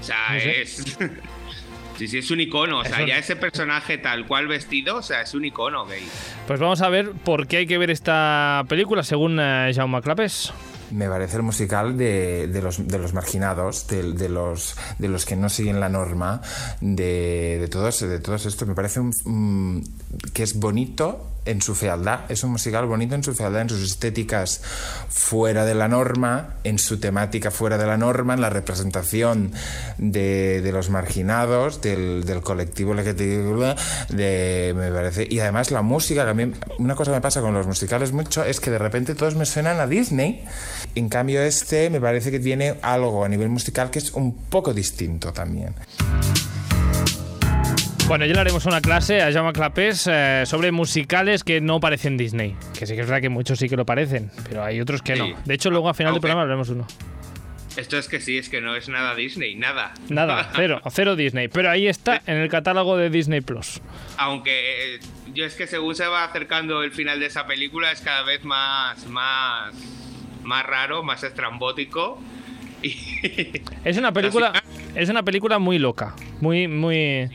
O 0.00 0.04
sea, 0.04 0.34
No 0.34 0.38
sé. 0.40 0.60
es. 0.62 0.98
sí, 1.98 2.08
sí, 2.08 2.18
es 2.18 2.30
un 2.30 2.40
icono. 2.40 2.80
O 2.80 2.84
sea, 2.84 2.98
Eso- 2.98 3.06
ya 3.06 3.16
ese 3.16 3.36
personaje 3.36 3.96
tal 3.96 4.26
cual 4.26 4.48
vestido, 4.48 4.96
o 4.98 5.02
sea, 5.02 5.22
es 5.22 5.32
un 5.32 5.46
icono 5.46 5.86
gay. 5.86 6.06
Pues 6.46 6.60
vamos 6.60 6.82
a 6.82 6.90
ver 6.90 7.12
por 7.12 7.46
qué 7.46 7.56
hay 7.58 7.66
que 7.66 7.78
ver 7.78 7.90
esta 7.90 8.64
película 8.68 9.02
según 9.02 9.38
eh, 9.40 9.72
Jaume 9.74 10.02
Clapes. 10.02 10.52
Me 10.90 11.08
parece 11.08 11.36
el 11.38 11.42
musical 11.42 11.96
de, 11.96 12.48
de 12.48 12.60
los, 12.60 12.86
de 12.86 12.98
los 12.98 13.14
marginados, 13.14 13.86
de, 13.88 14.12
de 14.12 14.28
los, 14.28 14.76
de 14.98 15.08
los 15.08 15.24
que 15.24 15.36
no 15.36 15.48
siguen 15.48 15.80
la 15.80 15.88
norma, 15.88 16.42
de, 16.82 17.56
de, 17.60 17.68
todos, 17.68 17.98
de 18.00 18.20
todos 18.20 18.44
estos. 18.44 18.68
Me 18.68 18.74
parece 18.74 19.00
un- 19.00 19.14
mm, 19.24 20.30
que 20.34 20.42
es 20.42 20.60
bonito 20.60 21.31
en 21.44 21.62
su 21.62 21.74
fealdad. 21.74 22.30
Es 22.30 22.44
un 22.44 22.52
musical 22.52 22.86
bonito 22.86 23.14
en 23.14 23.22
su 23.22 23.34
fealdad, 23.34 23.62
en 23.62 23.68
sus 23.68 23.82
estéticas 23.82 24.62
fuera 25.08 25.64
de 25.64 25.74
la 25.74 25.88
norma, 25.88 26.54
en 26.64 26.78
su 26.78 26.98
temática 26.98 27.50
fuera 27.50 27.78
de 27.78 27.86
la 27.86 27.96
norma, 27.96 28.34
en 28.34 28.40
la 28.40 28.50
representación 28.50 29.52
de, 29.98 30.60
de 30.62 30.72
los 30.72 30.90
marginados, 30.90 31.80
del, 31.80 32.24
del 32.24 32.40
colectivo 32.42 32.94
LGTB, 32.94 33.76
de, 34.10 34.74
me 34.76 34.90
parece. 34.90 35.26
Y 35.28 35.40
además 35.40 35.70
la 35.70 35.82
música, 35.82 36.32
mí, 36.34 36.52
una 36.78 36.94
cosa 36.94 37.10
que 37.10 37.16
me 37.16 37.22
pasa 37.22 37.40
con 37.40 37.54
los 37.54 37.66
musicales 37.66 38.12
mucho 38.12 38.44
es 38.44 38.60
que 38.60 38.70
de 38.70 38.78
repente 38.78 39.14
todos 39.14 39.34
me 39.34 39.46
suenan 39.46 39.80
a 39.80 39.86
Disney. 39.86 40.44
En 40.94 41.08
cambio, 41.08 41.42
este 41.42 41.90
me 41.90 42.00
parece 42.00 42.30
que 42.30 42.40
tiene 42.40 42.76
algo 42.82 43.24
a 43.24 43.28
nivel 43.28 43.48
musical 43.48 43.90
que 43.90 43.98
es 43.98 44.12
un 44.12 44.34
poco 44.34 44.72
distinto 44.72 45.32
también. 45.32 45.74
Bueno, 48.08 48.26
ya 48.26 48.34
le 48.34 48.40
haremos 48.40 48.66
una 48.66 48.80
clase 48.80 49.22
a 49.22 49.32
Jaume 49.32 49.52
Clapés 49.52 50.06
eh, 50.10 50.42
sobre 50.44 50.70
musicales 50.70 51.44
que 51.44 51.60
no 51.60 51.80
parecen 51.80 52.16
Disney. 52.18 52.54
Que 52.78 52.86
sí 52.86 52.94
que 52.94 53.00
es 53.00 53.06
verdad 53.06 53.22
que 53.22 53.28
muchos 53.30 53.58
sí 53.58 53.68
que 53.68 53.76
lo 53.76 53.86
parecen, 53.86 54.30
pero 54.48 54.62
hay 54.64 54.80
otros 54.80 55.00
que 55.02 55.14
Sí. 55.16 55.18
no. 55.20 55.40
De 55.44 55.54
hecho, 55.54 55.70
luego 55.70 55.88
al 55.88 55.94
final 55.94 56.12
del 56.12 56.20
programa 56.20 56.42
hablaremos 56.42 56.68
uno. 56.68 56.86
Esto 57.76 57.96
es 57.96 58.08
que 58.08 58.20
sí, 58.20 58.36
es 58.36 58.50
que 58.50 58.60
no 58.60 58.76
es 58.76 58.90
nada 58.90 59.14
Disney, 59.14 59.54
nada. 59.54 59.94
Nada, 60.10 60.50
cero, 60.56 60.82
cero 60.90 61.16
Disney. 61.16 61.48
Pero 61.48 61.70
ahí 61.70 61.86
está 61.86 62.20
en 62.26 62.36
el 62.36 62.50
catálogo 62.50 62.98
de 62.98 63.08
Disney 63.08 63.40
Plus. 63.40 63.80
Aunque 64.18 64.96
eh, 64.96 65.00
yo 65.32 65.46
es 65.46 65.54
que 65.54 65.66
según 65.66 65.94
se 65.94 66.06
va 66.06 66.24
acercando 66.24 66.82
el 66.82 66.90
final 66.92 67.18
de 67.18 67.26
esa 67.26 67.46
película 67.46 67.92
es 67.92 68.02
cada 68.02 68.24
vez 68.24 68.44
más, 68.44 69.06
más, 69.06 69.72
más 70.42 70.66
raro, 70.66 71.02
más 71.02 71.22
estrambótico. 71.22 72.20
Es 73.84 73.96
una 73.96 74.12
película, 74.12 74.52
es 74.96 75.08
una 75.08 75.22
película 75.22 75.60
muy 75.60 75.78
loca, 75.78 76.16
muy, 76.40 76.66
muy. 76.66 77.30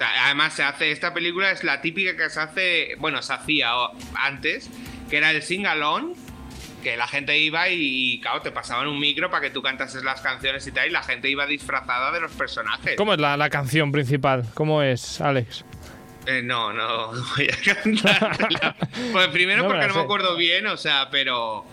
Además 0.00 0.54
se 0.54 0.62
hace, 0.62 0.90
esta 0.90 1.14
película 1.14 1.50
es 1.50 1.64
la 1.64 1.80
típica 1.80 2.16
que 2.16 2.30
se 2.30 2.40
hace, 2.40 2.94
bueno, 2.98 3.22
se 3.22 3.32
hacía 3.32 3.70
antes, 4.14 4.70
que 5.08 5.16
era 5.16 5.30
el 5.30 5.42
sing 5.42 5.66
along, 5.66 6.14
que 6.82 6.96
la 6.96 7.08
gente 7.08 7.38
iba 7.38 7.68
y, 7.68 8.20
claro, 8.20 8.42
te 8.42 8.52
pasaban 8.52 8.86
un 8.86 9.00
micro 9.00 9.30
para 9.30 9.42
que 9.42 9.50
tú 9.50 9.62
cantases 9.62 10.04
las 10.04 10.20
canciones 10.20 10.66
y 10.66 10.72
tal, 10.72 10.88
y 10.88 10.90
la 10.90 11.02
gente 11.02 11.28
iba 11.28 11.46
disfrazada 11.46 12.12
de 12.12 12.20
los 12.20 12.32
personajes. 12.32 12.94
¿Cómo 12.96 13.14
es 13.14 13.20
la, 13.20 13.36
la 13.36 13.50
canción 13.50 13.90
principal? 13.90 14.44
¿Cómo 14.54 14.82
es, 14.82 15.20
Alex? 15.20 15.64
Eh, 16.26 16.42
no, 16.42 16.72
no 16.72 17.08
voy 17.36 17.48
a 17.48 17.74
cantar. 17.74 18.36
pues 19.12 19.28
primero 19.28 19.62
No 19.62 19.68
porque 19.68 19.86
no 19.86 19.94
me 19.94 20.00
acuerdo 20.00 20.36
bien, 20.36 20.66
o 20.66 20.76
sea, 20.76 21.08
pero 21.10 21.64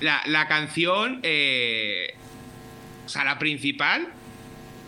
la, 0.00 0.22
la 0.26 0.46
canción, 0.48 1.20
eh, 1.22 2.14
o 3.04 3.08
sea, 3.08 3.24
la 3.24 3.38
principal, 3.38 4.08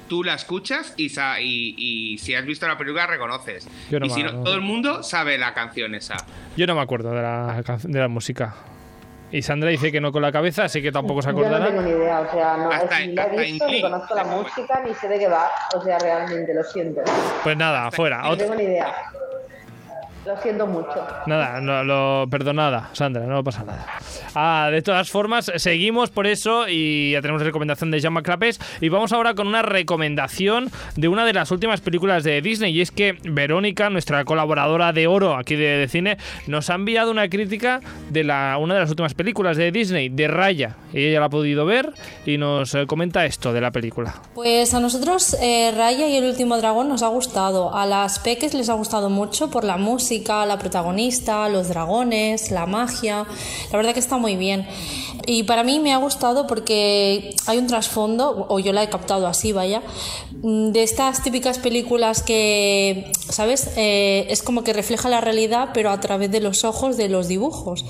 tú 0.08 0.24
la 0.24 0.34
escuchas 0.34 0.94
y, 0.96 1.08
sa- 1.10 1.40
y, 1.40 1.74
y 1.76 2.18
si 2.18 2.34
has 2.34 2.44
visto 2.44 2.66
la 2.66 2.76
película 2.76 3.06
reconoces. 3.06 3.68
Yo 3.90 4.00
no 4.00 4.06
y 4.06 4.10
si 4.10 4.22
no, 4.22 4.42
todo 4.42 4.54
el 4.54 4.60
mundo 4.62 5.02
sabe 5.02 5.38
la 5.38 5.54
canción 5.54 5.94
esa. 5.94 6.16
Yo 6.56 6.66
no 6.66 6.74
me 6.74 6.80
acuerdo 6.80 7.10
de 7.12 7.22
la, 7.22 7.62
can- 7.64 7.78
de 7.82 7.98
la 8.00 8.08
música. 8.08 8.54
Y 9.30 9.42
Sandra 9.42 9.68
dice 9.68 9.92
que 9.92 10.00
no 10.00 10.10
con 10.10 10.22
la 10.22 10.32
cabeza, 10.32 10.64
así 10.64 10.80
que 10.80 10.90
tampoco 10.90 11.20
se 11.20 11.28
Yo 11.28 11.34
no 11.34 11.42
tengo 11.42 11.56
acordará. 11.56 11.82
ni 11.82 11.90
idea, 11.90 12.20
o 12.20 12.32
sea, 12.32 12.56
no, 12.56 12.70
Hasta- 12.70 13.00
ni 13.00 13.12
la 13.12 13.26
he 13.26 13.38
visto, 13.52 13.66
ni 13.68 13.82
conozco 13.82 14.14
la 14.14 14.24
música, 14.24 14.82
ni 14.86 14.94
sé 14.94 15.06
de 15.06 15.18
qué 15.18 15.28
va, 15.28 15.50
o 15.76 15.82
sea, 15.84 15.98
realmente, 15.98 16.54
lo 16.54 16.64
siento. 16.64 17.02
Pues 17.44 17.54
nada, 17.56 17.90
fuera. 17.90 18.22
No 18.22 18.36
tengo 18.38 18.54
ni 18.54 18.62
idea. 18.62 18.90
Lo 20.28 20.36
siento 20.42 20.66
mucho. 20.66 21.06
Nada, 21.24 21.58
no, 21.62 21.82
lo, 21.84 22.28
perdonada, 22.28 22.90
Sandra, 22.92 23.24
no 23.24 23.42
pasa 23.42 23.64
nada. 23.64 23.86
Ah, 24.34 24.68
de 24.70 24.82
todas 24.82 25.10
formas, 25.10 25.50
seguimos 25.56 26.10
por 26.10 26.26
eso 26.26 26.68
y 26.68 27.12
ya 27.12 27.22
tenemos 27.22 27.40
recomendación 27.40 27.90
de 27.90 27.98
Jean 27.98 28.14
Clapes 28.16 28.60
y 28.82 28.90
vamos 28.90 29.14
ahora 29.14 29.32
con 29.32 29.46
una 29.46 29.62
recomendación 29.62 30.70
de 30.96 31.08
una 31.08 31.24
de 31.24 31.32
las 31.32 31.50
últimas 31.50 31.80
películas 31.80 32.24
de 32.24 32.42
Disney 32.42 32.76
y 32.76 32.82
es 32.82 32.90
que 32.90 33.16
Verónica, 33.22 33.88
nuestra 33.88 34.26
colaboradora 34.26 34.92
de 34.92 35.06
oro 35.06 35.34
aquí 35.34 35.56
de, 35.56 35.78
de 35.78 35.88
cine, 35.88 36.18
nos 36.46 36.68
ha 36.68 36.74
enviado 36.74 37.10
una 37.10 37.30
crítica 37.30 37.80
de 38.10 38.22
la, 38.22 38.58
una 38.60 38.74
de 38.74 38.80
las 38.80 38.90
últimas 38.90 39.14
películas 39.14 39.56
de 39.56 39.72
Disney, 39.72 40.10
de 40.10 40.28
Raya. 40.28 40.76
Y 40.92 41.06
ella 41.06 41.20
la 41.20 41.26
ha 41.26 41.30
podido 41.30 41.64
ver 41.64 41.92
y 42.26 42.36
nos 42.36 42.74
eh, 42.74 42.86
comenta 42.86 43.24
esto 43.24 43.54
de 43.54 43.60
la 43.60 43.70
película. 43.70 44.14
Pues 44.34 44.74
a 44.74 44.80
nosotros 44.80 45.36
eh, 45.40 45.72
Raya 45.74 46.06
y 46.08 46.16
el 46.16 46.24
último 46.24 46.58
dragón 46.58 46.88
nos 46.88 47.02
ha 47.02 47.08
gustado. 47.08 47.74
A 47.74 47.86
las 47.86 48.18
peques 48.18 48.52
les 48.54 48.68
ha 48.68 48.74
gustado 48.74 49.10
mucho 49.10 49.50
por 49.50 49.64
la 49.64 49.76
música, 49.76 50.17
la 50.26 50.58
protagonista, 50.58 51.48
los 51.48 51.68
dragones, 51.68 52.50
la 52.50 52.66
magia. 52.66 53.26
La 53.70 53.76
verdad 53.76 53.94
que 53.94 54.00
está 54.00 54.18
muy 54.18 54.36
bien. 54.36 54.66
Y 55.26 55.42
para 55.42 55.62
mí 55.62 55.78
me 55.78 55.92
ha 55.92 55.98
gustado 55.98 56.46
porque 56.46 57.36
hay 57.46 57.58
un 57.58 57.66
trasfondo, 57.66 58.46
o 58.48 58.58
yo 58.60 58.72
la 58.72 58.82
he 58.82 58.88
captado 58.88 59.26
así, 59.26 59.52
vaya, 59.52 59.82
mm, 60.42 60.70
de 60.70 60.82
estas 60.82 61.22
típicas 61.22 61.58
películas 61.58 62.22
que, 62.22 63.12
¿sabes? 63.28 63.68
Eh, 63.76 64.26
es 64.30 64.42
como 64.42 64.64
que 64.64 64.72
refleja 64.72 65.10
la 65.10 65.20
realidad, 65.20 65.70
pero 65.74 65.90
a 65.90 66.00
través 66.00 66.30
de 66.30 66.40
los 66.40 66.64
ojos 66.64 66.96
de 66.96 67.10
los 67.10 67.28
dibujos. 67.28 67.84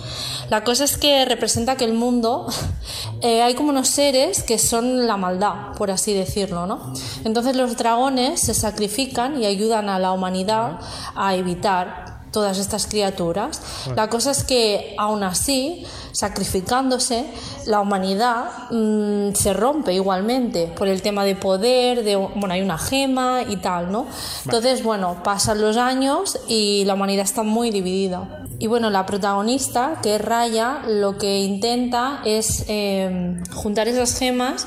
La 0.51 0.65
cosa 0.65 0.83
es 0.83 0.97
que 0.97 1.25
representa 1.27 1.77
que 1.77 1.85
el 1.85 1.93
mundo 1.93 2.49
eh, 3.23 3.43
hay 3.43 3.55
como 3.55 3.71
unos 3.71 3.89
seres 3.89 4.43
que 4.43 4.59
son 4.59 5.07
la 5.07 5.17
maldad, 5.17 5.77
por 5.77 5.93
así 5.93 6.15
decirlo, 6.15 6.67
¿no? 6.67 6.93
Entonces 7.25 7.55
los 7.55 7.77
dragones 7.77 8.41
se 8.41 8.53
sacrifican 8.53 9.41
y 9.41 9.47
ayudan 9.47 9.89
a 9.89 10.01
la 10.01 10.11
humanidad 10.11 10.81
a 11.15 11.37
evitar 11.37 12.18
todas 12.39 12.59
estas 12.59 12.87
criaturas. 12.87 13.61
La 13.97 14.09
cosa 14.09 14.31
es 14.31 14.45
que 14.45 14.95
aún 14.97 15.25
así 15.25 15.85
sacrificándose, 16.19 17.27
la 17.65 17.79
humanidad 17.81 18.51
mm, 18.73 19.35
se 19.35 19.53
rompe 19.53 19.95
igualmente 19.95 20.67
por 20.77 20.89
el 20.89 21.01
tema 21.01 21.25
de 21.25 21.37
poder, 21.37 22.03
de, 22.03 22.17
bueno, 22.17 22.55
hay 22.55 22.61
una 22.61 22.77
gema 22.77 23.43
y 23.49 23.59
tal, 23.59 23.93
¿no? 23.93 24.09
Entonces, 24.45 24.83
bueno, 24.83 25.23
pasan 25.23 25.61
los 25.61 25.77
años 25.77 26.37
y 26.49 26.83
la 26.87 26.95
humanidad 26.95 27.25
está 27.25 27.45
muy 27.45 27.71
dividida. 27.71 28.45
Y 28.59 28.67
bueno, 28.67 28.91
la 28.91 29.07
protagonista, 29.07 30.01
que 30.03 30.17
es 30.17 30.21
Raya, 30.21 30.83
lo 30.89 31.19
que 31.19 31.39
intenta 31.39 32.21
es 32.25 32.65
eh, 32.67 33.37
juntar 33.55 33.87
esas 33.87 34.19
gemas 34.19 34.67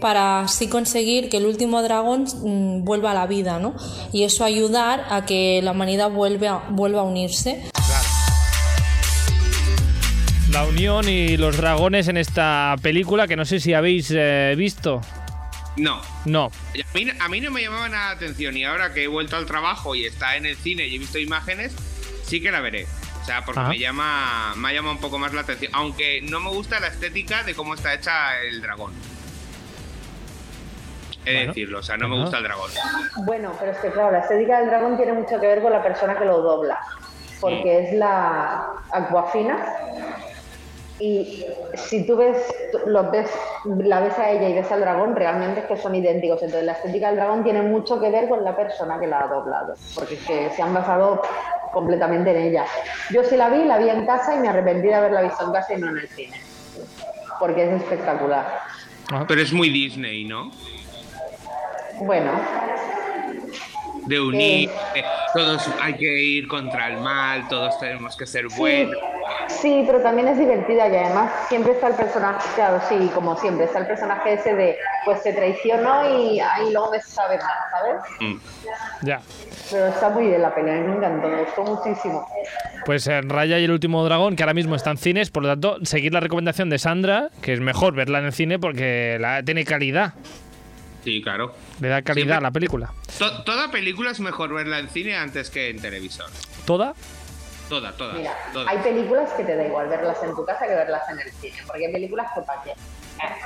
para 0.00 0.42
así 0.42 0.68
conseguir 0.68 1.28
que 1.28 1.38
el 1.38 1.46
último 1.46 1.82
dragón 1.82 2.26
mm, 2.44 2.84
vuelva 2.84 3.10
a 3.10 3.14
la 3.14 3.26
vida, 3.26 3.58
¿no? 3.58 3.74
Y 4.12 4.22
eso 4.22 4.44
ayudar 4.44 5.04
a 5.10 5.26
que 5.26 5.60
la 5.64 5.72
humanidad 5.72 6.12
vuelva 6.12 6.64
vuelva 6.70 7.00
a 7.00 7.04
unirse. 7.04 7.64
La 10.52 10.64
unión 10.64 11.08
y 11.08 11.36
los 11.38 11.56
dragones 11.56 12.08
en 12.08 12.16
esta 12.18 12.76
película 12.82 13.26
que 13.26 13.36
no 13.36 13.44
sé 13.44 13.58
si 13.58 13.72
habéis 13.72 14.10
eh, 14.14 14.54
visto. 14.56 15.00
No. 15.76 16.00
No. 16.26 16.46
A 16.46 16.94
mí, 16.94 17.06
a 17.18 17.28
mí 17.28 17.40
no 17.40 17.50
me 17.50 17.62
llamaba 17.62 17.88
nada 17.88 18.08
la 18.10 18.16
atención 18.16 18.54
y 18.56 18.64
ahora 18.64 18.92
que 18.92 19.04
he 19.04 19.08
vuelto 19.08 19.36
al 19.36 19.46
trabajo 19.46 19.94
y 19.94 20.04
está 20.04 20.36
en 20.36 20.44
el 20.44 20.56
cine 20.56 20.86
y 20.86 20.96
he 20.96 20.98
visto 20.98 21.18
imágenes, 21.18 21.74
sí 22.24 22.42
que 22.42 22.50
la 22.52 22.60
veré. 22.60 22.86
O 23.22 23.24
sea, 23.24 23.44
porque 23.44 23.60
Ajá. 23.60 23.68
me 23.70 23.78
llama, 23.78 24.52
me 24.56 24.74
llama 24.74 24.90
un 24.90 24.98
poco 24.98 25.18
más 25.18 25.32
la 25.32 25.40
atención. 25.42 25.72
Aunque 25.74 26.20
no 26.22 26.40
me 26.40 26.50
gusta 26.50 26.80
la 26.80 26.88
estética 26.88 27.44
de 27.44 27.54
cómo 27.54 27.74
está 27.74 27.94
hecha 27.94 28.38
el 28.42 28.60
dragón. 28.60 28.92
He 31.24 31.30
de 31.30 31.36
Bueno. 31.36 31.52
decirlo, 31.54 31.78
o 31.78 31.82
sea, 31.82 31.96
no 31.96 32.08
me 32.08 32.20
gusta 32.20 32.38
el 32.38 32.44
dragón. 32.44 32.70
Bueno, 33.24 33.52
pero 33.58 33.72
es 33.72 33.78
que 33.78 33.90
claro, 33.90 34.10
la 34.10 34.18
estética 34.18 34.58
del 34.58 34.66
dragón 34.68 34.96
tiene 34.98 35.12
mucho 35.14 35.40
que 35.40 35.46
ver 35.46 35.62
con 35.62 35.72
la 35.72 35.82
persona 35.82 36.18
que 36.18 36.24
lo 36.26 36.42
dobla, 36.42 36.78
porque 37.40 37.84
es 37.88 37.94
la 37.94 38.66
Aquafina. 38.92 39.56
Y 41.02 41.44
si 41.74 42.06
tú 42.06 42.16
ves, 42.16 42.36
los 42.86 43.10
ves, 43.10 43.28
la 43.64 43.98
ves 43.98 44.16
a 44.20 44.30
ella 44.30 44.48
y 44.48 44.54
ves 44.54 44.70
al 44.70 44.82
dragón, 44.82 45.16
realmente 45.16 45.58
es 45.58 45.66
que 45.66 45.76
son 45.76 45.96
idénticos. 45.96 46.40
Entonces 46.42 46.64
la 46.64 46.74
estética 46.74 47.08
del 47.08 47.16
dragón 47.16 47.42
tiene 47.42 47.60
mucho 47.60 48.00
que 48.00 48.08
ver 48.08 48.28
con 48.28 48.44
la 48.44 48.54
persona 48.54 49.00
que 49.00 49.08
la 49.08 49.24
ha 49.24 49.26
doblado, 49.26 49.74
porque 49.96 50.14
es 50.14 50.20
que 50.20 50.50
se 50.50 50.62
han 50.62 50.72
basado 50.72 51.20
completamente 51.72 52.30
en 52.30 52.36
ella. 52.36 52.66
Yo 53.10 53.24
sí 53.24 53.36
la 53.36 53.48
vi, 53.48 53.64
la 53.64 53.78
vi 53.78 53.88
en 53.88 54.06
casa 54.06 54.36
y 54.36 54.38
me 54.38 54.46
arrepentí 54.46 54.86
de 54.86 54.94
haberla 54.94 55.22
visto 55.22 55.44
en 55.44 55.52
casa 55.52 55.74
y 55.74 55.80
no 55.80 55.88
en 55.88 55.98
el 55.98 56.08
cine, 56.08 56.40
porque 57.40 57.64
es 57.64 57.82
espectacular. 57.82 58.60
Pero 59.26 59.40
es 59.40 59.52
muy 59.52 59.70
Disney, 59.70 60.22
¿no? 60.24 60.52
Bueno, 61.98 62.30
De 64.06 64.20
unir, 64.20 64.70
eh, 64.94 65.02
todos 65.34 65.68
hay 65.80 65.94
que 65.94 66.22
ir 66.22 66.46
contra 66.46 66.90
el 66.90 66.98
mal, 66.98 67.48
todos 67.48 67.76
tenemos 67.80 68.16
que 68.16 68.24
ser 68.24 68.46
buenos. 68.56 68.96
Sí, 69.48 69.84
pero 69.86 70.00
también 70.00 70.28
es 70.28 70.38
divertida 70.38 70.88
y 70.88 70.96
además 70.96 71.30
siempre 71.48 71.72
está 71.72 71.88
el 71.88 71.94
personaje, 71.94 72.48
claro, 72.54 72.80
sí, 72.88 73.10
como 73.14 73.36
siempre, 73.38 73.66
está 73.66 73.78
el 73.80 73.86
personaje 73.86 74.32
ese 74.34 74.54
de, 74.54 74.76
pues 75.04 75.22
se 75.22 75.32
traicionó 75.32 76.08
y 76.18 76.40
ahí 76.40 76.72
luego 76.72 76.90
me 76.90 77.00
sabe 77.00 77.38
mal, 77.38 77.56
¿sabes? 77.70 78.02
Mm. 78.20 79.06
Ya. 79.06 79.20
Pero 79.70 79.86
está 79.86 80.08
muy 80.10 80.26
bien 80.26 80.42
la 80.42 80.54
pelea, 80.54 80.80
me 80.80 80.96
encantó, 80.96 81.28
me 81.28 81.42
gustó 81.44 81.62
muchísimo. 81.64 82.26
Pues 82.84 83.06
eh, 83.06 83.20
Raya 83.22 83.58
y 83.58 83.64
el 83.64 83.70
último 83.70 84.04
dragón, 84.04 84.34
que 84.36 84.42
ahora 84.42 84.54
mismo 84.54 84.74
está 84.74 84.90
en 84.90 84.98
cines, 84.98 85.30
por 85.30 85.42
lo 85.44 85.48
tanto, 85.50 85.78
seguir 85.84 86.12
la 86.12 86.20
recomendación 86.20 86.68
de 86.68 86.78
Sandra, 86.78 87.28
que 87.40 87.52
es 87.52 87.60
mejor 87.60 87.94
verla 87.94 88.18
en 88.18 88.26
el 88.26 88.32
cine 88.32 88.58
porque 88.58 89.16
la, 89.20 89.42
tiene 89.42 89.64
calidad, 89.64 90.14
Sí, 91.04 91.20
claro. 91.22 91.52
le 91.80 91.88
da 91.88 92.02
calidad 92.02 92.14
Siempre- 92.26 92.36
a 92.36 92.40
la 92.40 92.50
película. 92.50 92.92
To- 93.18 93.42
toda 93.44 93.70
película 93.70 94.10
es 94.10 94.20
mejor 94.20 94.54
verla 94.54 94.78
en 94.78 94.88
cine 94.88 95.16
antes 95.16 95.50
que 95.50 95.70
en 95.70 95.80
televisor. 95.80 96.26
¿Toda? 96.64 96.94
Toda, 97.72 97.90
toda. 97.92 98.12
Mira, 98.12 98.36
hay 98.66 98.78
películas 98.80 99.32
que 99.32 99.44
te 99.44 99.56
da 99.56 99.64
igual 99.64 99.88
verlas 99.88 100.22
en 100.22 100.34
tu 100.34 100.44
casa 100.44 100.66
que 100.66 100.74
verlas 100.74 101.08
en 101.08 101.18
el 101.20 101.32
cine, 101.32 101.56
porque 101.66 101.86
hay 101.86 101.92
películas 101.92 102.26
que 102.34 102.42
para 102.42 102.62
qué. 102.64 102.70
Eh, 102.72 102.76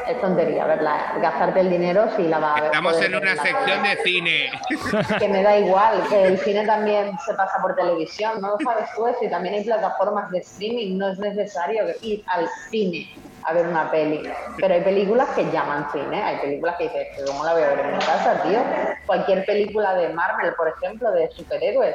Es 0.08 0.20
tontería 0.20 0.64
verla, 0.64 1.14
gastarte 1.22 1.60
el 1.60 1.70
dinero 1.70 2.08
si 2.16 2.24
la 2.24 2.40
va 2.40 2.54
a 2.54 2.54
ver. 2.56 2.64
Estamos 2.64 2.94
poder 2.94 3.06
en 3.12 3.16
una 3.22 3.36
sección 3.36 3.82
de 3.84 3.96
cine. 4.02 4.50
que 5.20 5.28
me 5.28 5.44
da 5.44 5.56
igual, 5.58 6.02
que 6.08 6.24
el 6.26 6.38
cine 6.40 6.66
también 6.66 7.16
se 7.24 7.34
pasa 7.34 7.62
por 7.62 7.76
televisión, 7.76 8.40
no 8.40 8.48
lo 8.48 8.58
sabes 8.64 8.88
tú 8.96 9.06
eso, 9.06 9.18
y 9.22 9.30
también 9.30 9.54
hay 9.54 9.62
plataformas 9.62 10.28
de 10.32 10.38
streaming, 10.38 10.98
no 10.98 11.08
es 11.12 11.20
necesario 11.20 11.84
ir 12.02 12.24
al 12.26 12.48
cine 12.72 13.06
a 13.44 13.52
ver 13.52 13.68
una 13.68 13.88
peli, 13.92 14.28
pero 14.56 14.74
hay 14.74 14.80
películas 14.80 15.28
que 15.36 15.44
llaman 15.52 15.86
cine, 15.92 16.20
hay 16.20 16.38
películas 16.40 16.74
que 16.78 16.84
dices, 16.84 17.06
"¿Pero 17.14 17.28
¿cómo 17.28 17.44
la 17.44 17.52
voy 17.52 17.62
a 17.62 17.68
ver 17.68 17.78
en 17.78 17.92
mi 17.92 17.98
casa, 18.04 18.42
tío? 18.42 18.58
Cualquier 19.06 19.44
película 19.46 19.94
de 19.94 20.08
Marvel, 20.08 20.52
por 20.56 20.66
ejemplo, 20.66 21.12
de 21.12 21.30
superhéroes, 21.30 21.94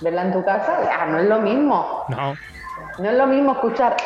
verla 0.00 0.22
en 0.22 0.32
tu 0.32 0.44
casa, 0.44 0.78
ah, 0.98 1.06
no 1.06 1.18
es 1.18 1.26
lo 1.26 1.38
mismo, 1.40 2.04
No. 2.08 2.36
no 2.98 3.10
es 3.10 3.16
lo 3.16 3.26
mismo 3.26 3.52
escuchar 3.52 3.96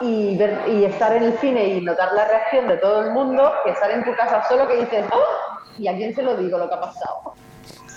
y, 0.00 0.36
ver, 0.36 0.60
y 0.68 0.84
estar 0.84 1.12
en 1.14 1.24
el 1.24 1.38
cine 1.38 1.64
y 1.66 1.80
notar 1.80 2.12
la 2.12 2.26
reacción 2.26 2.68
de 2.68 2.76
todo 2.78 3.02
el 3.02 3.10
mundo 3.12 3.52
que 3.64 3.70
estar 3.70 3.90
en 3.90 4.04
tu 4.04 4.14
casa 4.16 4.42
solo 4.48 4.66
que 4.66 4.76
dices, 4.76 5.04
"Oh", 5.12 5.78
¿y 5.78 5.88
a 5.88 5.94
quién 5.96 6.14
se 6.14 6.22
lo 6.22 6.36
digo 6.36 6.58
lo 6.58 6.68
que 6.68 6.74
ha 6.74 6.80
pasado? 6.80 7.34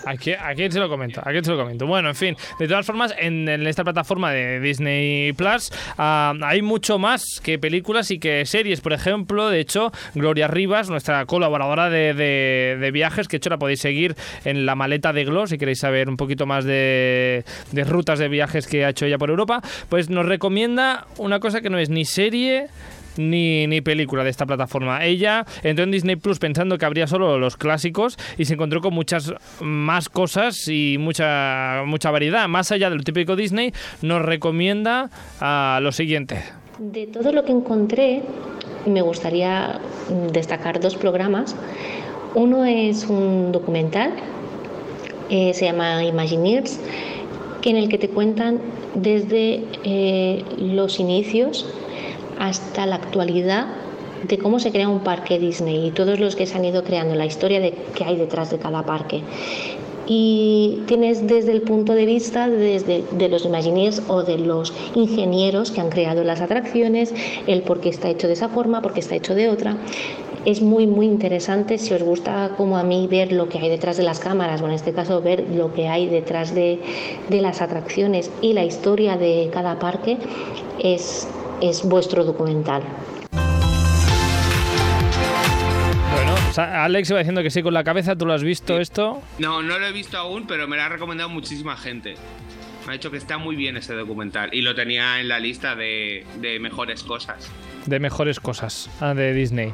¿A 0.04 0.16
quién, 0.16 0.72
se 0.72 0.78
lo 0.78 0.88
comento? 0.88 1.20
¿A 1.24 1.32
se 1.32 1.50
lo 1.50 1.56
comento? 1.56 1.86
Bueno, 1.86 2.08
en 2.08 2.14
fin, 2.14 2.36
de 2.58 2.68
todas 2.68 2.86
formas, 2.86 3.14
en, 3.18 3.48
esta 3.66 3.84
plataforma 3.84 4.32
de 4.32 4.60
Disney 4.60 5.32
Plus 5.32 5.70
ah, 5.98 6.34
hay 6.42 6.62
mucho 6.62 6.98
más 6.98 7.40
que 7.42 7.58
películas 7.58 8.10
y 8.10 8.18
que 8.18 8.46
series. 8.46 8.80
Por 8.80 8.92
ejemplo, 8.92 9.50
de 9.50 9.60
hecho, 9.60 9.92
Gloria 10.14 10.48
Rivas, 10.48 10.88
nuestra 10.88 11.24
colaboradora 11.26 11.90
de, 11.90 12.14
de- 12.14 12.90
viajes, 12.90 13.28
que 13.28 13.36
de 13.36 13.38
hecho 13.38 13.50
la 13.50 13.58
podéis 13.58 13.80
seguir 13.80 14.16
en 14.44 14.64
la 14.64 14.74
maleta 14.74 15.12
de 15.12 15.24
Glo, 15.24 15.46
si 15.46 15.58
queréis 15.58 15.80
saber 15.80 16.08
un 16.08 16.16
poquito 16.16 16.46
más 16.46 16.64
de, 16.64 17.44
de 17.72 17.84
rutas 17.84 18.18
de 18.18 18.28
viajes 18.28 18.66
que 18.66 18.84
ha 18.84 18.90
hecho 18.90 19.04
ella 19.04 19.18
por 19.18 19.30
Europa, 19.30 19.60
pues 19.88 20.08
nos 20.08 20.24
recomienda 20.24 21.06
una 21.18 21.38
cosa 21.38 21.60
que 21.60 21.70
no 21.70 21.78
es 21.78 21.90
ni 21.90 22.04
serie 22.04 22.68
ni, 23.18 23.66
ni 23.66 23.80
película 23.80 24.24
de 24.24 24.30
esta 24.30 24.46
plataforma. 24.46 25.04
Ella 25.04 25.44
entró 25.62 25.84
en 25.84 25.90
Disney 25.90 26.16
Plus 26.16 26.38
pensando 26.38 26.78
que 26.78 26.86
habría 26.86 27.06
solo 27.06 27.38
los 27.38 27.56
clásicos 27.56 28.16
y 28.36 28.44
se 28.44 28.54
encontró 28.54 28.80
con 28.80 28.94
muchas 28.94 29.34
más 29.60 30.08
cosas 30.08 30.68
y 30.68 30.96
mucha, 30.98 31.82
mucha 31.86 32.10
variedad. 32.10 32.48
Más 32.48 32.72
allá 32.72 32.90
de 32.90 32.96
lo 32.96 33.02
típico 33.02 33.36
Disney, 33.36 33.72
nos 34.02 34.22
recomienda 34.22 35.10
ah, 35.40 35.80
lo 35.82 35.92
siguiente. 35.92 36.42
De 36.78 37.06
todo 37.06 37.32
lo 37.32 37.44
que 37.44 37.52
encontré, 37.52 38.22
me 38.86 39.02
gustaría 39.02 39.80
destacar 40.32 40.80
dos 40.80 40.96
programas. 40.96 41.56
Uno 42.34 42.64
es 42.64 43.06
un 43.06 43.52
documental, 43.52 44.12
eh, 45.30 45.52
se 45.54 45.64
llama 45.64 46.04
Imagineers, 46.04 46.78
que 47.62 47.70
en 47.70 47.76
el 47.76 47.88
que 47.88 47.98
te 47.98 48.08
cuentan 48.08 48.60
desde 48.94 49.64
eh, 49.84 50.44
los 50.58 51.00
inicios 51.00 51.66
hasta 52.38 52.86
la 52.86 52.96
actualidad 52.96 53.66
de 54.26 54.38
cómo 54.38 54.58
se 54.58 54.72
crea 54.72 54.88
un 54.88 55.00
parque 55.00 55.38
Disney 55.38 55.86
y 55.86 55.90
todos 55.90 56.18
los 56.18 56.36
que 56.36 56.46
se 56.46 56.56
han 56.56 56.64
ido 56.64 56.82
creando, 56.82 57.14
la 57.14 57.26
historia 57.26 57.60
de 57.60 57.72
que 57.94 58.04
hay 58.04 58.16
detrás 58.16 58.50
de 58.50 58.58
cada 58.58 58.82
parque. 58.82 59.22
Y 60.10 60.84
tienes 60.86 61.26
desde 61.26 61.52
el 61.52 61.60
punto 61.60 61.92
de 61.92 62.06
vista 62.06 62.48
desde, 62.48 63.04
de 63.12 63.28
los 63.28 63.44
Imagineers 63.44 64.02
o 64.08 64.22
de 64.22 64.38
los 64.38 64.72
ingenieros 64.94 65.70
que 65.70 65.82
han 65.82 65.90
creado 65.90 66.24
las 66.24 66.40
atracciones, 66.40 67.14
el 67.46 67.60
por 67.62 67.80
qué 67.80 67.90
está 67.90 68.08
hecho 68.08 68.26
de 68.26 68.32
esa 68.32 68.48
forma, 68.48 68.80
por 68.80 68.94
qué 68.94 69.00
está 69.00 69.16
hecho 69.16 69.34
de 69.34 69.50
otra. 69.50 69.76
Es 70.46 70.62
muy, 70.62 70.86
muy 70.86 71.04
interesante 71.04 71.76
si 71.76 71.92
os 71.92 72.02
gusta 72.02 72.54
como 72.56 72.78
a 72.78 72.84
mí 72.84 73.06
ver 73.06 73.32
lo 73.32 73.50
que 73.50 73.58
hay 73.58 73.68
detrás 73.68 73.98
de 73.98 74.04
las 74.04 74.18
cámaras, 74.18 74.62
o 74.62 74.66
en 74.66 74.72
este 74.72 74.94
caso 74.94 75.20
ver 75.20 75.44
lo 75.54 75.74
que 75.74 75.88
hay 75.88 76.06
detrás 76.06 76.54
de, 76.54 76.80
de 77.28 77.42
las 77.42 77.60
atracciones 77.60 78.30
y 78.40 78.54
la 78.54 78.64
historia 78.64 79.18
de 79.18 79.50
cada 79.52 79.78
parque, 79.78 80.16
es, 80.78 81.28
es 81.62 81.82
vuestro 81.84 82.24
documental. 82.24 82.82
Bueno, 86.12 86.34
o 86.48 86.52
sea, 86.52 86.84
Alex 86.84 87.10
iba 87.10 87.18
diciendo 87.18 87.42
que 87.42 87.50
sí 87.50 87.62
con 87.62 87.74
la 87.74 87.84
cabeza. 87.84 88.16
¿Tú 88.16 88.26
lo 88.26 88.32
has 88.32 88.42
visto 88.42 88.78
esto? 88.78 89.22
No, 89.38 89.62
no 89.62 89.78
lo 89.78 89.86
he 89.86 89.92
visto 89.92 90.16
aún, 90.18 90.46
pero 90.46 90.66
me 90.66 90.76
lo 90.76 90.82
ha 90.82 90.88
recomendado 90.88 91.28
muchísima 91.28 91.76
gente. 91.76 92.14
Me 92.86 92.92
ha 92.92 92.96
dicho 92.96 93.10
que 93.10 93.18
está 93.18 93.36
muy 93.38 93.54
bien 93.54 93.76
ese 93.76 93.94
documental 93.94 94.48
y 94.52 94.62
lo 94.62 94.74
tenía 94.74 95.20
en 95.20 95.28
la 95.28 95.38
lista 95.38 95.76
de, 95.76 96.26
de 96.40 96.58
mejores 96.58 97.02
cosas. 97.02 97.50
De 97.88 97.98
mejores 98.00 98.38
cosas 98.40 98.90
de 99.00 99.32
Disney. 99.32 99.72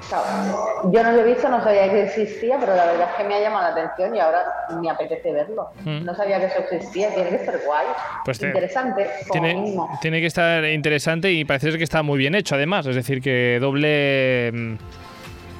Yo 0.93 1.03
no 1.03 1.13
lo 1.13 1.21
he 1.21 1.25
visto, 1.25 1.49
no 1.49 1.63
sabía 1.63 1.91
que 1.91 2.03
existía, 2.05 2.57
pero 2.61 2.77
la 2.77 2.85
verdad 2.87 3.09
es 3.11 3.17
que 3.17 3.25
me 3.29 3.35
ha 3.35 3.41
llamado 3.41 3.63
la 3.75 3.83
atención 3.83 4.15
y 4.15 4.21
ahora 4.21 4.45
me 4.81 4.89
apetece 4.91 5.33
verlo. 5.33 5.71
Mm. 5.85 6.05
No 6.05 6.15
sabía 6.15 6.39
que 6.39 6.47
eso 6.47 6.59
existía, 6.59 7.13
tiene 7.15 7.31
que 7.31 7.39
ser 7.39 7.61
guay. 7.67 7.87
Pues 8.25 8.39
te- 8.39 8.47
Interesante, 8.47 9.09
como 9.29 9.99
Tiene, 10.01 10.21
que 10.21 10.27
estar 10.27 10.65
interesante 10.65 11.33
y 11.33 11.45
parece 11.45 11.71
ser 11.71 11.79
que 11.79 11.85
está 11.85 12.03
muy 12.03 12.19
bien 12.19 12.35
hecho, 12.35 12.55
además. 12.55 12.87
Es 12.87 12.97
decir, 12.97 13.21
que 13.21 13.59
doble. 13.61 14.51
mm, 14.53 14.75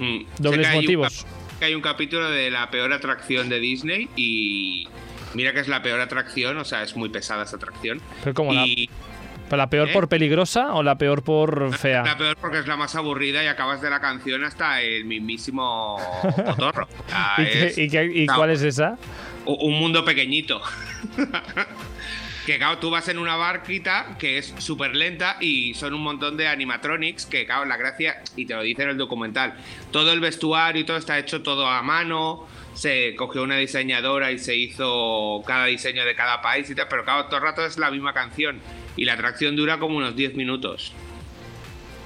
Mm. 0.01 0.27
Dobles 0.39 0.67
que 0.69 0.77
un 0.77 0.83
motivos. 0.83 1.27
que 1.61 1.65
hay 1.67 1.75
un 1.77 1.81
capítulo 1.81 2.29
de 2.29 2.51
la 2.51 2.69
peor 2.69 2.93
atracción 2.93 3.49
de 3.49 3.61
Disney 3.61 4.09
y 4.17 4.89
mira 5.35 5.53
que 5.53 5.61
es 5.61 5.69
la 5.69 5.83
peor 5.83 6.01
atracción, 6.01 6.59
o 6.59 6.65
sea, 6.65 6.83
es 6.83 6.97
muy 6.97 7.09
pesada 7.11 7.45
esa 7.45 7.57
atracción. 7.57 8.01
Pero 8.25 8.35
como 8.35 8.53
la, 8.53 8.67
y 8.67 8.91
pero 9.49 9.57
la 9.59 9.69
peor 9.71 9.89
¿Eh? 9.89 9.93
por 9.93 10.09
peligrosa 10.09 10.75
o 10.75 10.83
la 10.83 10.97
peor 10.97 11.23
por 11.23 11.77
fea. 11.77 12.03
la 12.05 12.17
peor 12.17 12.37
porque 12.37 12.59
es 12.59 12.67
la 12.67 12.77
más 12.77 12.95
aburrida 12.95 13.43
y 13.45 13.47
acabas 13.47 13.81
de 13.83 13.91
la 13.91 14.01
canción 14.01 14.43
hasta 14.45 14.81
el 14.81 15.05
mismísimo 15.05 15.99
potorro. 16.47 16.89
O 17.07 17.11
sea, 17.11 17.35
¿Y, 17.39 17.45
qué- 17.45 17.67
es- 17.67 17.79
y 17.79 17.89
qué- 17.89 18.11
y 18.23 18.27
no, 18.27 18.35
cuál 18.37 18.51
es 18.51 18.63
esa? 18.63 18.97
un 19.47 19.75
mundo 19.79 20.05
pequeñito. 20.05 20.61
Que 22.47 22.59
claro, 22.59 22.77
tú 22.77 22.91
vas 22.91 23.09
en 23.09 23.17
una 23.19 23.37
barquita 23.37 24.17
que 24.19 24.37
es 24.37 24.53
súper 24.59 24.95
lenta 24.95 25.39
y 25.41 25.73
son 25.73 25.95
un 25.95 26.03
montón 26.03 26.37
de 26.37 26.47
animatronics 26.47 27.25
que, 27.25 27.47
claro, 27.47 27.65
la 27.65 27.79
gracia, 27.79 28.23
y 28.37 28.45
te 28.45 28.53
lo 28.55 28.61
dice 28.61 28.83
en 28.83 28.91
el 28.91 28.99
documental, 28.99 29.55
todo 29.91 30.13
el 30.13 30.21
vestuario 30.21 30.83
y 30.83 30.85
todo 30.85 30.99
está 30.99 31.19
hecho 31.19 31.43
todo 31.43 31.67
a 31.67 31.81
mano, 31.81 32.47
se 32.75 33.15
cogió 33.17 33.45
una 33.45 33.57
diseñadora 33.57 34.31
y 34.31 34.39
se 34.39 34.55
hizo 34.57 35.43
cada 35.47 35.65
diseño 35.67 36.05
de 36.05 36.15
cada 36.15 36.43
país 36.43 36.69
y 36.69 36.75
tal, 36.75 36.87
pero 36.91 37.03
claro, 37.05 37.25
todo 37.27 37.37
el 37.39 37.43
rato 37.45 37.65
es 37.65 37.79
la 37.79 37.91
misma 37.91 38.13
canción 38.13 38.61
y 38.97 39.05
la 39.05 39.15
atracción 39.15 39.57
dura 39.57 39.79
como 39.79 39.97
unos 39.97 40.17
10 40.17 40.35
minutos. 40.35 40.93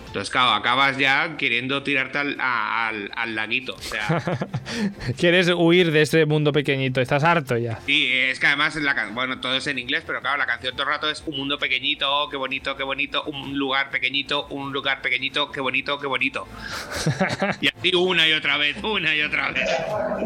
Entonces, 0.08 0.30
claro, 0.30 0.52
acabas 0.52 0.96
ya 0.96 1.36
queriendo 1.36 1.82
tirarte 1.82 2.18
al, 2.18 2.36
a- 2.40 2.88
al, 2.88 3.10
al 3.14 3.34
laguito. 3.34 3.74
O 3.74 3.78
sea, 3.80 4.22
Quieres 5.18 5.48
huir 5.54 5.92
de 5.92 6.02
ese 6.02 6.24
mundo 6.26 6.50
pequeñito, 6.52 7.00
estás 7.00 7.22
harto 7.24 7.56
ya. 7.56 7.78
sí, 7.86 8.10
es 8.12 8.40
que 8.40 8.46
además, 8.46 8.74
la 8.76 8.94
bueno, 9.12 9.38
todo 9.40 9.54
es 9.54 9.66
en 9.66 9.78
inglés, 9.78 10.02
pero 10.06 10.20
claro, 10.20 10.38
la 10.38 10.46
canción 10.46 10.72
todo 10.74 10.84
el 10.84 10.88
rato 10.94 11.10
es 11.10 11.22
un 11.26 11.36
mundo 11.36 11.58
pequeñito, 11.58 12.28
qué 12.30 12.36
bonito, 12.36 12.74
qué 12.76 12.82
bonito, 12.82 13.22
un 13.24 13.56
lugar 13.58 13.90
pequeñito, 13.90 14.46
un 14.50 14.72
lugar 14.72 15.02
pequeñito, 15.02 15.52
qué 15.52 15.60
bonito, 15.60 15.98
qué 15.98 16.06
bonito. 16.06 16.46
Y 17.60 17.68
así 17.68 17.94
una 17.94 18.26
y 18.28 18.32
otra 18.32 18.56
vez, 18.56 18.82
una 18.82 19.14
y 19.14 19.22
otra 19.22 19.50
vez. 19.50 19.68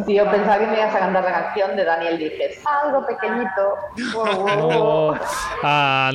Tío, 0.06 0.30
pensaba 0.30 0.58
que 0.58 0.66
me 0.66 0.74
ibas 0.74 0.94
a 0.94 0.98
cantar 0.98 1.24
la 1.24 1.32
canción 1.32 1.76
de 1.76 1.84
Daniel 1.84 2.18
Dijes. 2.18 2.60
Algo 2.84 3.06
pequeñito. 3.06 4.14
Wow, 4.14 4.34
wow, 4.36 4.56
wow. 4.58 4.70
Oh, 5.12 5.18
ah, 5.62 6.10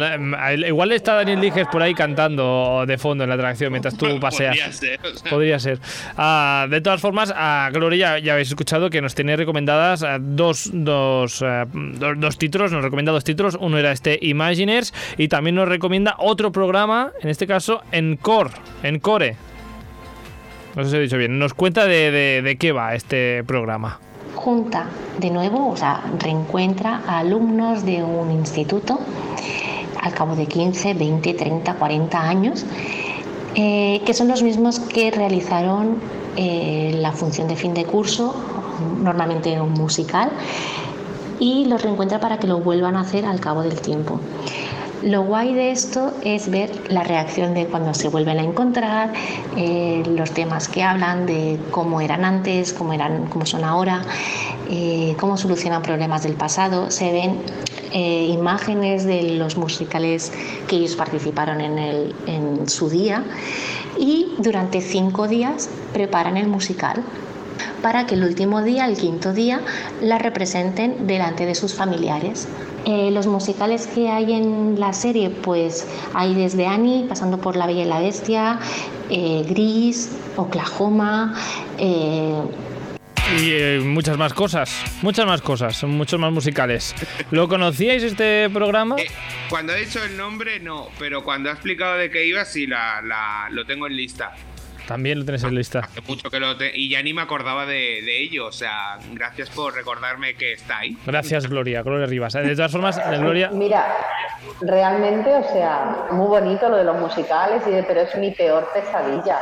eh, 0.52 0.68
igual 0.68 0.92
está 0.92 1.16
Daniel 1.16 1.42
Dijes 1.42 1.68
por 1.68 1.82
ahí 1.82 1.94
cantando 1.94 2.86
de 2.88 2.98
fondo 2.98 3.24
en 3.24 3.30
la 3.30 3.36
atracción 3.36 3.57
mientras 3.70 3.98
tú 3.98 4.20
paseas. 4.20 4.56
Podría 4.58 4.72
ser, 4.72 5.00
o 5.06 5.18
sea. 5.18 5.30
Podría 5.30 5.60
ser. 5.60 5.80
Ah, 6.18 6.68
de 6.70 6.82
todas 6.82 7.02
formas, 7.02 7.34
a 7.36 7.70
Gloria 7.74 8.20
ya 8.20 8.34
habéis 8.34 8.50
escuchado 8.50 8.90
que 8.90 9.02
nos 9.02 9.16
tiene 9.16 9.36
recomendadas 9.36 10.04
ah, 10.04 10.18
dos, 10.20 10.70
dos, 10.74 11.42
ah, 11.42 11.66
dos, 11.72 12.20
dos 12.20 12.38
títulos, 12.38 12.72
nos 12.72 12.84
recomienda 12.84 13.12
dos 13.12 13.24
títulos. 13.24 13.58
Uno 13.60 13.78
era 13.78 13.92
este 13.92 14.18
Imaginers 14.22 14.94
y 15.18 15.28
también 15.28 15.56
nos 15.56 15.68
recomienda 15.68 16.16
otro 16.20 16.52
programa, 16.52 17.12
en 17.22 17.30
este 17.30 17.48
caso 17.48 17.82
Encore, 17.92 18.52
Encore. 18.84 19.36
No 20.76 20.84
sé 20.84 20.92
si 20.92 20.96
he 20.98 21.00
dicho 21.00 21.18
bien. 21.18 21.40
Nos 21.40 21.54
cuenta 21.54 21.86
de, 21.86 22.12
de- 22.12 22.42
de 22.44 22.56
qué 22.58 22.72
va 22.72 22.94
este 22.94 23.44
programa. 23.46 24.00
junta 24.36 24.86
de 25.20 25.32
nuevo, 25.32 25.70
o 25.72 25.76
sea, 25.76 26.04
reencuentra 26.20 27.02
a 27.08 27.20
alumnos 27.20 27.84
de 27.84 28.04
un 28.04 28.30
instituto 28.32 29.00
al 30.02 30.14
cabo 30.14 30.36
de 30.36 30.46
15, 30.46 30.94
20, 30.94 31.34
30, 31.34 31.74
40 31.74 32.22
años, 32.22 32.64
eh, 33.56 34.02
que 34.06 34.14
son 34.14 34.28
los 34.28 34.44
mismos 34.44 34.80
que 34.80 35.12
realizaron 35.12 36.00
eh, 36.36 36.96
la 37.00 37.12
función 37.12 37.48
de 37.48 37.56
fin 37.56 37.74
de 37.74 37.86
curso, 37.86 38.36
normalmente 39.02 39.60
un 39.60 39.74
musical, 39.74 40.32
y 41.40 41.66
los 41.66 41.82
reencuentra 41.82 42.20
para 42.20 42.40
que 42.40 42.48
lo 42.48 42.60
vuelvan 42.60 42.96
a 42.96 43.02
hacer 43.02 43.26
al 43.26 43.40
cabo 43.40 43.62
del 43.62 43.80
tiempo. 43.80 44.20
Lo 45.04 45.22
guay 45.24 45.54
de 45.54 45.72
esto 45.72 46.12
es 46.24 46.50
ver 46.50 46.92
la 46.92 47.04
reacción 47.04 47.54
de 47.54 47.68
cuando 47.68 47.94
se 47.94 48.10
vuelven 48.10 48.40
a 48.40 48.44
encontrar, 48.44 49.14
eh, 49.56 50.02
los 50.16 50.32
temas 50.32 50.68
que 50.68 50.82
hablan 50.82 51.28
de 51.28 51.60
cómo 51.70 52.02
eran 52.02 52.26
antes, 52.26 52.74
cómo, 52.74 52.94
eran, 52.94 53.28
cómo 53.28 53.46
son 53.46 53.64
ahora, 53.64 54.02
eh, 54.70 55.16
cómo 55.20 55.38
solucionan 55.38 55.84
problemas 55.84 56.24
del 56.24 56.34
pasado. 56.34 56.90
Se 56.90 57.12
ven 57.12 57.38
eh, 57.94 58.26
imágenes 58.32 59.06
de 59.06 59.36
los 59.36 59.56
musicales 59.56 60.32
que 60.68 60.78
ellos 60.78 60.96
participaron 60.96 61.62
en, 61.62 61.78
el- 61.78 62.16
en 62.26 62.68
su 62.68 62.90
día 62.90 63.24
y 64.00 64.34
durante 64.40 64.82
cinco 64.82 65.28
días 65.28 65.70
preparan 65.94 66.38
el 66.38 66.48
musical 66.48 67.04
para 67.82 68.06
que 68.08 68.16
el 68.16 68.24
último 68.24 68.64
día, 68.64 68.86
el 68.86 68.98
quinto 68.98 69.32
día, 69.34 69.62
la 70.02 70.18
representen 70.18 71.06
delante 71.08 71.46
de 71.46 71.54
sus 71.56 71.74
familiares. 71.76 72.48
Eh, 72.90 73.12
los 73.12 73.28
musicales 73.28 73.86
que 73.88 74.08
hay 74.10 74.32
en 74.32 74.80
la 74.80 74.94
serie, 74.94 75.30
pues 75.30 75.86
hay 76.14 76.34
desde 76.36 76.66
Annie, 76.68 77.06
pasando 77.10 77.38
por 77.38 77.58
La 77.58 77.68
Bella 77.68 77.82
y 77.82 77.86
la 77.86 78.00
Bestia, 78.00 78.60
eh, 79.10 79.44
Gris, 79.50 80.18
Oklahoma, 80.38 81.34
eh, 81.78 82.42
Y 83.42 83.50
eh, 83.52 83.82
muchas 83.84 84.18
más 84.18 84.34
cosas, 84.34 84.72
muchas 85.02 85.26
más 85.26 85.42
cosas, 85.42 85.76
son 85.76 85.90
muchos 85.98 86.18
más 86.18 86.32
musicales. 86.32 86.96
¿Lo 87.30 87.50
conocíais 87.50 88.02
este 88.04 88.50
programa? 88.50 88.96
Eh, 88.98 89.08
cuando 89.50 89.74
he 89.74 89.82
dicho 89.84 90.02
el 90.02 90.16
nombre, 90.16 90.62
no, 90.62 90.88
pero 90.98 91.26
cuando 91.26 91.50
ha 91.50 91.54
explicado 91.54 91.98
de 91.98 92.10
qué 92.10 92.26
iba, 92.26 92.46
sí, 92.46 92.68
la, 92.68 93.02
la- 93.02 93.50
lo 93.52 93.66
tengo 93.66 93.86
en 93.88 93.98
lista. 93.98 94.32
También 94.88 95.20
lo 95.20 95.26
tenéis 95.26 95.44
en 95.44 95.54
lista. 95.54 95.80
Hace 95.80 96.02
mucho 96.08 96.30
que 96.32 96.40
lo 96.40 96.56
te- 96.58 96.72
y 96.76 96.90
ya 96.90 97.04
ni 97.04 97.14
me 97.14 97.22
acordaba 97.22 97.66
de, 97.66 98.02
de 98.04 98.22
ello, 98.24 98.48
o 98.48 98.52
sea, 98.52 98.98
gracias 99.14 99.50
por 99.50 99.74
recordarme 99.74 100.34
que 100.36 100.54
está 100.54 100.80
ahí. 100.80 100.98
Gracias, 101.06 101.48
Gloria, 101.48 101.82
Gloria 101.84 102.06
Rivas. 102.08 102.34
De 102.34 102.56
todas 102.56 102.72
formas, 102.72 102.98
eh, 102.98 103.18
Gloria, 103.20 103.50
Mira, 103.52 103.86
realmente, 104.62 105.30
o 105.34 105.44
sea, 105.54 106.08
muy 106.12 106.28
bonito 106.28 106.70
lo 106.70 106.78
de 106.78 106.84
los 106.86 106.98
musicales, 106.98 107.62
y 107.68 107.72
de- 107.72 107.84
pero 107.84 108.02
es 108.02 108.16
mi 108.16 108.32
peor 108.32 108.70
pesadilla. 108.74 109.38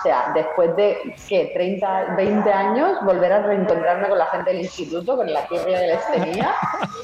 O 0.00 0.02
sea, 0.02 0.32
después 0.34 0.74
de, 0.76 0.96
¿qué? 1.28 1.50
30, 1.52 2.14
20 2.16 2.50
años, 2.52 2.98
volver 3.04 3.30
a 3.32 3.42
reencontrarme 3.42 4.08
con 4.08 4.16
la 4.18 4.26
gente 4.26 4.50
del 4.52 4.60
instituto, 4.62 5.14
con 5.16 5.30
la 5.30 5.46
tierra 5.46 5.66
que 5.66 5.86
les 5.88 6.06
tenía, 6.24 6.54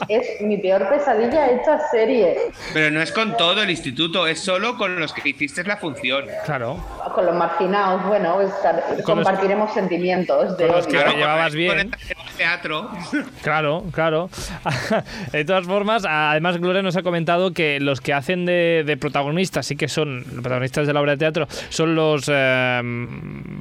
es 0.08 0.40
mi 0.40 0.56
peor 0.56 0.88
pesadilla 0.88 1.50
hecha 1.50 1.78
serie. 1.90 2.38
Pero 2.72 2.90
no 2.90 3.02
es 3.02 3.12
con 3.12 3.36
todo 3.36 3.62
el 3.62 3.68
instituto, 3.70 4.26
es 4.26 4.40
solo 4.40 4.78
con 4.78 4.98
los 4.98 5.12
que 5.12 5.28
hiciste 5.28 5.62
la 5.64 5.76
función. 5.76 6.24
claro, 6.46 6.78
Con 7.14 7.26
los 7.26 7.34
marginados, 7.34 8.04
bueno, 8.06 8.40
estar- 8.40 8.82
Con 8.86 8.96
los- 8.96 9.04
compartiremos 9.04 9.74
sentimientos 9.74 10.56
de 10.56 10.66
con 10.66 10.76
los 10.76 10.86
que 10.86 10.96
te 10.98 11.10
llevabas 11.16 11.48
Con 11.50 11.56
bien. 11.58 11.78
el 11.78 11.90
teatro. 12.36 12.90
Claro, 13.42 13.84
claro. 13.92 14.28
De 15.32 15.44
todas 15.44 15.66
formas, 15.66 16.04
además 16.08 16.58
Gloria 16.58 16.82
nos 16.82 16.96
ha 16.96 17.02
comentado 17.02 17.52
que 17.52 17.78
los 17.80 18.00
que 18.00 18.12
hacen 18.12 18.44
de, 18.46 18.82
de 18.86 18.96
protagonistas, 18.96 19.66
sí 19.66 19.76
que 19.76 19.88
son 19.88 20.18
los 20.24 20.42
protagonistas 20.42 20.86
de 20.86 20.92
la 20.92 21.00
obra 21.00 21.12
de 21.12 21.18
teatro, 21.18 21.46
son 21.68 21.94
los, 21.94 22.24
eh, 22.32 22.80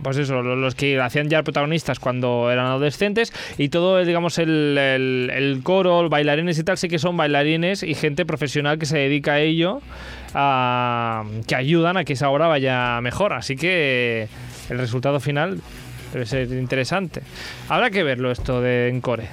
pues 0.04 0.18
eso, 0.18 0.42
los 0.42 0.76
que 0.76 1.00
hacían 1.00 1.30
ya 1.30 1.44
protagonistas 1.44 2.00
cuando 2.00 2.52
eran 2.52 2.66
adolescentes 2.68 3.34
y 3.58 3.70
todo, 3.70 4.04
digamos, 4.04 4.38
el, 4.38 5.60
coro, 5.64 6.10
bailarines 6.10 6.58
y 6.60 6.64
tal, 6.64 6.78
sí 6.78 6.88
que 6.88 7.00
son 7.00 7.18
bailarines 7.18 7.84
y 7.84 7.96
gente 7.96 8.26
profesional 8.26 8.78
que 8.78 8.86
se 8.86 8.98
dedica 8.98 9.34
a 9.34 9.40
ello, 9.40 9.82
que 11.48 11.56
ayudan 11.56 11.98
a 11.98 12.04
que 12.04 12.14
esa 12.14 12.30
obra 12.30 12.48
vaya 12.48 13.00
mejor. 13.02 13.34
Así 13.34 13.56
que 13.56 14.28
el 14.70 14.78
resultado 14.78 15.20
final 15.20 15.62
debe 16.14 16.26
ser 16.26 16.52
interesante. 16.52 17.22
Habrá 17.70 17.90
que 17.90 18.04
verlo 18.04 18.32
esto 18.32 18.62
de 18.62 18.90
Encore. 18.90 19.28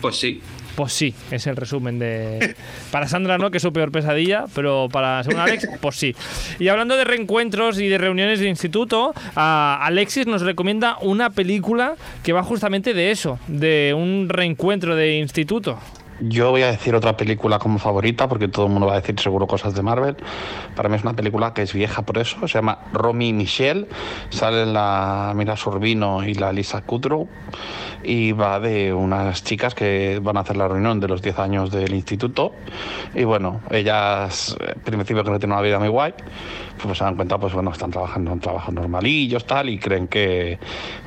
Pues 0.00 0.16
sí. 0.16 0.40
Pues 0.76 0.92
sí, 0.92 1.14
es 1.30 1.46
el 1.46 1.56
resumen 1.56 1.98
de. 1.98 2.54
Para 2.92 3.08
Sandra 3.08 3.38
no, 3.38 3.50
que 3.50 3.56
es 3.56 3.62
su 3.62 3.72
peor 3.72 3.90
pesadilla, 3.90 4.44
pero 4.54 4.88
para 4.92 5.24
según 5.24 5.40
Alex, 5.40 5.68
pues 5.80 5.96
sí. 5.96 6.14
Y 6.58 6.68
hablando 6.68 6.96
de 6.96 7.04
reencuentros 7.04 7.80
y 7.80 7.88
de 7.88 7.96
reuniones 7.96 8.40
de 8.40 8.48
instituto, 8.48 9.14
Alexis 9.34 10.26
nos 10.26 10.42
recomienda 10.42 10.98
una 11.00 11.30
película 11.30 11.94
que 12.22 12.34
va 12.34 12.42
justamente 12.42 12.92
de 12.92 13.10
eso, 13.10 13.38
de 13.48 13.94
un 13.96 14.28
reencuentro 14.28 14.94
de 14.94 15.16
instituto. 15.16 15.78
Yo 16.20 16.50
voy 16.50 16.62
a 16.62 16.68
decir 16.68 16.94
otra 16.94 17.16
película 17.16 17.58
como 17.58 17.78
favorita, 17.78 18.26
porque 18.26 18.48
todo 18.48 18.66
el 18.66 18.72
mundo 18.72 18.86
va 18.86 18.94
a 18.94 19.00
decir 19.00 19.18
seguro 19.20 19.46
cosas 19.46 19.74
de 19.74 19.82
Marvel. 19.82 20.16
Para 20.74 20.88
mí 20.88 20.96
es 20.96 21.02
una 21.02 21.14
película 21.14 21.52
que 21.52 21.62
es 21.62 21.74
vieja 21.74 22.02
por 22.02 22.16
eso, 22.18 22.48
se 22.48 22.54
llama 22.54 22.78
Romy 22.92 23.28
y 23.28 23.32
Michelle. 23.34 23.86
Salen 24.30 24.72
la 24.72 25.32
Mira 25.36 25.56
Sorbino 25.56 26.26
y 26.26 26.34
la 26.34 26.52
Lisa 26.52 26.82
Kudrow. 26.82 27.28
Y 28.02 28.32
va 28.32 28.60
de 28.60 28.94
unas 28.94 29.44
chicas 29.44 29.74
que 29.74 30.20
van 30.22 30.36
a 30.36 30.40
hacer 30.40 30.56
la 30.56 30.68
reunión 30.68 31.00
de 31.00 31.08
los 31.08 31.20
10 31.20 31.38
años 31.38 31.70
del 31.70 31.92
instituto. 31.92 32.52
Y 33.14 33.24
bueno, 33.24 33.60
ellas, 33.70 34.56
al 34.60 34.80
principio 34.80 35.22
que 35.22 35.30
no 35.30 35.38
tienen 35.38 35.54
una 35.54 35.62
vida 35.62 35.78
muy 35.78 35.88
guay, 35.88 36.14
pues 36.82 36.96
se 36.96 37.04
dan 37.04 37.16
cuenta, 37.16 37.38
pues 37.38 37.52
bueno, 37.52 37.72
están 37.72 37.90
trabajando 37.90 38.32
en 38.32 38.40
trabajos 38.40 38.72
normalillos, 38.72 39.46
tal, 39.46 39.68
y 39.68 39.78
creen 39.78 40.08
que, 40.08 40.58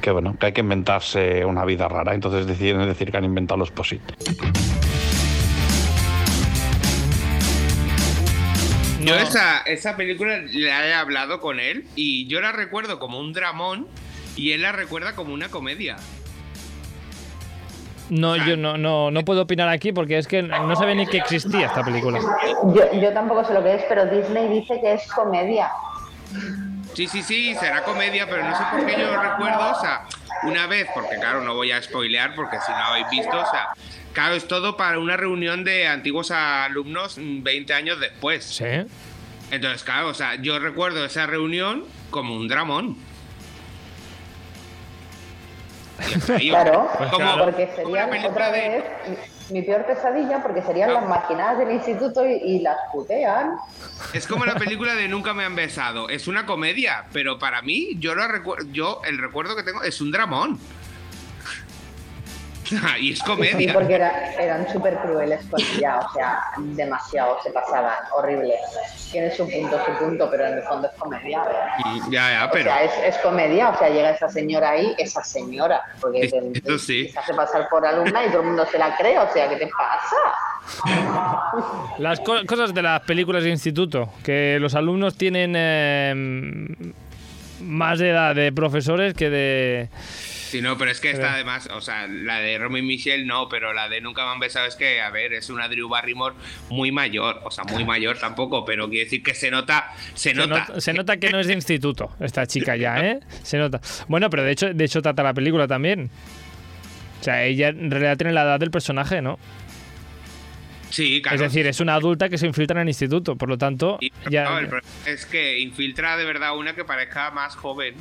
que 0.01 0.11
bueno, 0.11 0.35
que 0.37 0.47
hay 0.47 0.51
que 0.51 0.61
inventarse 0.61 1.45
una 1.45 1.65
vida 1.65 1.87
rara. 1.87 2.13
Entonces 2.13 2.45
deciden 2.45 2.85
decir 2.85 3.11
que 3.11 3.17
han 3.17 3.25
inventado 3.25 3.57
los 3.57 3.71
POSIT. 3.71 4.01
Yo 9.09 9.15
esa, 9.15 9.59
esa 9.61 9.95
película 9.95 10.37
la 10.53 10.87
he 10.87 10.93
hablado 10.93 11.39
con 11.39 11.59
él 11.59 11.85
y 11.95 12.27
yo 12.27 12.41
la 12.41 12.51
recuerdo 12.51 12.99
como 12.99 13.19
un 13.19 13.33
dramón 13.33 13.87
y 14.35 14.51
él 14.51 14.61
la 14.61 14.71
recuerda 14.71 15.15
como 15.15 15.33
una 15.33 15.49
comedia. 15.49 15.97
No, 18.09 18.35
yo 18.35 18.57
no, 18.57 18.77
no, 18.77 19.11
no 19.11 19.21
puedo 19.23 19.43
opinar 19.43 19.69
aquí 19.69 19.91
porque 19.91 20.17
es 20.17 20.27
que 20.27 20.41
no 20.41 20.75
sabía 20.75 20.95
ni 20.95 21.05
que 21.05 21.17
existía 21.17 21.67
esta 21.67 21.83
película. 21.83 22.19
Yo, 22.73 22.99
yo 22.99 23.13
tampoco 23.13 23.45
sé 23.45 23.53
lo 23.53 23.63
que 23.63 23.75
es, 23.75 23.83
pero 23.87 24.05
Disney 24.05 24.47
dice 24.47 24.79
que 24.81 24.93
es 24.93 25.07
comedia. 25.11 25.69
Sí, 26.93 27.07
sí, 27.07 27.21
sí, 27.21 27.55
será 27.55 27.83
comedia, 27.83 28.27
pero 28.27 28.43
no 28.43 28.57
sé 28.57 28.63
por 28.71 28.85
qué 28.85 28.99
yo 28.99 29.21
recuerdo, 29.21 29.71
o 29.71 29.79
sea, 29.79 30.05
una 30.43 30.67
vez, 30.67 30.87
porque 30.93 31.15
claro, 31.17 31.41
no 31.41 31.53
voy 31.55 31.71
a 31.71 31.81
spoilear 31.81 32.35
porque 32.35 32.57
si 32.65 32.71
no 32.71 32.77
habéis 32.77 33.09
visto, 33.09 33.31
o 33.39 33.45
sea, 33.51 33.69
claro, 34.13 34.35
es 34.35 34.47
todo 34.47 34.77
para 34.77 34.99
una 34.99 35.17
reunión 35.17 35.63
de 35.63 35.87
antiguos 35.87 36.31
alumnos 36.31 37.17
mm, 37.17 37.43
20 37.43 37.73
años 37.73 37.99
después. 37.99 38.43
Sí. 38.45 38.65
Entonces, 39.51 39.83
claro, 39.83 40.07
o 40.09 40.13
sea, 40.13 40.35
yo 40.35 40.59
recuerdo 40.59 41.03
esa 41.05 41.25
reunión 41.25 41.85
como 42.11 42.35
un 42.35 42.47
dramón. 42.47 42.97
Claro, 46.25 46.89
como- 47.11 47.37
porque 47.45 47.67
como 47.75 47.89
serían 47.89 47.89
una 47.89 48.09
película 48.09 48.29
otra 48.31 48.51
de- 48.51 48.69
vez 48.69 48.83
mi, 49.07 49.15
mi 49.51 49.61
peor 49.61 49.85
pesadilla, 49.85 50.41
porque 50.41 50.61
serían 50.61 50.93
las 50.93 51.07
maquinadas 51.07 51.59
del 51.59 51.71
instituto 51.71 52.25
y, 52.25 52.33
y 52.33 52.59
las 52.59 52.77
putean. 52.91 53.57
Es 54.13 54.27
como 54.27 54.45
la 54.45 54.55
película 54.55 54.95
de 54.95 55.07
Nunca 55.07 55.33
me 55.33 55.45
han 55.45 55.55
besado. 55.55 56.09
Es 56.09 56.27
una 56.27 56.45
comedia, 56.45 57.05
pero 57.13 57.39
para 57.39 57.61
mí, 57.61 57.89
yo 57.99 58.15
lo 58.15 58.27
recuerdo, 58.27 58.65
yo 58.71 59.01
el 59.05 59.17
recuerdo 59.17 59.55
que 59.55 59.63
tengo 59.63 59.83
es 59.83 60.01
un 60.01 60.11
dramón. 60.11 60.59
y 62.99 63.11
es 63.13 63.19
Sí, 63.19 63.25
comedia. 63.25 63.73
porque 63.73 63.95
era- 63.95 64.33
eran 64.35 64.67
súper 64.71 64.97
crueles 64.97 65.45
con 65.49 65.59
ella, 65.75 65.99
o 65.99 66.13
sea, 66.13 66.39
demasiado 66.57 67.37
se 67.43 67.51
pasaban, 67.51 67.93
horrible. 68.15 68.53
Tiene 69.11 69.31
su 69.31 69.49
punto, 69.49 69.79
su 69.85 69.91
punto, 70.03 70.29
pero 70.29 70.45
en 70.45 70.53
el 70.53 70.63
fondo 70.63 70.87
es 70.87 70.93
comedia. 70.99 71.43
Mm, 71.83 72.11
Ya, 72.11 72.31
ya, 72.31 72.45
O 72.45 72.51
pero. 72.51 72.65
sea, 72.65 72.83
es, 72.83 72.91
es 73.05 73.17
comedia, 73.19 73.69
o 73.69 73.77
sea, 73.77 73.89
llega 73.89 74.11
esa 74.11 74.29
señora 74.29 74.71
ahí, 74.71 74.93
esa 74.97 75.23
señora, 75.23 75.81
porque 75.99 76.29
Sí, 76.29 76.61
te- 76.61 76.69
eso 76.69 76.77
sí. 76.79 77.07
se 77.09 77.19
hace 77.19 77.33
pasar 77.33 77.67
por 77.69 77.85
alumna 77.85 78.25
y 78.25 78.29
todo 78.29 78.41
el 78.41 78.47
mundo 78.47 78.65
se 78.71 78.77
la 78.77 78.95
cree, 78.95 79.17
o 79.17 79.31
sea, 79.33 79.49
¿qué 79.49 79.55
te 79.55 79.67
pasa? 79.67 80.15
Las 81.97 82.19
co- 82.19 82.45
cosas 82.45 82.73
de 82.73 82.81
las 82.81 83.01
películas 83.01 83.43
de 83.43 83.49
instituto, 83.49 84.09
que 84.23 84.57
los 84.61 84.75
alumnos 84.75 85.15
tienen 85.17 85.53
eh, 85.55 86.13
más 87.61 87.99
edad 87.99 88.35
de 88.35 88.51
profesores 88.51 89.13
que 89.13 89.29
de... 89.29 89.89
Sí, 90.49 90.61
no, 90.63 90.79
pero 90.79 90.89
es 90.89 90.99
que 90.99 91.11
Pero- 91.11 91.23
esta 91.23 91.35
además, 91.35 91.69
o 91.71 91.79
sea, 91.79 92.07
la 92.07 92.39
de 92.39 92.57
Romy 92.57 92.81
Michelle 92.81 93.23
no, 93.23 93.47
pero 93.49 93.71
la 93.71 93.87
de 93.87 94.01
Nunca 94.01 94.25
me 94.25 94.31
han 94.31 94.39
besado 94.39 94.65
es 94.65 94.75
que, 94.75 94.99
a 94.99 95.11
ver, 95.11 95.31
es 95.33 95.49
una 95.51 95.67
Drew 95.67 95.87
Barrymore 95.87 96.33
muy 96.69 96.91
mayor, 96.91 97.39
o 97.43 97.51
sea, 97.51 97.65
muy 97.65 97.85
mayor 97.85 98.17
tampoco, 98.17 98.65
pero 98.65 98.89
quiere 98.89 99.03
decir 99.05 99.21
que 99.21 99.35
se 99.35 99.51
nota, 99.51 99.93
se 100.15 100.29
Se 100.31 100.33
nota. 100.33 100.81
se 100.81 100.93
nota 100.93 101.17
que 101.17 101.29
no 101.29 101.39
es 101.39 101.45
de 101.45 101.53
instituto 101.53 102.11
esta 102.19 102.47
chica 102.47 102.75
ya, 102.75 102.97
¿eh? 103.05 103.19
Se 103.43 103.57
nota. 103.59 103.79
Bueno, 104.07 104.29
pero 104.31 104.43
de 104.43 104.51
hecho, 104.51 104.73
de 104.73 104.83
hecho 104.85 105.01
trata 105.03 105.21
la 105.21 105.35
película 105.35 105.67
también. 105.67 106.09
O 107.19 107.23
sea, 107.23 107.43
ella 107.43 107.67
en 107.67 107.91
realidad 107.91 108.17
tiene 108.17 108.33
la 108.33 108.41
edad 108.43 108.59
del 108.59 108.71
personaje, 108.71 109.21
¿no? 109.21 109.37
Sí, 110.89 111.21
claro. 111.21 111.35
Es 111.35 111.41
decir, 111.41 111.67
es 111.67 111.79
una 111.79 111.93
adulta 111.93 112.29
que 112.29 112.37
se 112.39 112.47
infiltra 112.47 112.77
en 112.79 112.83
el 112.83 112.87
instituto, 112.89 113.35
por 113.35 113.47
lo 113.49 113.57
tanto, 113.59 113.99
Y, 114.01 114.11
ya... 114.31 114.57
el 114.59 114.67
problema 114.67 114.87
es 115.05 115.25
que 115.27 115.59
infiltra 115.59 116.17
de 116.17 116.25
verdad 116.25 116.57
una 116.57 116.73
que 116.73 116.83
parezca 116.83 117.29
más 117.31 117.55
joven. 117.55 117.93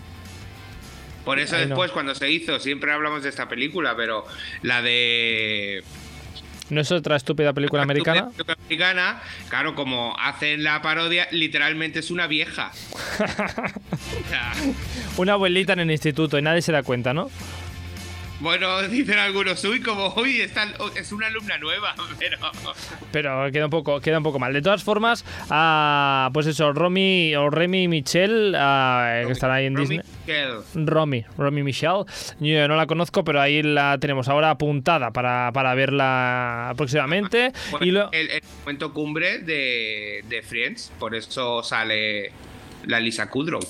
Por 1.29 1.39
eso 1.39 1.57
Ay, 1.57 1.65
no. 1.65 1.69
después, 1.69 1.91
cuando 1.91 2.15
se 2.15 2.31
hizo, 2.31 2.59
siempre 2.59 2.91
hablamos 2.91 3.23
de 3.23 3.29
esta 3.29 3.51
película, 3.51 3.95
pero 3.95 4.25
la 4.63 4.81
de 4.81 5.85
¿No 6.71 6.81
es 6.81 6.91
otra 6.91 7.17
estúpida 7.17 7.53
película 7.53 7.83
americana? 7.83 8.31
película 8.31 8.57
americana, 8.65 9.23
claro, 9.51 9.75
como 9.75 10.17
hacen 10.19 10.65
la 10.65 10.81
parodia, 10.81 11.29
literalmente 11.31 11.99
es 11.99 12.11
una 12.11 12.29
vieja. 12.29 12.73
Una 15.19 15.35
abuelita 15.35 15.75
en 15.75 15.81
el 15.81 15.91
instituto 15.91 16.39
y 16.39 16.43
nadie 16.43 16.63
se 16.63 16.73
da 16.73 16.83
cuenta, 16.83 17.13
¿no? 17.13 17.31
Bueno, 18.41 18.83
dicen 18.89 19.19
algunos, 19.19 19.63
uy, 19.65 19.81
como, 19.81 20.15
uy, 20.17 20.41
esta 20.41 20.67
es 20.97 21.13
una 21.13 21.27
alumna 21.27 21.59
nueva, 21.59 21.95
pero... 22.19 22.39
Pero 23.11 23.53
queda 23.53 23.65
un 23.65 23.71
poco, 23.71 24.01
queda 24.01 24.19
un 24.19 24.25
poco 24.25 24.39
mal. 24.39 24.53
De 24.53 24.63
todas 24.63 24.85
formas, 24.85 25.25
ah, 25.51 26.31
pues 26.33 26.47
eso, 26.47 26.73
Romy 26.73 27.35
o 27.37 27.51
Remy 27.51 27.85
y 27.85 27.89
Michelle, 27.89 28.53
ah, 28.57 29.23
que 29.27 29.33
están 29.33 29.51
ahí 29.51 29.67
en 29.67 29.77
Romy 29.77 29.89
Disney. 29.89 30.15
Michelle. 30.27 30.87
Romy, 30.87 31.25
Romy 31.37 31.63
Michelle. 31.63 32.05
Yo 32.39 32.69
no 32.69 32.77
la 32.77 32.87
conozco, 32.87 33.25
pero 33.25 33.41
ahí 33.41 33.63
la 33.63 33.99
tenemos 33.99 34.29
ahora 34.29 34.51
apuntada 34.51 35.11
para, 35.11 35.51
para 35.53 35.75
verla 35.75 36.75
próximamente. 36.77 37.53
Fue 37.71 37.87
Y 37.87 37.91
lo, 37.91 38.13
el, 38.13 38.31
el 38.31 38.43
momento 38.61 38.93
cumbre 38.93 39.39
de, 39.39 40.23
de 40.29 40.43
Friends, 40.43 40.93
por 40.99 41.15
eso 41.15 41.63
sale 41.63 42.31
la 42.87 43.01
Lisa 43.01 43.29
Kudrow. 43.29 43.61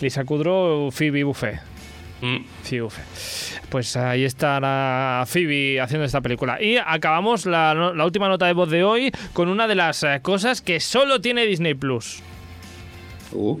Lisa 0.00 0.24
Kudrow, 0.24 0.90
Phoebe 0.90 1.22
Buffet. 1.22 1.71
Mm. 2.22 2.36
Pues 3.68 3.96
ahí 3.96 4.24
estará 4.24 5.24
Phoebe 5.26 5.80
haciendo 5.80 6.04
esta 6.04 6.20
película. 6.20 6.62
Y 6.62 6.76
acabamos 6.76 7.46
la, 7.46 7.74
la 7.74 8.04
última 8.04 8.28
nota 8.28 8.46
de 8.46 8.52
voz 8.52 8.70
de 8.70 8.84
hoy 8.84 9.10
con 9.32 9.48
una 9.48 9.66
de 9.66 9.74
las 9.74 10.02
eh, 10.04 10.20
cosas 10.22 10.62
que 10.62 10.78
solo 10.78 11.20
tiene 11.20 11.44
Disney 11.46 11.74
Plus. 11.74 12.22
Uh. 13.32 13.58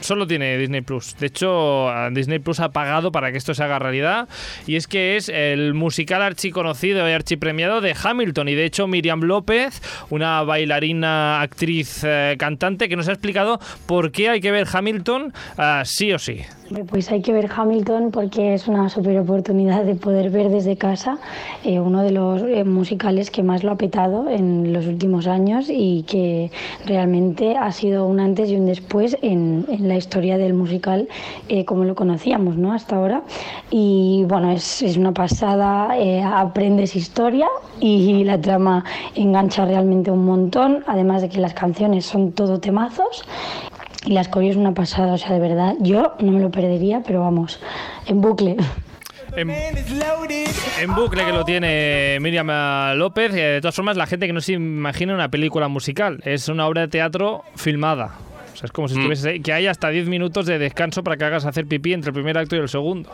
Solo 0.00 0.26
tiene 0.26 0.58
Disney 0.58 0.80
Plus. 0.80 1.16
De 1.18 1.26
hecho, 1.26 1.88
a 1.88 2.10
Disney 2.10 2.40
Plus 2.40 2.58
ha 2.60 2.70
pagado 2.70 3.12
para 3.12 3.30
que 3.30 3.38
esto 3.38 3.54
se 3.54 3.62
haga 3.62 3.78
realidad. 3.78 4.28
Y 4.66 4.74
es 4.76 4.88
que 4.88 5.16
es 5.16 5.28
el 5.28 5.74
musical 5.74 6.22
archiconocido 6.22 7.08
y 7.08 7.12
archipremiado 7.12 7.80
de 7.80 7.94
Hamilton. 8.02 8.48
Y 8.48 8.54
de 8.54 8.64
hecho, 8.64 8.88
Miriam 8.88 9.20
López, 9.20 9.80
una 10.10 10.42
bailarina, 10.42 11.40
actriz, 11.40 12.02
eh, 12.02 12.36
cantante, 12.38 12.88
que 12.88 12.96
nos 12.96 13.06
ha 13.08 13.12
explicado 13.12 13.60
por 13.86 14.10
qué 14.10 14.30
hay 14.30 14.40
que 14.40 14.50
ver 14.50 14.66
Hamilton 14.72 15.32
sí 15.84 16.12
o 16.12 16.18
sí. 16.18 16.40
Pues 16.88 17.10
hay 17.10 17.20
que 17.20 17.32
ver 17.32 17.50
Hamilton 17.54 18.10
porque 18.10 18.54
es 18.54 18.66
una 18.66 18.88
super 18.88 19.18
oportunidad 19.18 19.84
de 19.84 19.94
poder 19.94 20.30
ver 20.30 20.48
desde 20.48 20.76
casa 20.76 21.18
eh, 21.64 21.80
uno 21.80 22.02
de 22.02 22.12
los 22.12 22.42
eh, 22.42 22.64
musicales 22.64 23.30
que 23.30 23.42
más 23.42 23.62
lo 23.62 23.72
ha 23.72 23.76
petado 23.76 24.30
en 24.30 24.72
los 24.72 24.86
últimos 24.86 25.26
años 25.26 25.66
y 25.68 26.04
que 26.04 26.50
realmente 26.86 27.56
ha 27.56 27.70
sido 27.72 28.06
un 28.06 28.20
antes 28.20 28.48
y 28.48 28.56
un 28.56 28.66
después 28.66 29.18
en, 29.20 29.66
la 29.80 29.96
historia 29.96 30.38
del 30.38 30.54
musical 30.54 31.08
eh, 31.48 31.64
como 31.64 31.84
lo 31.84 31.94
conocíamos 31.94 32.56
¿no? 32.56 32.72
hasta 32.72 32.96
ahora. 32.96 33.22
Y 33.70 34.24
bueno, 34.26 34.50
es, 34.50 34.82
es 34.82 34.96
una 34.96 35.12
pasada, 35.12 35.90
aprendes 36.40 36.96
historia 36.96 37.48
y 37.80 38.24
la 38.24 38.40
trama 38.40 38.84
engancha 39.14 39.64
realmente 39.66 40.10
un 40.10 40.24
montón, 40.24 40.84
además 40.86 41.22
de 41.22 41.28
que 41.28 41.38
las 41.38 41.52
canciones 41.52 42.06
son 42.06 42.32
todo 42.32 42.60
temazos. 42.60 43.24
Y 44.04 44.12
las 44.12 44.28
coreos 44.28 44.56
una 44.56 44.74
pasada, 44.74 45.12
o 45.14 45.18
sea, 45.18 45.32
de 45.32 45.40
verdad, 45.40 45.74
yo 45.80 46.14
no 46.18 46.32
me 46.32 46.40
lo 46.40 46.50
perdería, 46.50 47.02
pero 47.06 47.20
vamos, 47.20 47.60
en 48.06 48.20
bucle. 48.20 48.56
En, 49.34 49.48
en 49.50 50.94
bucle 50.94 51.24
que 51.24 51.32
lo 51.32 51.44
tiene 51.44 52.18
Miriam 52.20 52.50
eh, 52.50 52.94
López. 52.96 53.32
Eh, 53.32 53.40
De 53.54 53.60
todas 53.62 53.74
formas, 53.74 53.96
la 53.96 54.06
gente 54.06 54.26
que 54.26 54.32
no 54.32 54.40
se 54.40 54.52
imagina 54.52 55.14
una 55.14 55.30
película 55.30 55.68
musical. 55.68 56.20
Es 56.24 56.48
una 56.48 56.66
obra 56.66 56.82
de 56.82 56.88
teatro 56.88 57.42
filmada. 57.56 58.10
Sea, 58.62 58.66
es 58.66 58.72
como 58.72 58.88
si 58.88 58.94
estuvieses 58.94 59.24
ahí, 59.26 59.40
que 59.40 59.52
hay 59.52 59.66
hasta 59.66 59.88
10 59.90 60.08
minutos 60.08 60.46
de 60.46 60.58
descanso 60.58 61.02
para 61.02 61.16
que 61.16 61.24
hagas 61.24 61.44
hacer 61.44 61.66
pipí 61.66 61.92
entre 61.92 62.10
el 62.10 62.14
primer 62.14 62.38
acto 62.38 62.56
y 62.56 62.60
el 62.60 62.68
segundo. 62.68 63.12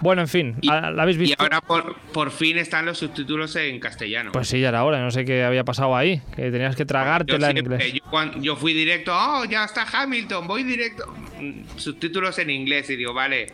Bueno, 0.00 0.22
en 0.22 0.28
fin, 0.28 0.56
¿la 0.62 0.90
la 0.90 1.02
habéis 1.02 1.16
Y 1.16 1.20
visto? 1.20 1.42
ahora 1.42 1.60
por, 1.60 1.96
por 2.12 2.30
fin 2.30 2.56
están 2.58 2.86
los 2.86 2.98
subtítulos 2.98 3.56
en 3.56 3.80
castellano. 3.80 4.30
Pues 4.32 4.48
sí, 4.48 4.60
ya 4.60 4.68
era 4.68 4.84
hora, 4.84 5.00
no 5.02 5.10
sé 5.10 5.24
qué 5.24 5.42
había 5.44 5.64
pasado 5.64 5.96
ahí, 5.96 6.22
que 6.36 6.50
tenías 6.50 6.76
que 6.76 6.82
yo, 6.82 6.86
tragártela 6.86 7.50
en 7.50 7.56
siempre- 7.56 7.88
inglés. 7.88 8.02
yo 8.12 8.40
yo 8.40 8.56
fui 8.56 8.72
directo, 8.74 9.12
oh, 9.14 9.44
ya 9.44 9.64
está 9.64 9.84
Hamilton, 9.92 10.46
voy 10.46 10.62
directo. 10.62 11.04
Mm, 11.40 11.62
Subtítulos 11.76 12.38
en 12.38 12.50
inglés 12.50 12.88
y 12.90 12.96
digo, 12.96 13.12
vale, 13.12 13.46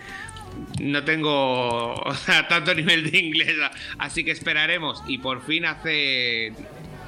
no 0.81 1.03
tengo 1.05 1.95
o 1.95 2.15
sea, 2.15 2.47
tanto 2.47 2.75
nivel 2.75 3.11
de 3.11 3.19
inglés, 3.19 3.55
así 3.99 4.23
que 4.25 4.31
esperaremos. 4.33 5.03
Y 5.09 5.19
por 5.19 5.43
fin 5.43 5.65
hace 5.65 6.53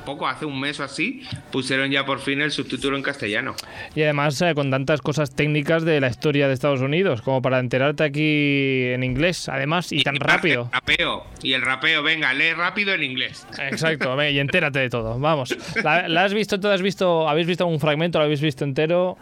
poco, 0.07 0.27
hace 0.27 0.47
un 0.47 0.59
mes 0.59 0.81
o 0.81 0.85
así, 0.85 1.21
pusieron 1.53 1.91
ya 1.91 2.07
por 2.07 2.21
fin 2.21 2.41
el 2.41 2.51
subtítulo 2.51 2.97
en 2.97 3.03
castellano. 3.03 3.55
Y 3.95 4.03
además 4.03 4.41
eh, 4.41 4.55
con 4.55 4.71
tantas 4.71 5.03
cosas 5.03 5.35
técnicas 5.35 5.85
de 5.85 6.01
la 6.01 6.09
historia 6.09 6.49
de 6.49 6.55
Estados 6.55 6.81
Unidos, 6.81 7.21
como 7.21 7.43
para 7.43 7.59
enterarte 7.59 8.05
aquí 8.05 8.85
en 8.87 9.05
inglés, 9.05 9.51
además, 9.51 9.93
y 9.93 10.03
tan 10.03 10.17
rápido. 10.17 10.63
El 10.63 10.71
rapeo, 10.73 11.27
y 11.43 11.53
el 11.53 11.61
rapeo, 11.61 12.03
venga, 12.03 12.33
lee 12.33 12.55
rápido 12.55 12.95
en 12.95 13.03
inglés. 13.03 13.47
Exacto, 13.59 14.17
y 14.25 14.39
entérate 14.39 14.79
de 14.79 14.89
todo. 14.89 15.19
Vamos. 15.19 15.55
¿La, 15.85 16.09
la 16.09 16.25
has 16.25 16.33
visto? 16.33 16.59
¿Tú 16.59 16.69
has 16.69 16.81
visto? 16.81 17.29
¿Habéis 17.29 17.47
visto 17.47 17.67
un 17.67 17.79
fragmento? 17.79 18.19
¿Lo 18.19 18.25
habéis 18.25 18.41
visto 18.41 18.65
entero? 18.65 19.19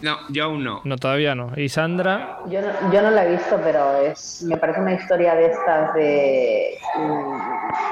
No, 0.00 0.16
yo 0.30 0.44
aún 0.44 0.62
no. 0.62 0.80
No, 0.84 0.96
todavía 0.96 1.34
no. 1.34 1.52
¿Y 1.56 1.68
Sandra? 1.68 2.38
Yo 2.48 2.60
no, 2.60 2.92
yo 2.92 3.02
no 3.02 3.10
la 3.10 3.26
he 3.26 3.32
visto, 3.32 3.60
pero 3.62 4.00
es, 4.02 4.42
me 4.42 4.56
parece 4.56 4.80
una 4.80 4.94
historia 4.94 5.34
de 5.34 5.46
estas 5.46 5.94
de 5.94 6.78
mm, 6.96 7.47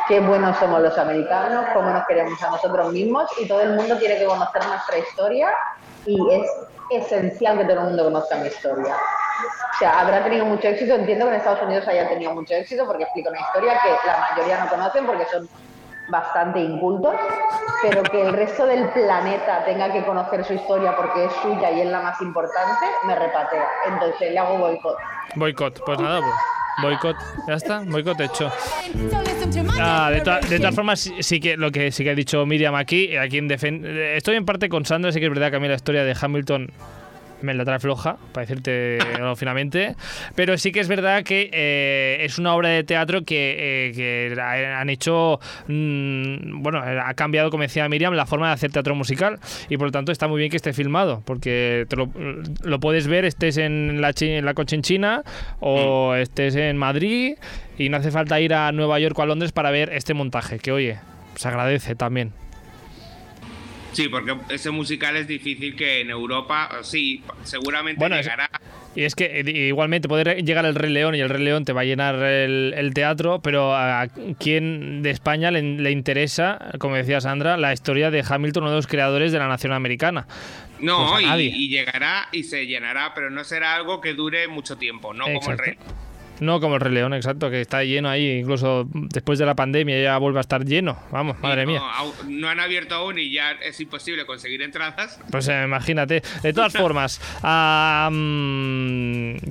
qué 0.09 0.21
buenos 0.21 0.57
somos 0.59 0.81
los 0.81 0.97
americanos, 0.99 1.67
cómo 1.73 1.91
nos 1.91 2.07
queremos 2.07 2.41
a 2.43 2.51
nosotros 2.51 2.93
mismos 2.93 3.31
y 3.39 3.49
todo 3.49 3.61
el 3.61 3.75
mundo 3.75 3.99
quiere 3.99 4.19
que 4.19 4.25
conocer 4.25 4.65
nuestra 4.67 4.99
historia 4.99 5.53
y 6.05 6.19
es 6.33 6.51
esencial 6.91 7.59
que 7.59 7.65
todo 7.65 7.79
el 7.79 7.85
mundo 7.87 8.05
conozca 8.05 8.37
mi 8.37 8.49
historia. 8.49 8.95
O 8.95 9.79
sea, 9.79 10.01
habrá 10.01 10.25
tenido 10.25 10.47
mucho 10.47 10.69
éxito, 10.69 10.95
entiendo 10.95 11.27
que 11.27 11.33
en 11.33 11.37
Estados 11.39 11.63
Unidos 11.63 11.87
haya 11.89 12.09
tenido 12.09 12.33
mucho 12.33 12.55
éxito 12.55 12.87
porque 12.87 13.03
explica 13.03 13.31
una 13.31 13.41
historia 13.41 13.81
que 13.83 14.09
la 14.09 14.29
mayoría 14.31 14.65
no 14.65 14.71
conocen 14.71 15.07
porque 15.07 15.27
son 15.27 15.49
bastante 16.09 16.61
incultos, 16.61 17.15
pero 17.83 18.03
que 18.05 18.23
el 18.23 18.33
resto 18.33 18.65
del 18.67 18.89
planeta 18.91 19.65
tenga 19.65 19.93
que 19.93 20.05
conocer 20.05 20.45
su 20.45 20.55
historia 20.55 20.97
porque 20.97 21.25
es 21.25 21.33
suya 21.43 21.71
y 21.73 21.81
es 21.81 21.89
la 21.89 22.01
más 22.01 22.21
importante, 22.23 22.87
me 23.05 23.15
repatea. 23.15 23.69
Entonces 23.89 24.33
le 24.33 24.39
hago 24.39 24.59
boicot. 24.59 24.97
Boicot. 25.35 25.85
Pues 25.85 25.99
nada, 25.99 26.21
pues. 26.21 26.56
Boicot. 26.83 27.17
Ya 27.49 27.55
está, 27.55 27.81
boicot 27.81 28.21
hecho. 28.21 28.51
Ah, 29.79 30.11
de, 30.13 30.21
toa- 30.21 30.41
de 30.41 30.59
todas 30.59 30.75
formas, 30.75 31.01
sí, 31.01 31.15
sí 31.21 31.41
que 31.41 31.57
lo 31.57 31.71
que 31.71 31.91
sí 31.93 32.05
que 32.05 32.11
ha 32.11 32.15
dicho 32.15 32.45
Miriam 32.47 32.75
aquí, 32.75 33.17
a 33.17 33.29
quien 33.29 33.49
defen- 33.49 33.85
estoy 34.15 34.37
en 34.37 34.45
parte 34.45 34.69
con 34.69 34.85
Sandra, 34.85 35.13
sí 35.13 35.19
que 35.21 35.27
es 35.27 35.31
verdad 35.33 35.51
que 35.51 35.57
a 35.57 35.61
mí 35.61 35.69
la 35.69 35.75
historia 35.75 36.05
de 36.05 36.15
Hamilton 36.21 36.71
me 37.43 37.55
la 37.55 37.65
trae 37.65 37.79
floja, 37.79 38.17
para 38.33 38.47
decirte 38.47 38.99
finalmente. 39.37 39.97
Pero 40.35 40.57
sí 40.59 40.73
que 40.73 40.81
es 40.81 40.89
verdad 40.89 41.23
que 41.23 41.51
eh, 41.53 42.19
es 42.21 42.39
una 42.39 42.55
obra 42.55 42.71
de 42.71 42.85
teatro 42.85 43.25
que, 43.25 43.89
eh, 43.89 43.93
que 43.95 44.41
han 44.41 44.89
hecho. 44.91 45.41
mm, 45.69 46.63
bueno, 46.63 46.81
ha 46.81 47.15
cambiado, 47.15 47.51
como 47.51 47.63
decía 47.63 47.89
Miriam, 47.89 48.15
la 48.15 48.27
forma 48.27 48.49
de 48.49 48.55
hacer 48.55 48.73
teatro 48.73 48.95
musical. 48.95 49.39
Y 49.69 49.77
por 49.77 49.89
lo 49.89 49.93
tanto 49.93 50.13
está 50.13 50.29
muy 50.29 50.39
bien 50.39 50.51
que 50.51 50.57
esté 50.57 50.73
filmado, 50.73 51.23
porque 51.25 51.87
te 51.89 51.97
lo, 51.97 52.11
lo 52.63 52.81
puedes 52.81 53.07
ver, 53.07 53.25
estés 53.25 53.57
en 53.59 54.01
la, 54.01 54.13
en 54.21 54.45
la 54.45 54.55
Cochinchina 54.55 55.23
o 55.61 56.15
estés 56.15 56.57
en 56.57 56.77
Madrid. 56.77 57.37
Y 57.79 57.89
no 57.89 57.99
hace 57.99 58.11
falta 58.11 58.41
ir 58.41 58.55
a 58.55 58.73
Nueva 58.73 58.99
York 58.99 59.19
o 59.19 59.23
a 59.23 59.27
Londres 59.27 59.53
para 59.53 59.71
ver 59.71 59.93
este 59.93 60.15
montaje, 60.15 60.59
que 60.59 60.73
oye, 60.73 60.99
se 61.35 61.49
agradece 61.49 61.95
también. 61.95 62.33
Sí, 63.97 64.11
porque 64.11 64.37
ese 64.51 64.71
musical 64.71 65.17
es 65.17 65.27
difícil 65.27 65.75
que 65.75 66.03
en 66.03 66.11
Europa, 66.11 66.69
sí, 66.83 67.23
seguramente 67.45 67.99
Bueno, 67.99 68.17
es- 68.17 68.27
llegará. 68.27 68.51
Y 68.95 69.05
es 69.05 69.15
que 69.15 69.41
eh, 69.41 69.51
igualmente 69.69 70.07
poder 70.09 70.43
llegar 70.45 70.65
el 70.67 70.75
Rey 70.75 70.91
León 70.91 71.15
y 71.15 71.21
el 71.21 71.29
Rey 71.31 71.43
León 71.43 71.65
te 71.65 71.73
va 71.73 71.81
a 71.83 71.85
llenar 71.85 72.15
el, 72.17 72.75
el 72.77 72.93
teatro, 72.95 73.41
pero 73.41 73.75
a 73.75 74.07
quién 74.39 75.03
de 75.03 75.11
España 75.11 75.51
le, 75.51 75.63
le 75.63 75.91
interesa, 75.91 76.73
como 76.79 76.97
decía 76.97 77.21
Sandra, 77.23 77.57
la 77.57 77.73
historia 77.73 78.11
de 78.11 78.23
Hamilton, 78.27 78.65
uno 78.65 78.71
de 78.73 78.77
los 78.77 78.87
creadores 78.87 79.33
de 79.33 79.39
la 79.39 79.49
nación 79.49 79.73
americana. 79.73 80.27
No, 80.79 81.11
Pues 81.13 81.25
y, 81.41 81.69
llegará 81.69 82.29
y 82.33 82.43
se 82.45 82.67
llenará, 82.67 83.13
pero 83.15 83.31
no 83.31 83.45
será 83.45 83.75
algo 83.77 84.01
que 84.03 84.13
dure 84.15 84.47
mucho 84.49 84.77
tiempo, 84.77 85.15
no 85.15 85.25
como 85.25 85.53
el 85.53 85.59
rey. 85.59 85.75
No 86.41 86.61
como 86.61 86.75
el 86.75 86.81
Rey 86.83 86.93
León, 86.93 87.15
exacto, 87.15 87.49
que 87.51 87.61
está 87.63 87.83
lleno 87.83 88.09
ahí, 88.11 88.41
incluso 88.41 88.87
después 88.93 89.39
de 89.39 89.47
la 89.47 89.55
pandemia 89.55 90.01
ya 90.03 90.19
vuelve 90.19 90.39
a 90.39 90.43
estar 90.43 90.65
lleno. 90.65 90.99
Vamos, 91.11 91.39
madre 91.41 91.65
no, 91.65 91.73
mía. 91.73 91.83
no 92.29 92.49
han 92.49 92.61
abierto 92.61 92.95
aún 92.95 93.19
y 93.19 93.31
ya 93.33 93.53
es 93.53 93.81
imposible 93.81 94.27
conseguir 94.27 94.61
entradas. 94.63 95.19
Pues 95.31 95.49
eh, 95.49 95.63
imagínate. 95.65 96.23
De 96.43 96.53
todas 96.53 96.73
formas, 96.77 97.21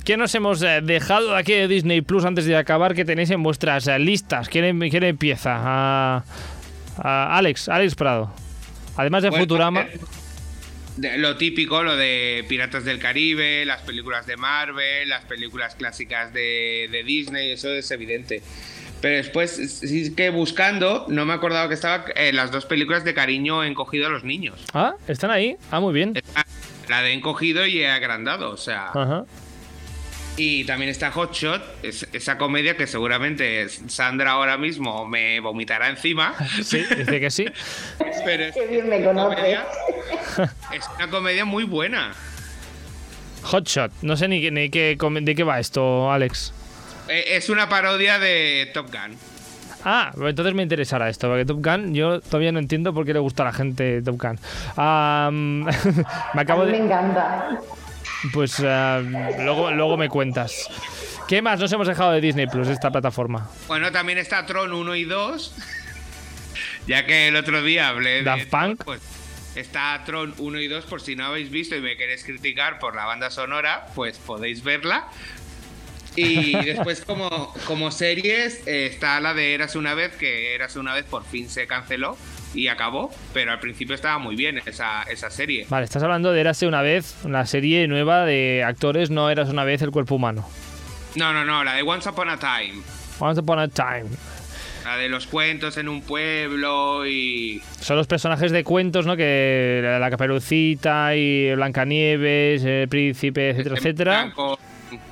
¿qué 0.03 0.15
nos 0.17 0.35
hemos 0.35 0.61
eh, 0.61 0.81
dejado 0.83 1.31
de 1.31 1.37
aquí 1.37 1.53
de 1.53 1.67
Disney 1.67 2.01
Plus 2.01 2.25
antes 2.25 2.45
de 2.45 2.55
acabar 2.55 2.93
que 2.93 3.05
tenéis 3.05 3.31
en 3.31 3.41
vuestras 3.43 3.87
eh, 3.87 3.97
listas? 3.99 4.49
¿Quién, 4.49 4.65
em- 4.65 4.89
quién 4.89 5.03
empieza? 5.03 5.55
Ah, 5.57 6.23
ah, 6.97 7.37
Alex, 7.37 7.69
Alex 7.69 7.95
Prado. 7.95 8.31
Además 8.97 9.23
de 9.23 9.29
Bueno, 9.29 9.43
Futurama. 9.43 9.81
eh, 9.81 9.99
de- 10.97 11.17
lo 11.17 11.37
típico, 11.37 11.83
lo 11.83 11.95
de 11.95 12.45
Piratas 12.47 12.85
del 12.85 12.99
Caribe, 12.99 13.65
las 13.65 13.81
películas 13.81 14.25
de 14.25 14.37
Marvel, 14.37 15.09
las 15.09 15.25
películas 15.25 15.75
clásicas 15.75 16.33
de, 16.33 16.87
de 16.91 17.03
Disney, 17.03 17.51
eso 17.51 17.71
es 17.73 17.89
evidente. 17.91 18.41
Pero 19.01 19.17
después, 19.17 19.51
sí 19.81 20.15
que 20.15 20.29
buscando, 20.29 21.05
no 21.09 21.25
me 21.25 21.33
acordaba 21.33 21.67
que 21.67 21.75
estaban 21.75 22.03
las 22.33 22.51
dos 22.51 22.65
películas 22.65 23.03
de 23.03 23.13
cariño 23.13 23.63
encogido 23.63 24.07
a 24.07 24.09
los 24.09 24.23
niños. 24.23 24.59
Ah, 24.73 24.95
están 25.07 25.29
ahí. 25.31 25.57
Ah, 25.69 25.79
muy 25.79 25.93
bien. 25.93 26.13
La 26.89 27.01
de 27.01 27.13
encogido 27.13 27.65
y 27.67 27.83
agrandado, 27.83 28.49
o 28.51 28.57
sea. 28.57 28.87
Ajá. 28.93 29.25
Y 30.37 30.65
también 30.65 30.89
está 30.91 31.11
Hot 31.11 31.33
Shot, 31.33 31.61
es- 31.83 32.07
esa 32.11 32.37
comedia 32.37 32.75
que 32.75 32.87
seguramente 32.87 33.67
Sandra 33.87 34.31
ahora 34.31 34.57
mismo 34.57 35.05
me 35.07 35.39
vomitará 35.39 35.87
encima. 35.89 36.33
Sí, 36.63 36.83
dice 36.97 37.19
que 37.19 37.31
sí. 37.31 37.45
Pero 38.25 38.43
es, 38.45 38.53
Qué 38.55 38.67
bien 38.67 38.89
me 38.89 38.97
una 38.97 39.05
conoces. 39.07 39.35
comedia- 39.37 39.65
es 40.73 40.83
una 40.97 41.09
comedia 41.09 41.45
muy 41.45 41.63
buena. 41.63 42.11
Hotshot. 43.43 43.91
No 44.01 44.17
sé 44.17 44.27
ni, 44.27 44.41
qué- 44.41 44.51
ni 44.51 44.69
qué, 44.69 44.97
com- 44.99 45.13
de 45.23 45.35
qué 45.35 45.43
va 45.43 45.59
esto, 45.59 46.11
Alex. 46.11 46.51
Eh, 47.07 47.23
Es 47.37 47.49
una 47.49 47.69
parodia 47.69 48.17
de 48.19 48.71
Top 48.73 48.87
Gun. 48.91 49.15
Ah, 49.87 50.11
pues 50.15 50.31
entonces 50.31 50.55
me 50.55 50.63
interesará 50.63 51.07
esto, 51.09 51.27
porque 51.29 51.45
Top 51.45 51.63
Gun, 51.63 51.93
yo 51.93 52.19
todavía 52.19 52.51
no 52.51 52.57
entiendo 52.59 52.91
por 52.93 53.05
qué 53.05 53.13
le 53.13 53.19
gusta 53.19 53.43
a 53.43 53.45
la 53.45 53.53
gente 53.53 54.01
Top 54.01 54.19
Gun. 54.19 54.39
Me 56.33 56.41
acabo 56.41 56.63
A 56.63 56.65
mí 56.65 56.71
me 56.71 56.77
de. 56.79 56.83
encanta. 56.85 57.59
Pues 58.33 58.59
ah, 58.61 59.01
luego, 59.01 59.71
luego 59.71 59.97
me 59.97 60.09
cuentas. 60.09 60.69
¿Qué 61.27 61.41
más 61.41 61.59
nos 61.59 61.71
hemos 61.71 61.87
dejado 61.87 62.11
de 62.11 62.21
Disney 62.21 62.47
Plus, 62.47 62.67
esta 62.67 62.91
plataforma? 62.91 63.49
Bueno, 63.67 63.91
también 63.91 64.17
está 64.17 64.45
Tron 64.45 64.71
1 64.71 64.95
y 64.95 65.03
2. 65.05 65.55
ya 66.87 67.05
que 67.05 67.27
el 67.29 67.35
otro 67.35 67.63
día 67.63 67.89
hablé 67.89 68.17
de. 68.17 68.23
Daft 68.23 68.47
Punk. 68.47 68.83
Pues 68.83 69.01
está 69.55 70.01
Tron 70.05 70.33
1 70.37 70.59
y 70.59 70.67
2, 70.67 70.85
por 70.85 71.01
si 71.01 71.15
no 71.15 71.25
habéis 71.25 71.49
visto 71.49 71.75
y 71.75 71.81
me 71.81 71.97
queréis 71.97 72.23
criticar 72.23 72.79
por 72.79 72.95
la 72.95 73.05
banda 73.05 73.31
sonora, 73.31 73.87
pues 73.95 74.17
podéis 74.17 74.63
verla. 74.63 75.07
Y 76.15 76.55
después, 76.65 77.01
como, 77.01 77.53
como 77.65 77.91
series, 77.91 78.65
eh, 78.67 78.85
está 78.85 79.19
la 79.19 79.33
de 79.33 79.53
Eras 79.53 79.75
una 79.75 79.95
vez, 79.95 80.15
que 80.15 80.53
Eras 80.53 80.75
una 80.75 80.93
vez 80.93 81.05
por 81.05 81.25
fin 81.25 81.49
se 81.49 81.65
canceló 81.67 82.17
y 82.55 82.67
acabó, 82.67 83.13
pero 83.33 83.51
al 83.51 83.59
principio 83.59 83.93
estaba 83.95 84.17
muy 84.17 84.35
bien 84.35 84.61
esa, 84.65 85.03
esa 85.03 85.29
serie. 85.29 85.65
Vale, 85.69 85.85
estás 85.85 86.01
hablando 86.01 86.31
de 86.31 86.41
Érase 86.41 86.67
una 86.67 86.81
vez, 86.81 87.15
una 87.23 87.45
serie 87.45 87.87
nueva 87.87 88.25
de 88.25 88.63
actores, 88.65 89.09
no 89.09 89.29
eras 89.29 89.49
una 89.49 89.63
vez 89.63 89.81
el 89.81 89.91
cuerpo 89.91 90.15
humano. 90.15 90.47
No, 91.15 91.33
no, 91.33 91.45
no, 91.45 91.63
la 91.63 91.73
de 91.73 91.83
Once 91.83 92.09
Upon 92.09 92.29
a 92.29 92.37
Time. 92.37 92.81
Once 93.19 93.39
Upon 93.39 93.59
a 93.59 93.67
Time. 93.67 94.05
La 94.83 94.97
de 94.97 95.09
los 95.09 95.25
cuentos 95.25 95.77
en 95.77 95.89
un 95.89 96.01
pueblo 96.01 97.07
y. 97.07 97.61
Son 97.79 97.97
los 97.97 98.05
personajes 98.05 98.51
de 98.51 98.63
cuentos, 98.63 99.07
¿no? 99.07 99.17
Que 99.17 99.79
la, 99.83 99.97
la 99.97 100.09
Caperucita 100.11 101.15
y 101.15 101.55
Blancanieves, 101.55 102.63
el 102.63 102.87
príncipe, 102.87 103.49
etcétera, 103.49 103.75
etcétera. 103.77 104.31
Con, 104.35 104.57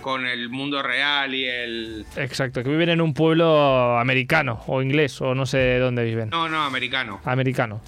con 0.02 0.26
el 0.26 0.50
mundo 0.50 0.82
real 0.84 1.34
y 1.36 1.46
el. 1.46 2.06
Exacto, 2.16 2.64
que 2.64 2.70
viven 2.70 2.90
en 2.90 3.02
un 3.02 3.14
pueblo 3.14 3.98
americano 4.00 4.62
o 4.68 4.82
inglés 4.82 5.20
o 5.22 5.34
no 5.36 5.46
sé 5.46 5.78
dónde 5.80 6.04
viven. 6.04 6.30
No, 6.30 6.48
no, 6.50 6.64
americano. 6.64 7.22
Americano. 7.26 7.82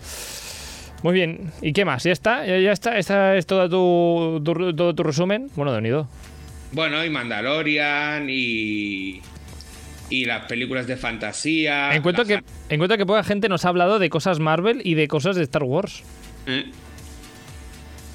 Muy 1.04 1.14
bien. 1.14 1.52
¿Y 1.62 1.74
qué 1.74 1.86
más? 1.86 2.04
¿Ya 2.04 2.12
está? 2.12 2.46
¿Ya, 2.46 2.72
está? 2.72 2.98
¿Esta 2.98 3.36
es 3.36 3.46
todo 3.46 3.70
tu, 3.70 4.43
tu- 4.43 4.76
todo 4.76 4.96
tu 4.96 5.04
resumen? 5.04 5.50
Bueno, 5.56 5.72
de 5.72 5.78
unido. 5.80 6.08
Bueno, 6.72 7.04
y 7.06 7.10
Mandalorian 7.10 8.28
y. 8.30 9.22
Y 10.10 10.26
las 10.26 10.46
películas 10.46 10.86
de 10.88 10.98
fantasía. 10.98 11.96
En 11.96 12.02
cuanto, 12.04 12.24
las- 12.24 12.28
que, 12.28 12.43
en 12.70 12.80
cuanto 12.80 12.98
que 12.98 13.06
poca 13.06 13.24
gente 13.24 13.50
nos 13.50 13.66
ha 13.66 13.70
hablado 13.70 13.98
de 14.00 14.10
cosas 14.10 14.39
Marvel 14.39 14.82
y 14.84 14.93
de 14.96 15.08
cosas 15.08 15.36
de 15.36 15.43
Star 15.43 15.64
Wars. 15.64 16.04
Eh. 16.48 16.66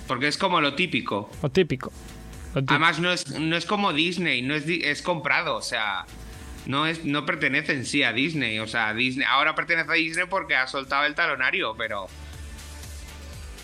Porque 0.06 0.28
es 0.28 0.36
como 0.38 0.60
lo 0.60 0.74
típico. 0.74 1.30
Lo 1.42 1.50
típico. 1.50 1.92
Además, 2.54 2.98
no 2.98 3.12
es, 3.12 3.28
no 3.38 3.56
es 3.56 3.64
como 3.66 3.92
Disney, 3.92 4.42
no 4.42 4.54
es, 4.54 4.64
es 4.66 5.02
comprado, 5.02 5.56
o 5.56 5.62
sea. 5.62 6.04
No, 6.66 6.86
es, 6.86 7.04
no 7.04 7.24
pertenece 7.24 7.72
en 7.72 7.86
sí 7.86 8.02
a 8.02 8.12
Disney. 8.12 8.58
O 8.58 8.66
sea, 8.66 8.92
Disney 8.92 9.26
ahora 9.28 9.54
pertenece 9.54 9.90
a 9.90 9.94
Disney 9.94 10.26
porque 10.28 10.54
ha 10.56 10.66
soltado 10.66 11.04
el 11.06 11.14
talonario, 11.14 11.74
pero. 11.76 12.06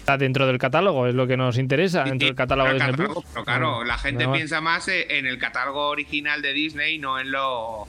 Está 0.01 0.17
dentro 0.17 0.47
del 0.47 0.57
catálogo, 0.59 1.07
es 1.09 1.15
lo 1.15 1.27
que 1.27 1.37
nos 1.37 1.59
interesa, 1.59 2.05
dentro 2.05 2.27
del 2.27 2.37
catálogo 2.37 2.69
de 2.69 2.75
Disney 2.75 2.91
catálogo, 2.93 3.21
Plus. 3.23 3.33
pero 3.33 3.45
claro, 3.45 3.85
la 3.85 3.99
gente 3.99 4.29
piensa 4.29 4.61
más 4.61 4.87
en 4.89 5.27
el 5.27 5.37
catálogo 5.39 5.89
original 5.89 6.43
de 6.43 6.53
Disney, 6.53 6.99
no 6.99 7.19
en 7.19 7.33
lo, 7.33 7.89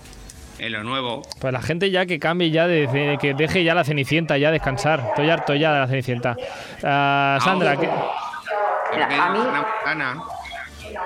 en 0.57 0.71
lo 0.73 0.83
nuevo. 0.83 1.21
Pues 1.39 1.53
la 1.53 1.61
gente 1.61 1.91
ya 1.91 2.07
que 2.07 2.17
cambie 2.17 2.49
ya, 2.49 2.65
de, 2.65 2.87
de- 2.87 3.17
que 3.21 3.35
deje 3.35 3.63
ya 3.63 3.75
la 3.75 3.83
Cenicienta, 3.83 4.35
ya 4.39 4.49
descansar. 4.49 5.03
Estoy 5.09 5.29
harto 5.29 5.53
ya 5.53 5.71
de 5.73 5.79
la 5.79 5.87
Cenicienta. 5.87 6.35
Ah, 6.83 7.37
Sandra, 7.43 7.77
¿qué- 7.79 7.87
Mira, 8.93 9.07
Porque 9.07 9.15
a 9.15 9.29
mí- 9.29 9.39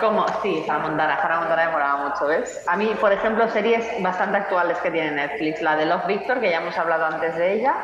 Como, 0.01 0.25
sí, 0.41 0.65
Hannah 0.67 0.79
Montana, 0.79 1.19
Hannah 1.21 1.39
Montana 1.41 1.65
me 1.67 1.71
molaba 1.71 1.95
mucho, 2.09 2.25
¿ves? 2.27 2.63
A 2.67 2.75
mí, 2.75 2.87
por 2.99 3.11
ejemplo, 3.13 3.47
series 3.49 3.85
bastante 4.01 4.37
actuales 4.37 4.77
que 4.79 4.89
tiene 4.91 5.11
Netflix, 5.11 5.61
la 5.61 5.75
de 5.75 5.85
Love 5.85 6.07
Victor, 6.07 6.39
que 6.41 6.49
ya 6.49 6.57
hemos 6.57 6.75
hablado 6.77 7.05
antes 7.05 7.35
de 7.35 7.53
ella, 7.53 7.75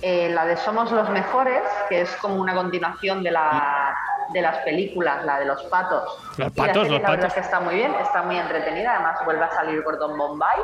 eh, 0.00 0.30
la 0.30 0.46
de 0.46 0.56
Somos 0.56 0.92
los 0.92 1.10
Mejores, 1.10 1.62
que 1.88 2.02
es 2.02 2.16
como 2.16 2.36
una 2.36 2.54
continuación 2.54 3.24
de, 3.24 3.32
la, 3.32 3.94
de 4.32 4.40
las 4.40 4.58
películas, 4.58 5.24
la 5.24 5.40
de 5.40 5.46
los 5.46 5.62
patos. 5.64 6.04
Los 6.38 6.48
Y 6.54 6.60
la 6.60 6.66
patos, 6.66 6.82
serie, 6.84 6.90
los 6.92 7.02
la 7.02 7.10
verdad 7.10 7.24
patos. 7.24 7.24
es 7.26 7.34
que 7.34 7.40
está 7.40 7.60
muy 7.60 7.74
bien, 7.74 7.92
está 8.00 8.22
muy 8.22 8.38
entretenida, 8.38 8.94
además 8.94 9.18
vuelve 9.24 9.44
a 9.44 9.50
salir 9.50 9.82
Gordon 9.82 10.16
Bombay. 10.16 10.58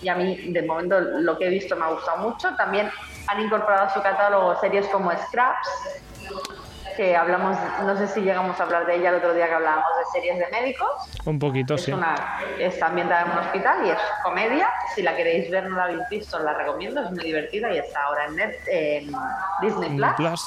Y 0.00 0.08
a 0.08 0.14
mí, 0.14 0.52
de 0.52 0.62
momento, 0.62 0.98
lo 1.00 1.36
que 1.38 1.46
he 1.46 1.50
visto 1.50 1.76
me 1.76 1.84
ha 1.84 1.88
gustado 1.88 2.16
mucho. 2.16 2.54
También 2.56 2.90
han 3.28 3.40
incorporado 3.40 3.84
a 3.84 3.90
su 3.90 4.02
catálogo 4.02 4.58
series 4.58 4.88
como 4.88 5.12
Scraps, 5.12 5.68
que 6.96 7.16
hablamos, 7.16 7.56
no 7.84 7.96
sé 7.96 8.06
si 8.08 8.20
llegamos 8.20 8.58
a 8.58 8.62
hablar 8.64 8.86
de 8.86 8.96
ella 8.96 9.10
el 9.10 9.16
otro 9.16 9.34
día 9.34 9.46
que 9.48 9.54
hablábamos 9.54 9.84
de 9.98 10.20
series 10.20 10.38
de 10.38 10.46
médicos. 10.48 10.88
un 11.24 11.38
poquito, 11.38 11.74
Es 11.74 11.84
sí. 11.84 11.92
una, 11.92 12.14
está 12.58 12.86
ambientada 12.86 13.22
en 13.22 13.30
un 13.32 13.38
hospital 13.38 13.86
y 13.86 13.90
es 13.90 13.98
comedia. 14.22 14.68
Si 14.94 15.02
la 15.02 15.16
queréis 15.16 15.50
ver, 15.50 15.64
no 15.68 15.76
la 15.76 15.84
habéis 15.84 16.08
visto, 16.10 16.36
os 16.36 16.42
la 16.44 16.54
recomiendo. 16.54 17.02
Es 17.02 17.10
muy 17.10 17.24
divertida 17.24 17.72
y 17.72 17.78
está 17.78 18.02
ahora 18.04 18.26
en, 18.26 18.36
Net- 18.36 18.58
en 18.68 19.12
Disney 19.60 19.90
Mm, 19.90 20.14
Plus. 20.16 20.40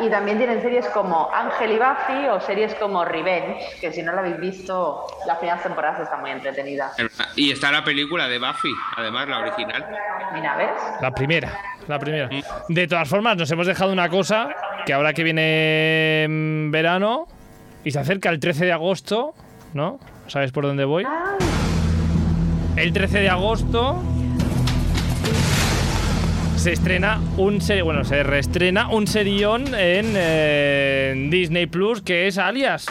Y 0.00 0.08
también 0.10 0.38
tienen 0.38 0.60
series 0.62 0.86
como 0.88 1.30
Ángel 1.32 1.72
y 1.72 1.78
Buffy 1.78 2.26
o 2.28 2.40
series 2.40 2.74
como 2.76 3.04
Revenge, 3.04 3.58
que 3.80 3.92
si 3.92 4.02
no 4.02 4.12
la 4.12 4.20
habéis 4.20 4.38
visto, 4.38 5.06
las 5.26 5.38
primeras 5.38 5.62
temporadas 5.62 6.00
están 6.00 6.20
muy 6.20 6.30
entretenidas. 6.30 6.92
Y 7.36 7.52
está 7.52 7.70
la 7.72 7.82
película 7.84 8.28
de 8.28 8.38
Buffy, 8.38 8.72
además, 8.96 9.28
la 9.28 9.38
original. 9.40 9.86
Mira, 10.32 10.56
¿ves? 10.56 10.70
La 11.00 11.10
primera, 11.12 11.48
la 11.86 11.98
primera. 11.98 12.28
De 12.68 12.86
todas 12.88 13.08
formas, 13.08 13.36
nos 13.36 13.50
hemos 13.50 13.66
dejado 13.66 13.92
una 13.92 14.08
cosa 14.08 14.48
que 14.86 14.92
ahora 14.92 15.12
que 15.14 15.24
viene 15.24 16.26
mm, 16.28 16.70
verano 16.70 17.26
y 17.84 17.90
se 17.90 17.98
acerca 17.98 18.30
el 18.30 18.38
13 18.40 18.66
de 18.66 18.72
agosto, 18.72 19.34
¿no? 19.72 19.98
¿Sabes 20.26 20.52
por 20.52 20.64
dónde 20.64 20.84
voy? 20.84 21.04
El 22.76 22.92
13 22.92 23.20
de 23.20 23.28
agosto 23.28 24.02
se 26.56 26.72
estrena 26.72 27.20
un 27.36 27.60
seri- 27.60 27.84
bueno, 27.84 28.04
se 28.04 28.22
reestrena 28.22 28.88
un 28.88 29.06
serión 29.06 29.66
en, 29.74 30.14
eh, 30.16 31.10
en 31.12 31.30
Disney 31.30 31.66
Plus 31.66 32.00
que 32.02 32.26
es 32.26 32.38
Alias. 32.38 32.86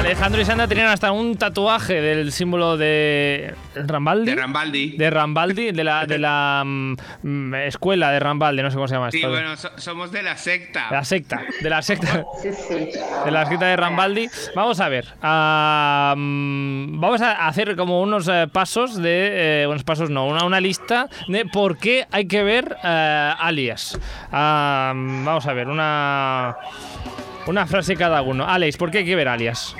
Alejandro 0.00 0.40
y 0.40 0.44
Sandra 0.44 0.66
tenían 0.66 0.88
hasta 0.88 1.12
un 1.12 1.36
tatuaje 1.36 2.00
del 2.00 2.32
símbolo 2.32 2.76
de 2.78 3.54
Rambaldi. 3.74 4.30
De 4.30 4.36
Rambaldi. 4.36 4.96
De 4.96 5.10
Rambaldi, 5.10 5.72
de 5.72 5.84
la, 5.84 6.06
de 6.06 6.18
la 6.18 6.62
mm, 6.66 6.94
mm, 7.22 7.54
escuela 7.66 8.10
de 8.10 8.18
Rambaldi, 8.18 8.62
no 8.62 8.70
sé 8.70 8.76
cómo 8.76 8.88
se 8.88 8.94
llama 8.94 9.10
Sí, 9.10 9.18
esto. 9.18 9.28
bueno, 9.30 9.56
so- 9.56 9.70
somos 9.76 10.10
de 10.10 10.22
la 10.22 10.36
secta. 10.36 10.86
De 10.90 10.96
la 10.96 11.04
secta, 11.04 11.42
de 11.60 11.70
la 11.70 11.82
secta. 11.82 12.24
Sí, 12.42 12.48
sí. 12.52 12.74
De 13.24 13.30
la 13.30 13.42
escrita 13.42 13.66
de 13.66 13.76
Rambaldi. 13.76 14.26
Vamos 14.56 14.80
a 14.80 14.88
ver. 14.88 15.06
ah, 15.22 16.14
mm, 16.16 16.98
vamos 16.98 17.20
a 17.20 17.46
hacer 17.46 17.76
como 17.76 18.00
unos 18.00 18.26
eh, 18.28 18.48
pasos 18.50 18.96
de. 18.96 19.62
eh, 19.62 19.66
unos 19.68 19.84
pasos 19.84 20.08
no, 20.10 20.26
una, 20.26 20.44
una 20.44 20.60
lista 20.60 21.08
de 21.28 21.44
por 21.44 21.76
qué 21.78 22.06
hay 22.10 22.26
que 22.26 22.42
ver 22.42 22.76
eh, 22.82 23.32
Alias. 23.38 23.98
Ah, 24.32 24.92
vamos 24.94 25.46
a 25.46 25.52
ver, 25.52 25.68
una. 25.68 26.56
Una 27.46 27.66
frase 27.66 27.96
cada 27.96 28.22
uno. 28.22 28.48
Alex, 28.48 28.76
¿por 28.76 28.90
qué 28.90 28.98
hay 28.98 29.04
que 29.04 29.16
ver 29.16 29.28
Alias? 29.28 29.74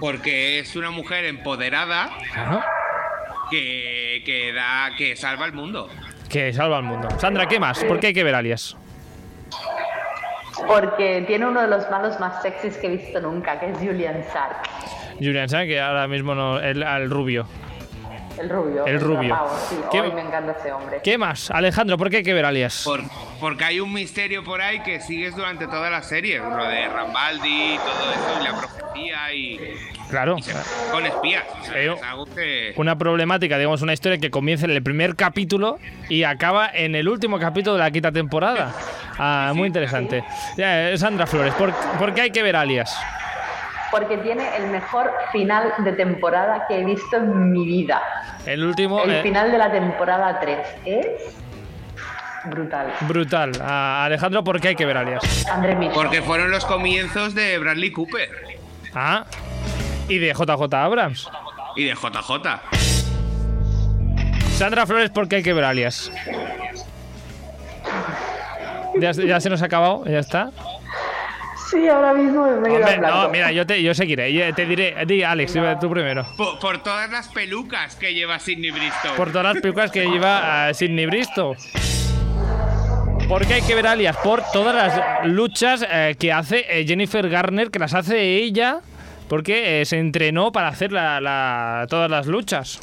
Porque 0.00 0.58
es 0.58 0.76
una 0.76 0.90
mujer 0.90 1.24
empoderada 1.24 2.10
que, 3.50 4.22
que 4.24 4.52
da 4.52 4.90
que 4.96 5.16
salva 5.16 5.46
el 5.46 5.52
mundo. 5.52 5.88
Que 6.28 6.52
salva 6.52 6.78
al 6.78 6.84
mundo. 6.84 7.08
Sandra, 7.18 7.46
¿qué 7.46 7.58
más? 7.58 7.82
¿Por 7.84 7.98
qué 8.00 8.08
hay 8.08 8.14
que 8.14 8.24
ver 8.24 8.34
Alias? 8.34 8.76
Porque 10.66 11.24
tiene 11.26 11.46
uno 11.46 11.62
de 11.62 11.68
los 11.68 11.88
malos 11.90 12.18
más 12.20 12.42
sexys 12.42 12.76
que 12.76 12.88
he 12.88 12.96
visto 12.96 13.20
nunca, 13.20 13.58
que 13.58 13.70
es 13.70 13.78
Julian 13.78 14.22
Sark, 14.32 14.68
Julian 15.18 15.48
Sanz, 15.48 15.66
que 15.66 15.80
ahora 15.80 16.06
mismo 16.08 16.34
no. 16.34 16.60
El, 16.60 16.82
al 16.82 17.10
rubio. 17.10 17.46
El 18.40 18.48
rubio. 18.48 18.86
El 18.86 19.00
rubio. 19.00 19.38
sí. 19.68 19.76
¿Qué- 19.90 20.02
me 20.02 20.20
encanta 20.22 20.52
ese 20.58 20.72
hombre. 20.72 21.00
¿Qué 21.02 21.18
más? 21.18 21.50
Alejandro, 21.50 21.96
¿por 21.98 22.10
qué 22.10 22.18
hay 22.18 22.22
que 22.22 22.34
ver 22.34 22.44
Alias? 22.44 22.82
Por- 22.84 23.02
porque 23.40 23.64
hay 23.64 23.80
un 23.80 23.92
misterio 23.92 24.42
por 24.44 24.60
ahí 24.60 24.80
que 24.80 25.00
sigues 25.00 25.34
durante 25.36 25.66
toda 25.66 25.90
la 25.90 26.02
serie. 26.02 26.38
Lo 26.38 26.64
de 26.68 26.88
Rambaldi 26.88 27.74
y 27.74 27.78
todo 27.78 28.12
eso, 28.12 28.40
y 28.40 28.44
la 28.44 28.58
profecía 28.58 29.34
y. 29.34 29.60
Claro. 30.10 30.36
Con 30.90 31.04
espías. 31.04 31.44
o 31.60 31.64
sea, 31.64 31.82
Eh, 31.82 31.94
que. 32.34 32.72
una 32.76 32.96
problemática, 32.96 33.58
digamos, 33.58 33.82
una 33.82 33.92
historia 33.92 34.16
que 34.18 34.30
comienza 34.30 34.64
en 34.64 34.70
el 34.72 34.82
primer 34.82 35.14
capítulo 35.16 35.78
y 36.08 36.22
acaba 36.22 36.68
en 36.72 36.94
el 36.94 37.08
último 37.08 37.38
capítulo 37.38 37.74
de 37.76 37.82
la 37.82 37.90
quinta 37.90 38.10
temporada. 38.10 38.72
Ah, 39.18 39.52
muy 39.54 39.66
interesante. 39.66 40.24
Ya, 40.56 40.90
eh, 40.90 40.96
Sandra 40.98 41.26
Flores, 41.26 41.52
¿por, 41.54 41.72
por 41.98 42.14
qué 42.14 42.22
hay 42.22 42.30
que 42.30 42.42
ver 42.42 42.56
Alias? 42.56 42.96
Porque 43.90 44.18
tiene 44.18 44.56
el 44.56 44.68
mejor 44.70 45.10
final 45.32 45.72
de 45.78 45.92
temporada 45.92 46.66
que 46.68 46.80
he 46.80 46.84
visto 46.84 47.16
en 47.16 47.50
mi 47.52 47.64
vida. 47.64 48.02
El 48.44 48.64
último, 48.64 49.02
El 49.04 49.10
eh, 49.16 49.22
final 49.22 49.50
de 49.50 49.58
la 49.58 49.70
temporada 49.72 50.38
3 50.40 50.58
es 50.84 51.06
brutal. 52.44 52.92
brutal. 53.02 53.52
Ah, 53.62 54.04
Alejandro, 54.04 54.44
¿por 54.44 54.60
qué 54.60 54.68
hay 54.68 54.74
que 54.76 54.84
ver 54.86 54.96
Alias? 54.98 55.46
André 55.50 55.74
Michon. 55.74 55.94
Porque 55.94 56.20
fueron 56.22 56.50
los 56.50 56.64
comienzos 56.66 57.34
de 57.34 57.58
Bradley 57.58 57.90
Cooper 57.92 58.28
Ah, 58.94 59.24
y 60.08 60.18
de 60.18 60.32
JJ 60.34 60.74
Abrams. 60.74 61.28
y 61.76 61.84
de 61.84 61.94
JJ. 61.94 62.60
Sandra 64.56 64.86
Flores, 64.86 65.10
¿por 65.10 65.28
qué 65.28 65.36
hay 65.36 65.42
que 65.42 65.52
ver 65.52 65.64
Alias? 65.64 66.10
Ya, 69.00 69.12
ya 69.12 69.40
se 69.40 69.48
nos 69.50 69.62
ha 69.62 69.66
acabado, 69.66 70.04
ya 70.06 70.18
está. 70.18 70.50
Sí, 71.70 71.86
ahora 71.88 72.14
mismo 72.14 72.44
me 72.46 72.52
Hombre, 72.70 72.78
blanco. 72.98 73.06
no, 73.06 73.28
mira, 73.28 73.52
yo, 73.52 73.66
te, 73.66 73.82
yo 73.82 73.92
seguiré. 73.94 74.32
yo 74.32 74.54
te 74.54 74.64
diré. 74.66 74.94
Di, 75.06 75.22
Alex, 75.22 75.54
tú 75.80 75.90
primero. 75.90 76.24
Por, 76.36 76.58
por 76.58 76.82
todas 76.82 77.10
las 77.10 77.28
pelucas 77.28 77.94
que 77.96 78.14
lleva 78.14 78.38
Sidney 78.38 78.70
Bristow. 78.70 79.14
Por 79.16 79.30
todas 79.30 79.52
las 79.54 79.60
películas 79.62 79.90
que 79.90 80.06
lleva 80.06 80.68
a 80.68 80.74
Sidney 80.74 81.06
Bristow. 81.06 81.54
¿Por 83.28 83.46
qué 83.46 83.54
hay 83.54 83.62
que 83.62 83.74
ver 83.74 83.86
Alias? 83.86 84.16
Por 84.16 84.42
todas 84.52 84.74
las 84.74 85.26
luchas 85.26 85.84
eh, 85.90 86.16
que 86.18 86.32
hace 86.32 86.64
eh, 86.70 86.86
Jennifer 86.86 87.28
Garner, 87.28 87.70
que 87.70 87.78
las 87.78 87.92
hace 87.92 88.36
ella, 88.36 88.78
porque 89.28 89.82
eh, 89.82 89.84
se 89.84 89.98
entrenó 89.98 90.50
para 90.50 90.68
hacer 90.68 90.92
la- 90.92 91.20
la- 91.20 91.86
todas 91.90 92.10
las 92.10 92.26
luchas. 92.26 92.80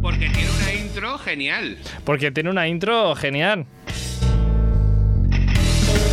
Porque 0.00 0.30
tiene 0.30 0.48
una 0.50 0.72
intro 0.72 1.18
genial. 1.18 1.76
Porque 2.04 2.30
tiene 2.30 2.48
una 2.48 2.68
intro 2.68 3.14
genial. 3.16 3.66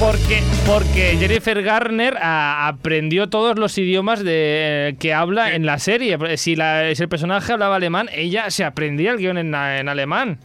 Porque, 0.03 0.43
porque 0.65 1.15
Jennifer 1.17 1.61
Garner 1.63 2.17
ah, 2.21 2.67
aprendió 2.67 3.29
todos 3.29 3.57
los 3.57 3.77
idiomas 3.77 4.21
de, 4.21 4.89
eh, 4.89 4.95
que 4.99 5.13
habla 5.13 5.53
en 5.55 5.65
la 5.65 5.79
serie. 5.79 6.17
Si, 6.35 6.57
la- 6.57 6.93
si 6.93 7.01
el 7.03 7.07
personaje 7.07 7.53
hablaba 7.53 7.77
alemán, 7.77 8.09
ella 8.11 8.51
se 8.51 8.65
aprendía 8.65 9.11
el 9.11 9.17
guion 9.17 9.37
en, 9.37 9.55
en 9.55 9.87
alemán. 9.87 10.39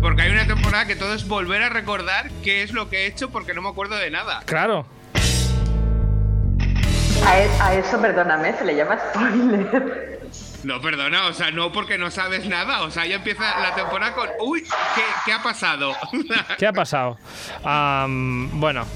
Porque 0.00 0.22
hay 0.22 0.30
una 0.32 0.46
temporada 0.46 0.86
que 0.86 0.96
todo 0.96 1.12
es 1.14 1.28
volver 1.28 1.62
a 1.62 1.68
recordar 1.68 2.30
qué 2.42 2.62
es 2.62 2.72
lo 2.72 2.88
que 2.88 3.02
he 3.04 3.06
hecho 3.06 3.28
porque 3.30 3.52
no 3.52 3.60
me 3.60 3.68
acuerdo 3.68 3.96
de 3.96 4.10
nada. 4.10 4.40
Claro. 4.46 4.86
A, 7.26 7.38
e- 7.40 7.60
a 7.60 7.74
eso, 7.74 8.00
perdóname, 8.00 8.54
se 8.54 8.64
le 8.64 8.74
llama 8.74 8.98
spoiler. 9.12 10.20
No, 10.64 10.80
perdona, 10.80 11.26
o 11.26 11.32
sea, 11.34 11.50
no 11.50 11.72
porque 11.72 11.98
no 11.98 12.10
sabes 12.10 12.46
nada. 12.46 12.82
O 12.82 12.90
sea, 12.90 13.06
ya 13.06 13.16
empieza 13.16 13.60
la 13.60 13.74
temporada 13.74 14.14
con. 14.14 14.28
¡Uy! 14.40 14.62
¿Qué, 14.62 15.02
qué 15.26 15.32
ha 15.32 15.42
pasado? 15.42 15.94
¿Qué 16.58 16.66
ha 16.66 16.72
pasado? 16.72 17.18
Am, 17.62 18.48
bueno, 18.58 18.86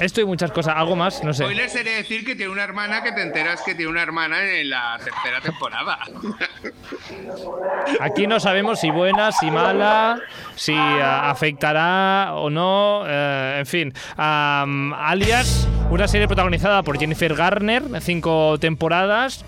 esto 0.00 0.20
y 0.20 0.24
muchas 0.24 0.50
cosas. 0.50 0.74
¿Algo 0.76 0.96
más? 0.96 1.22
No 1.22 1.32
sé. 1.32 1.44
Spoiler 1.44 1.70
sería 1.70 1.94
decir 1.96 2.24
que 2.24 2.34
tiene 2.34 2.50
una 2.52 2.64
hermana 2.64 3.02
que 3.02 3.12
te 3.12 3.22
enteras 3.22 3.62
que 3.62 3.74
tiene 3.74 3.90
una 3.90 4.02
hermana 4.02 4.42
en 4.42 4.68
la 4.70 4.98
tercera 5.02 5.40
temporada. 5.40 5.98
Aquí 8.00 8.26
no 8.26 8.40
sabemos 8.40 8.80
si 8.80 8.90
buena, 8.90 9.32
si 9.32 9.50
mala, 9.50 10.20
si 10.54 10.74
ah, 10.74 11.30
afectará 11.30 12.34
o 12.34 12.50
no. 12.50 13.04
eh, 13.06 13.56
en 13.60 13.66
fin, 13.66 13.94
Am, 14.16 14.92
alias, 14.92 15.68
una 15.90 16.08
serie 16.08 16.26
protagonizada 16.26 16.82
por 16.82 16.98
Jennifer 16.98 17.34
Garner, 17.34 17.82
cinco 18.00 18.58
temporadas, 18.58 19.44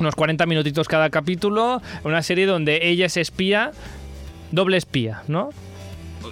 unos 0.00 0.14
40 0.14 0.46
minutitos 0.46 0.88
cada 0.88 1.10
capítulo. 1.10 1.82
Una 2.04 2.22
serie 2.22 2.46
donde 2.46 2.88
ella 2.88 3.06
es 3.06 3.16
espía, 3.16 3.72
doble 4.50 4.76
espía, 4.76 5.22
¿no? 5.28 5.50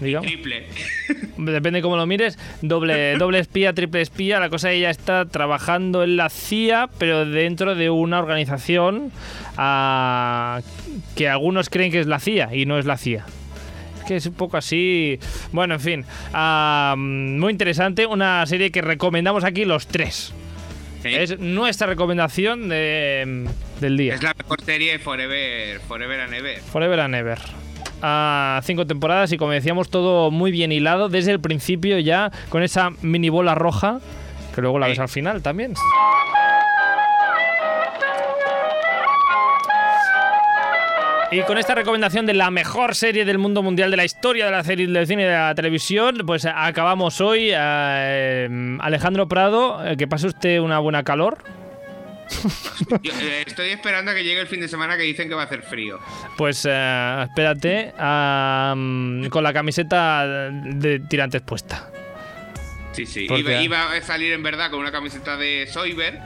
Digamos. 0.00 0.26
Triple. 0.26 0.66
Depende 1.38 1.82
cómo 1.82 1.96
lo 1.96 2.06
mires, 2.06 2.38
doble, 2.62 3.16
doble 3.16 3.38
espía, 3.38 3.72
triple 3.72 4.00
espía. 4.02 4.38
La 4.38 4.50
cosa 4.50 4.70
ella 4.70 4.90
está 4.90 5.24
trabajando 5.24 6.02
en 6.04 6.16
la 6.16 6.28
CIA, 6.28 6.90
pero 6.98 7.24
dentro 7.24 7.74
de 7.74 7.90
una 7.90 8.18
organización 8.18 9.10
ah, 9.56 10.60
que 11.16 11.28
algunos 11.28 11.70
creen 11.70 11.90
que 11.90 12.00
es 12.00 12.06
la 12.06 12.20
CIA 12.20 12.54
y 12.54 12.66
no 12.66 12.78
es 12.78 12.84
la 12.84 12.96
CIA. 12.96 13.24
Es 13.98 14.04
que 14.04 14.16
es 14.16 14.26
un 14.26 14.34
poco 14.34 14.56
así. 14.56 15.18
Bueno, 15.52 15.74
en 15.74 15.80
fin. 15.80 16.04
ah, 16.34 16.94
muy 16.96 17.50
interesante. 17.50 18.06
Una 18.06 18.44
serie 18.46 18.70
que 18.70 18.82
recomendamos 18.82 19.44
aquí 19.44 19.64
los 19.64 19.86
tres. 19.86 20.34
Es 21.04 21.38
nuestra 21.38 21.86
recomendación 21.86 22.68
de- 22.68 23.46
del 23.80 23.96
día. 23.96 24.14
Es 24.14 24.22
la 24.22 24.34
mejor 24.34 24.60
serie 24.62 24.92
de 24.92 24.98
Forever, 24.98 25.80
Forever 25.80 26.20
and 26.20 26.34
Ever. 26.34 26.58
Forever 26.60 27.00
and 27.00 27.14
Ever. 27.14 27.38
A 28.02 28.60
cinco 28.64 28.86
temporadas 28.86 29.32
y 29.32 29.38
como 29.38 29.52
decíamos 29.52 29.88
todo 29.90 30.30
muy 30.30 30.50
bien 30.52 30.70
hilado 30.72 31.08
desde 31.08 31.32
el 31.32 31.40
principio 31.40 31.98
ya 31.98 32.30
con 32.48 32.62
esa 32.62 32.90
mini 33.02 33.28
bola 33.28 33.54
roja 33.54 34.00
que 34.54 34.60
luego 34.60 34.78
la 34.78 34.86
ves 34.88 34.98
al 34.98 35.08
final 35.08 35.42
también. 35.42 35.74
Y 41.30 41.42
con 41.42 41.58
esta 41.58 41.74
recomendación 41.74 42.24
de 42.24 42.32
la 42.32 42.50
mejor 42.50 42.94
serie 42.94 43.26
del 43.26 43.36
mundo 43.36 43.62
mundial 43.62 43.90
de 43.90 43.98
la 43.98 44.04
historia 44.04 44.46
de 44.46 44.50
la 44.50 44.64
serie 44.64 44.86
del 44.86 45.06
cine 45.06 45.24
y 45.24 45.26
de 45.26 45.32
la 45.32 45.54
televisión, 45.54 46.22
pues 46.26 46.46
acabamos 46.46 47.20
hoy. 47.20 47.50
Eh, 47.52 48.78
Alejandro 48.80 49.28
Prado, 49.28 49.86
eh, 49.86 49.96
que 49.98 50.08
pase 50.08 50.26
usted 50.26 50.58
una 50.58 50.78
buena 50.78 51.02
calor. 51.02 51.38
Yo, 53.02 53.12
eh, 53.20 53.44
estoy 53.46 53.70
esperando 53.70 54.10
a 54.10 54.14
que 54.14 54.24
llegue 54.24 54.40
el 54.40 54.46
fin 54.46 54.60
de 54.60 54.68
semana 54.68 54.96
que 54.96 55.02
dicen 55.02 55.28
que 55.28 55.34
va 55.34 55.42
a 55.42 55.44
hacer 55.44 55.62
frío. 55.62 55.98
Pues 56.38 56.66
eh, 56.68 57.24
espérate, 57.24 57.92
con 57.98 59.42
la 59.42 59.52
camiseta 59.52 60.50
de 60.50 61.00
tirantes 61.00 61.42
puesta. 61.42 61.90
Sí, 62.92 63.04
sí. 63.04 63.26
¿Por 63.26 63.38
Iba, 63.38 63.62
iba 63.62 63.92
a 63.92 64.00
salir 64.00 64.32
en 64.32 64.42
verdad 64.42 64.70
con 64.70 64.80
una 64.80 64.90
camiseta 64.90 65.36
de 65.36 65.66
Soyber, 65.70 66.20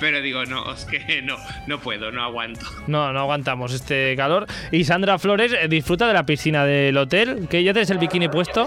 pero 0.00 0.20
digo, 0.20 0.44
no, 0.44 0.72
es 0.72 0.84
que 0.84 1.22
no, 1.22 1.36
no 1.66 1.78
puedo, 1.78 2.10
no 2.10 2.22
aguanto. 2.22 2.66
No, 2.86 3.12
no 3.12 3.20
aguantamos 3.20 3.72
este 3.72 4.14
calor. 4.16 4.46
Y 4.70 4.84
Sandra 4.84 5.18
Flores 5.18 5.52
eh, 5.52 5.68
disfruta 5.68 6.06
de 6.06 6.14
la 6.14 6.24
piscina 6.24 6.64
del 6.64 6.96
hotel, 6.96 7.46
que 7.48 7.62
ya 7.62 7.72
tienes 7.72 7.90
el 7.90 7.98
bikini 7.98 8.28
puesto. 8.28 8.66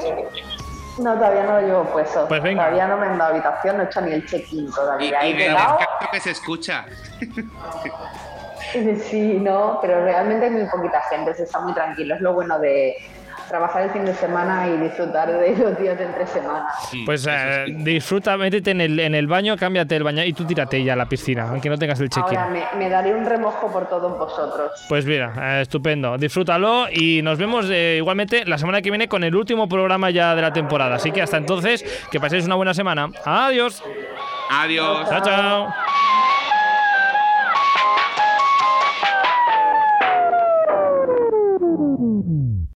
No, 0.99 1.13
todavía 1.13 1.43
no 1.43 1.61
lo 1.61 1.67
llevo 1.67 1.83
puesto. 1.91 2.27
Pues 2.27 2.43
venga. 2.43 2.63
Todavía 2.65 2.87
no 2.87 2.97
me 2.97 3.05
han 3.07 3.17
dado 3.17 3.33
habitación, 3.33 3.77
no 3.77 3.83
he 3.83 3.85
hecho 3.85 4.01
ni 4.01 4.11
el 4.11 4.25
check-in 4.25 4.67
Y, 4.67 4.71
todavía. 4.71 5.27
y 5.27 5.31
He 5.31 5.35
del 5.49 5.55
que 6.11 6.19
se 6.19 6.31
escucha. 6.31 6.85
Sí, 9.09 9.39
no, 9.41 9.79
pero 9.81 10.03
realmente 10.03 10.45
hay 10.45 10.51
muy 10.51 10.65
poquita 10.65 11.01
gente, 11.09 11.33
se 11.33 11.43
está 11.43 11.59
muy 11.59 11.73
tranquilo. 11.73 12.13
Es 12.13 12.21
lo 12.21 12.33
bueno 12.33 12.59
de, 12.59 12.93
trabajar 13.49 13.81
el 13.81 13.89
fin 13.89 14.05
de 14.05 14.13
semana 14.13 14.67
y 14.67 14.77
disfrutar 14.77 15.27
de 15.27 15.57
los 15.57 15.77
días 15.77 15.97
de 15.97 16.05
entre 16.05 16.25
semana. 16.27 16.67
Pues 17.05 17.27
eh, 17.29 17.65
disfruta, 17.67 18.37
métete 18.37 18.71
en 18.71 18.81
el, 18.81 18.99
en 18.99 19.15
el 19.15 19.27
baño, 19.27 19.57
cámbiate 19.57 19.95
el 19.95 20.03
baño 20.03 20.23
y 20.23 20.31
tú 20.33 20.45
tírate 20.45 20.81
ya 20.83 20.93
a 20.93 20.95
la 20.95 21.07
piscina, 21.07 21.49
aunque 21.49 21.69
no 21.69 21.77
tengas 21.77 21.99
el 21.99 22.09
check-in. 22.09 22.39
Me, 22.77 22.89
daré 22.89 23.13
un 23.13 23.25
remojo 23.25 23.71
por 23.71 23.89
todos 23.89 24.17
vosotros. 24.17 24.71
Pues 24.87 25.05
mira, 25.05 25.33
eh, 25.41 25.61
estupendo. 25.61 26.17
Disfrútalo 26.17 26.85
y 26.89 27.21
nos 27.23 27.37
vemos 27.37 27.65
eh, 27.69 27.95
igualmente 27.97 28.45
la 28.45 28.57
semana 28.57 28.81
que 28.81 28.89
viene 28.89 29.07
con 29.07 29.23
el 29.23 29.35
último 29.35 29.67
programa 29.67 30.09
ya 30.11 30.35
de 30.35 30.41
la 30.41 30.53
temporada. 30.53 30.95
Así 30.95 31.11
que 31.11 31.21
hasta 31.21 31.37
entonces, 31.37 31.83
que 32.11 32.19
paséis 32.19 32.45
una 32.45 32.55
buena 32.55 32.73
semana. 32.73 33.09
Adiós. 33.25 33.83
Adiós. 34.49 35.09
chao. 35.09 35.21
chao. 35.23 35.73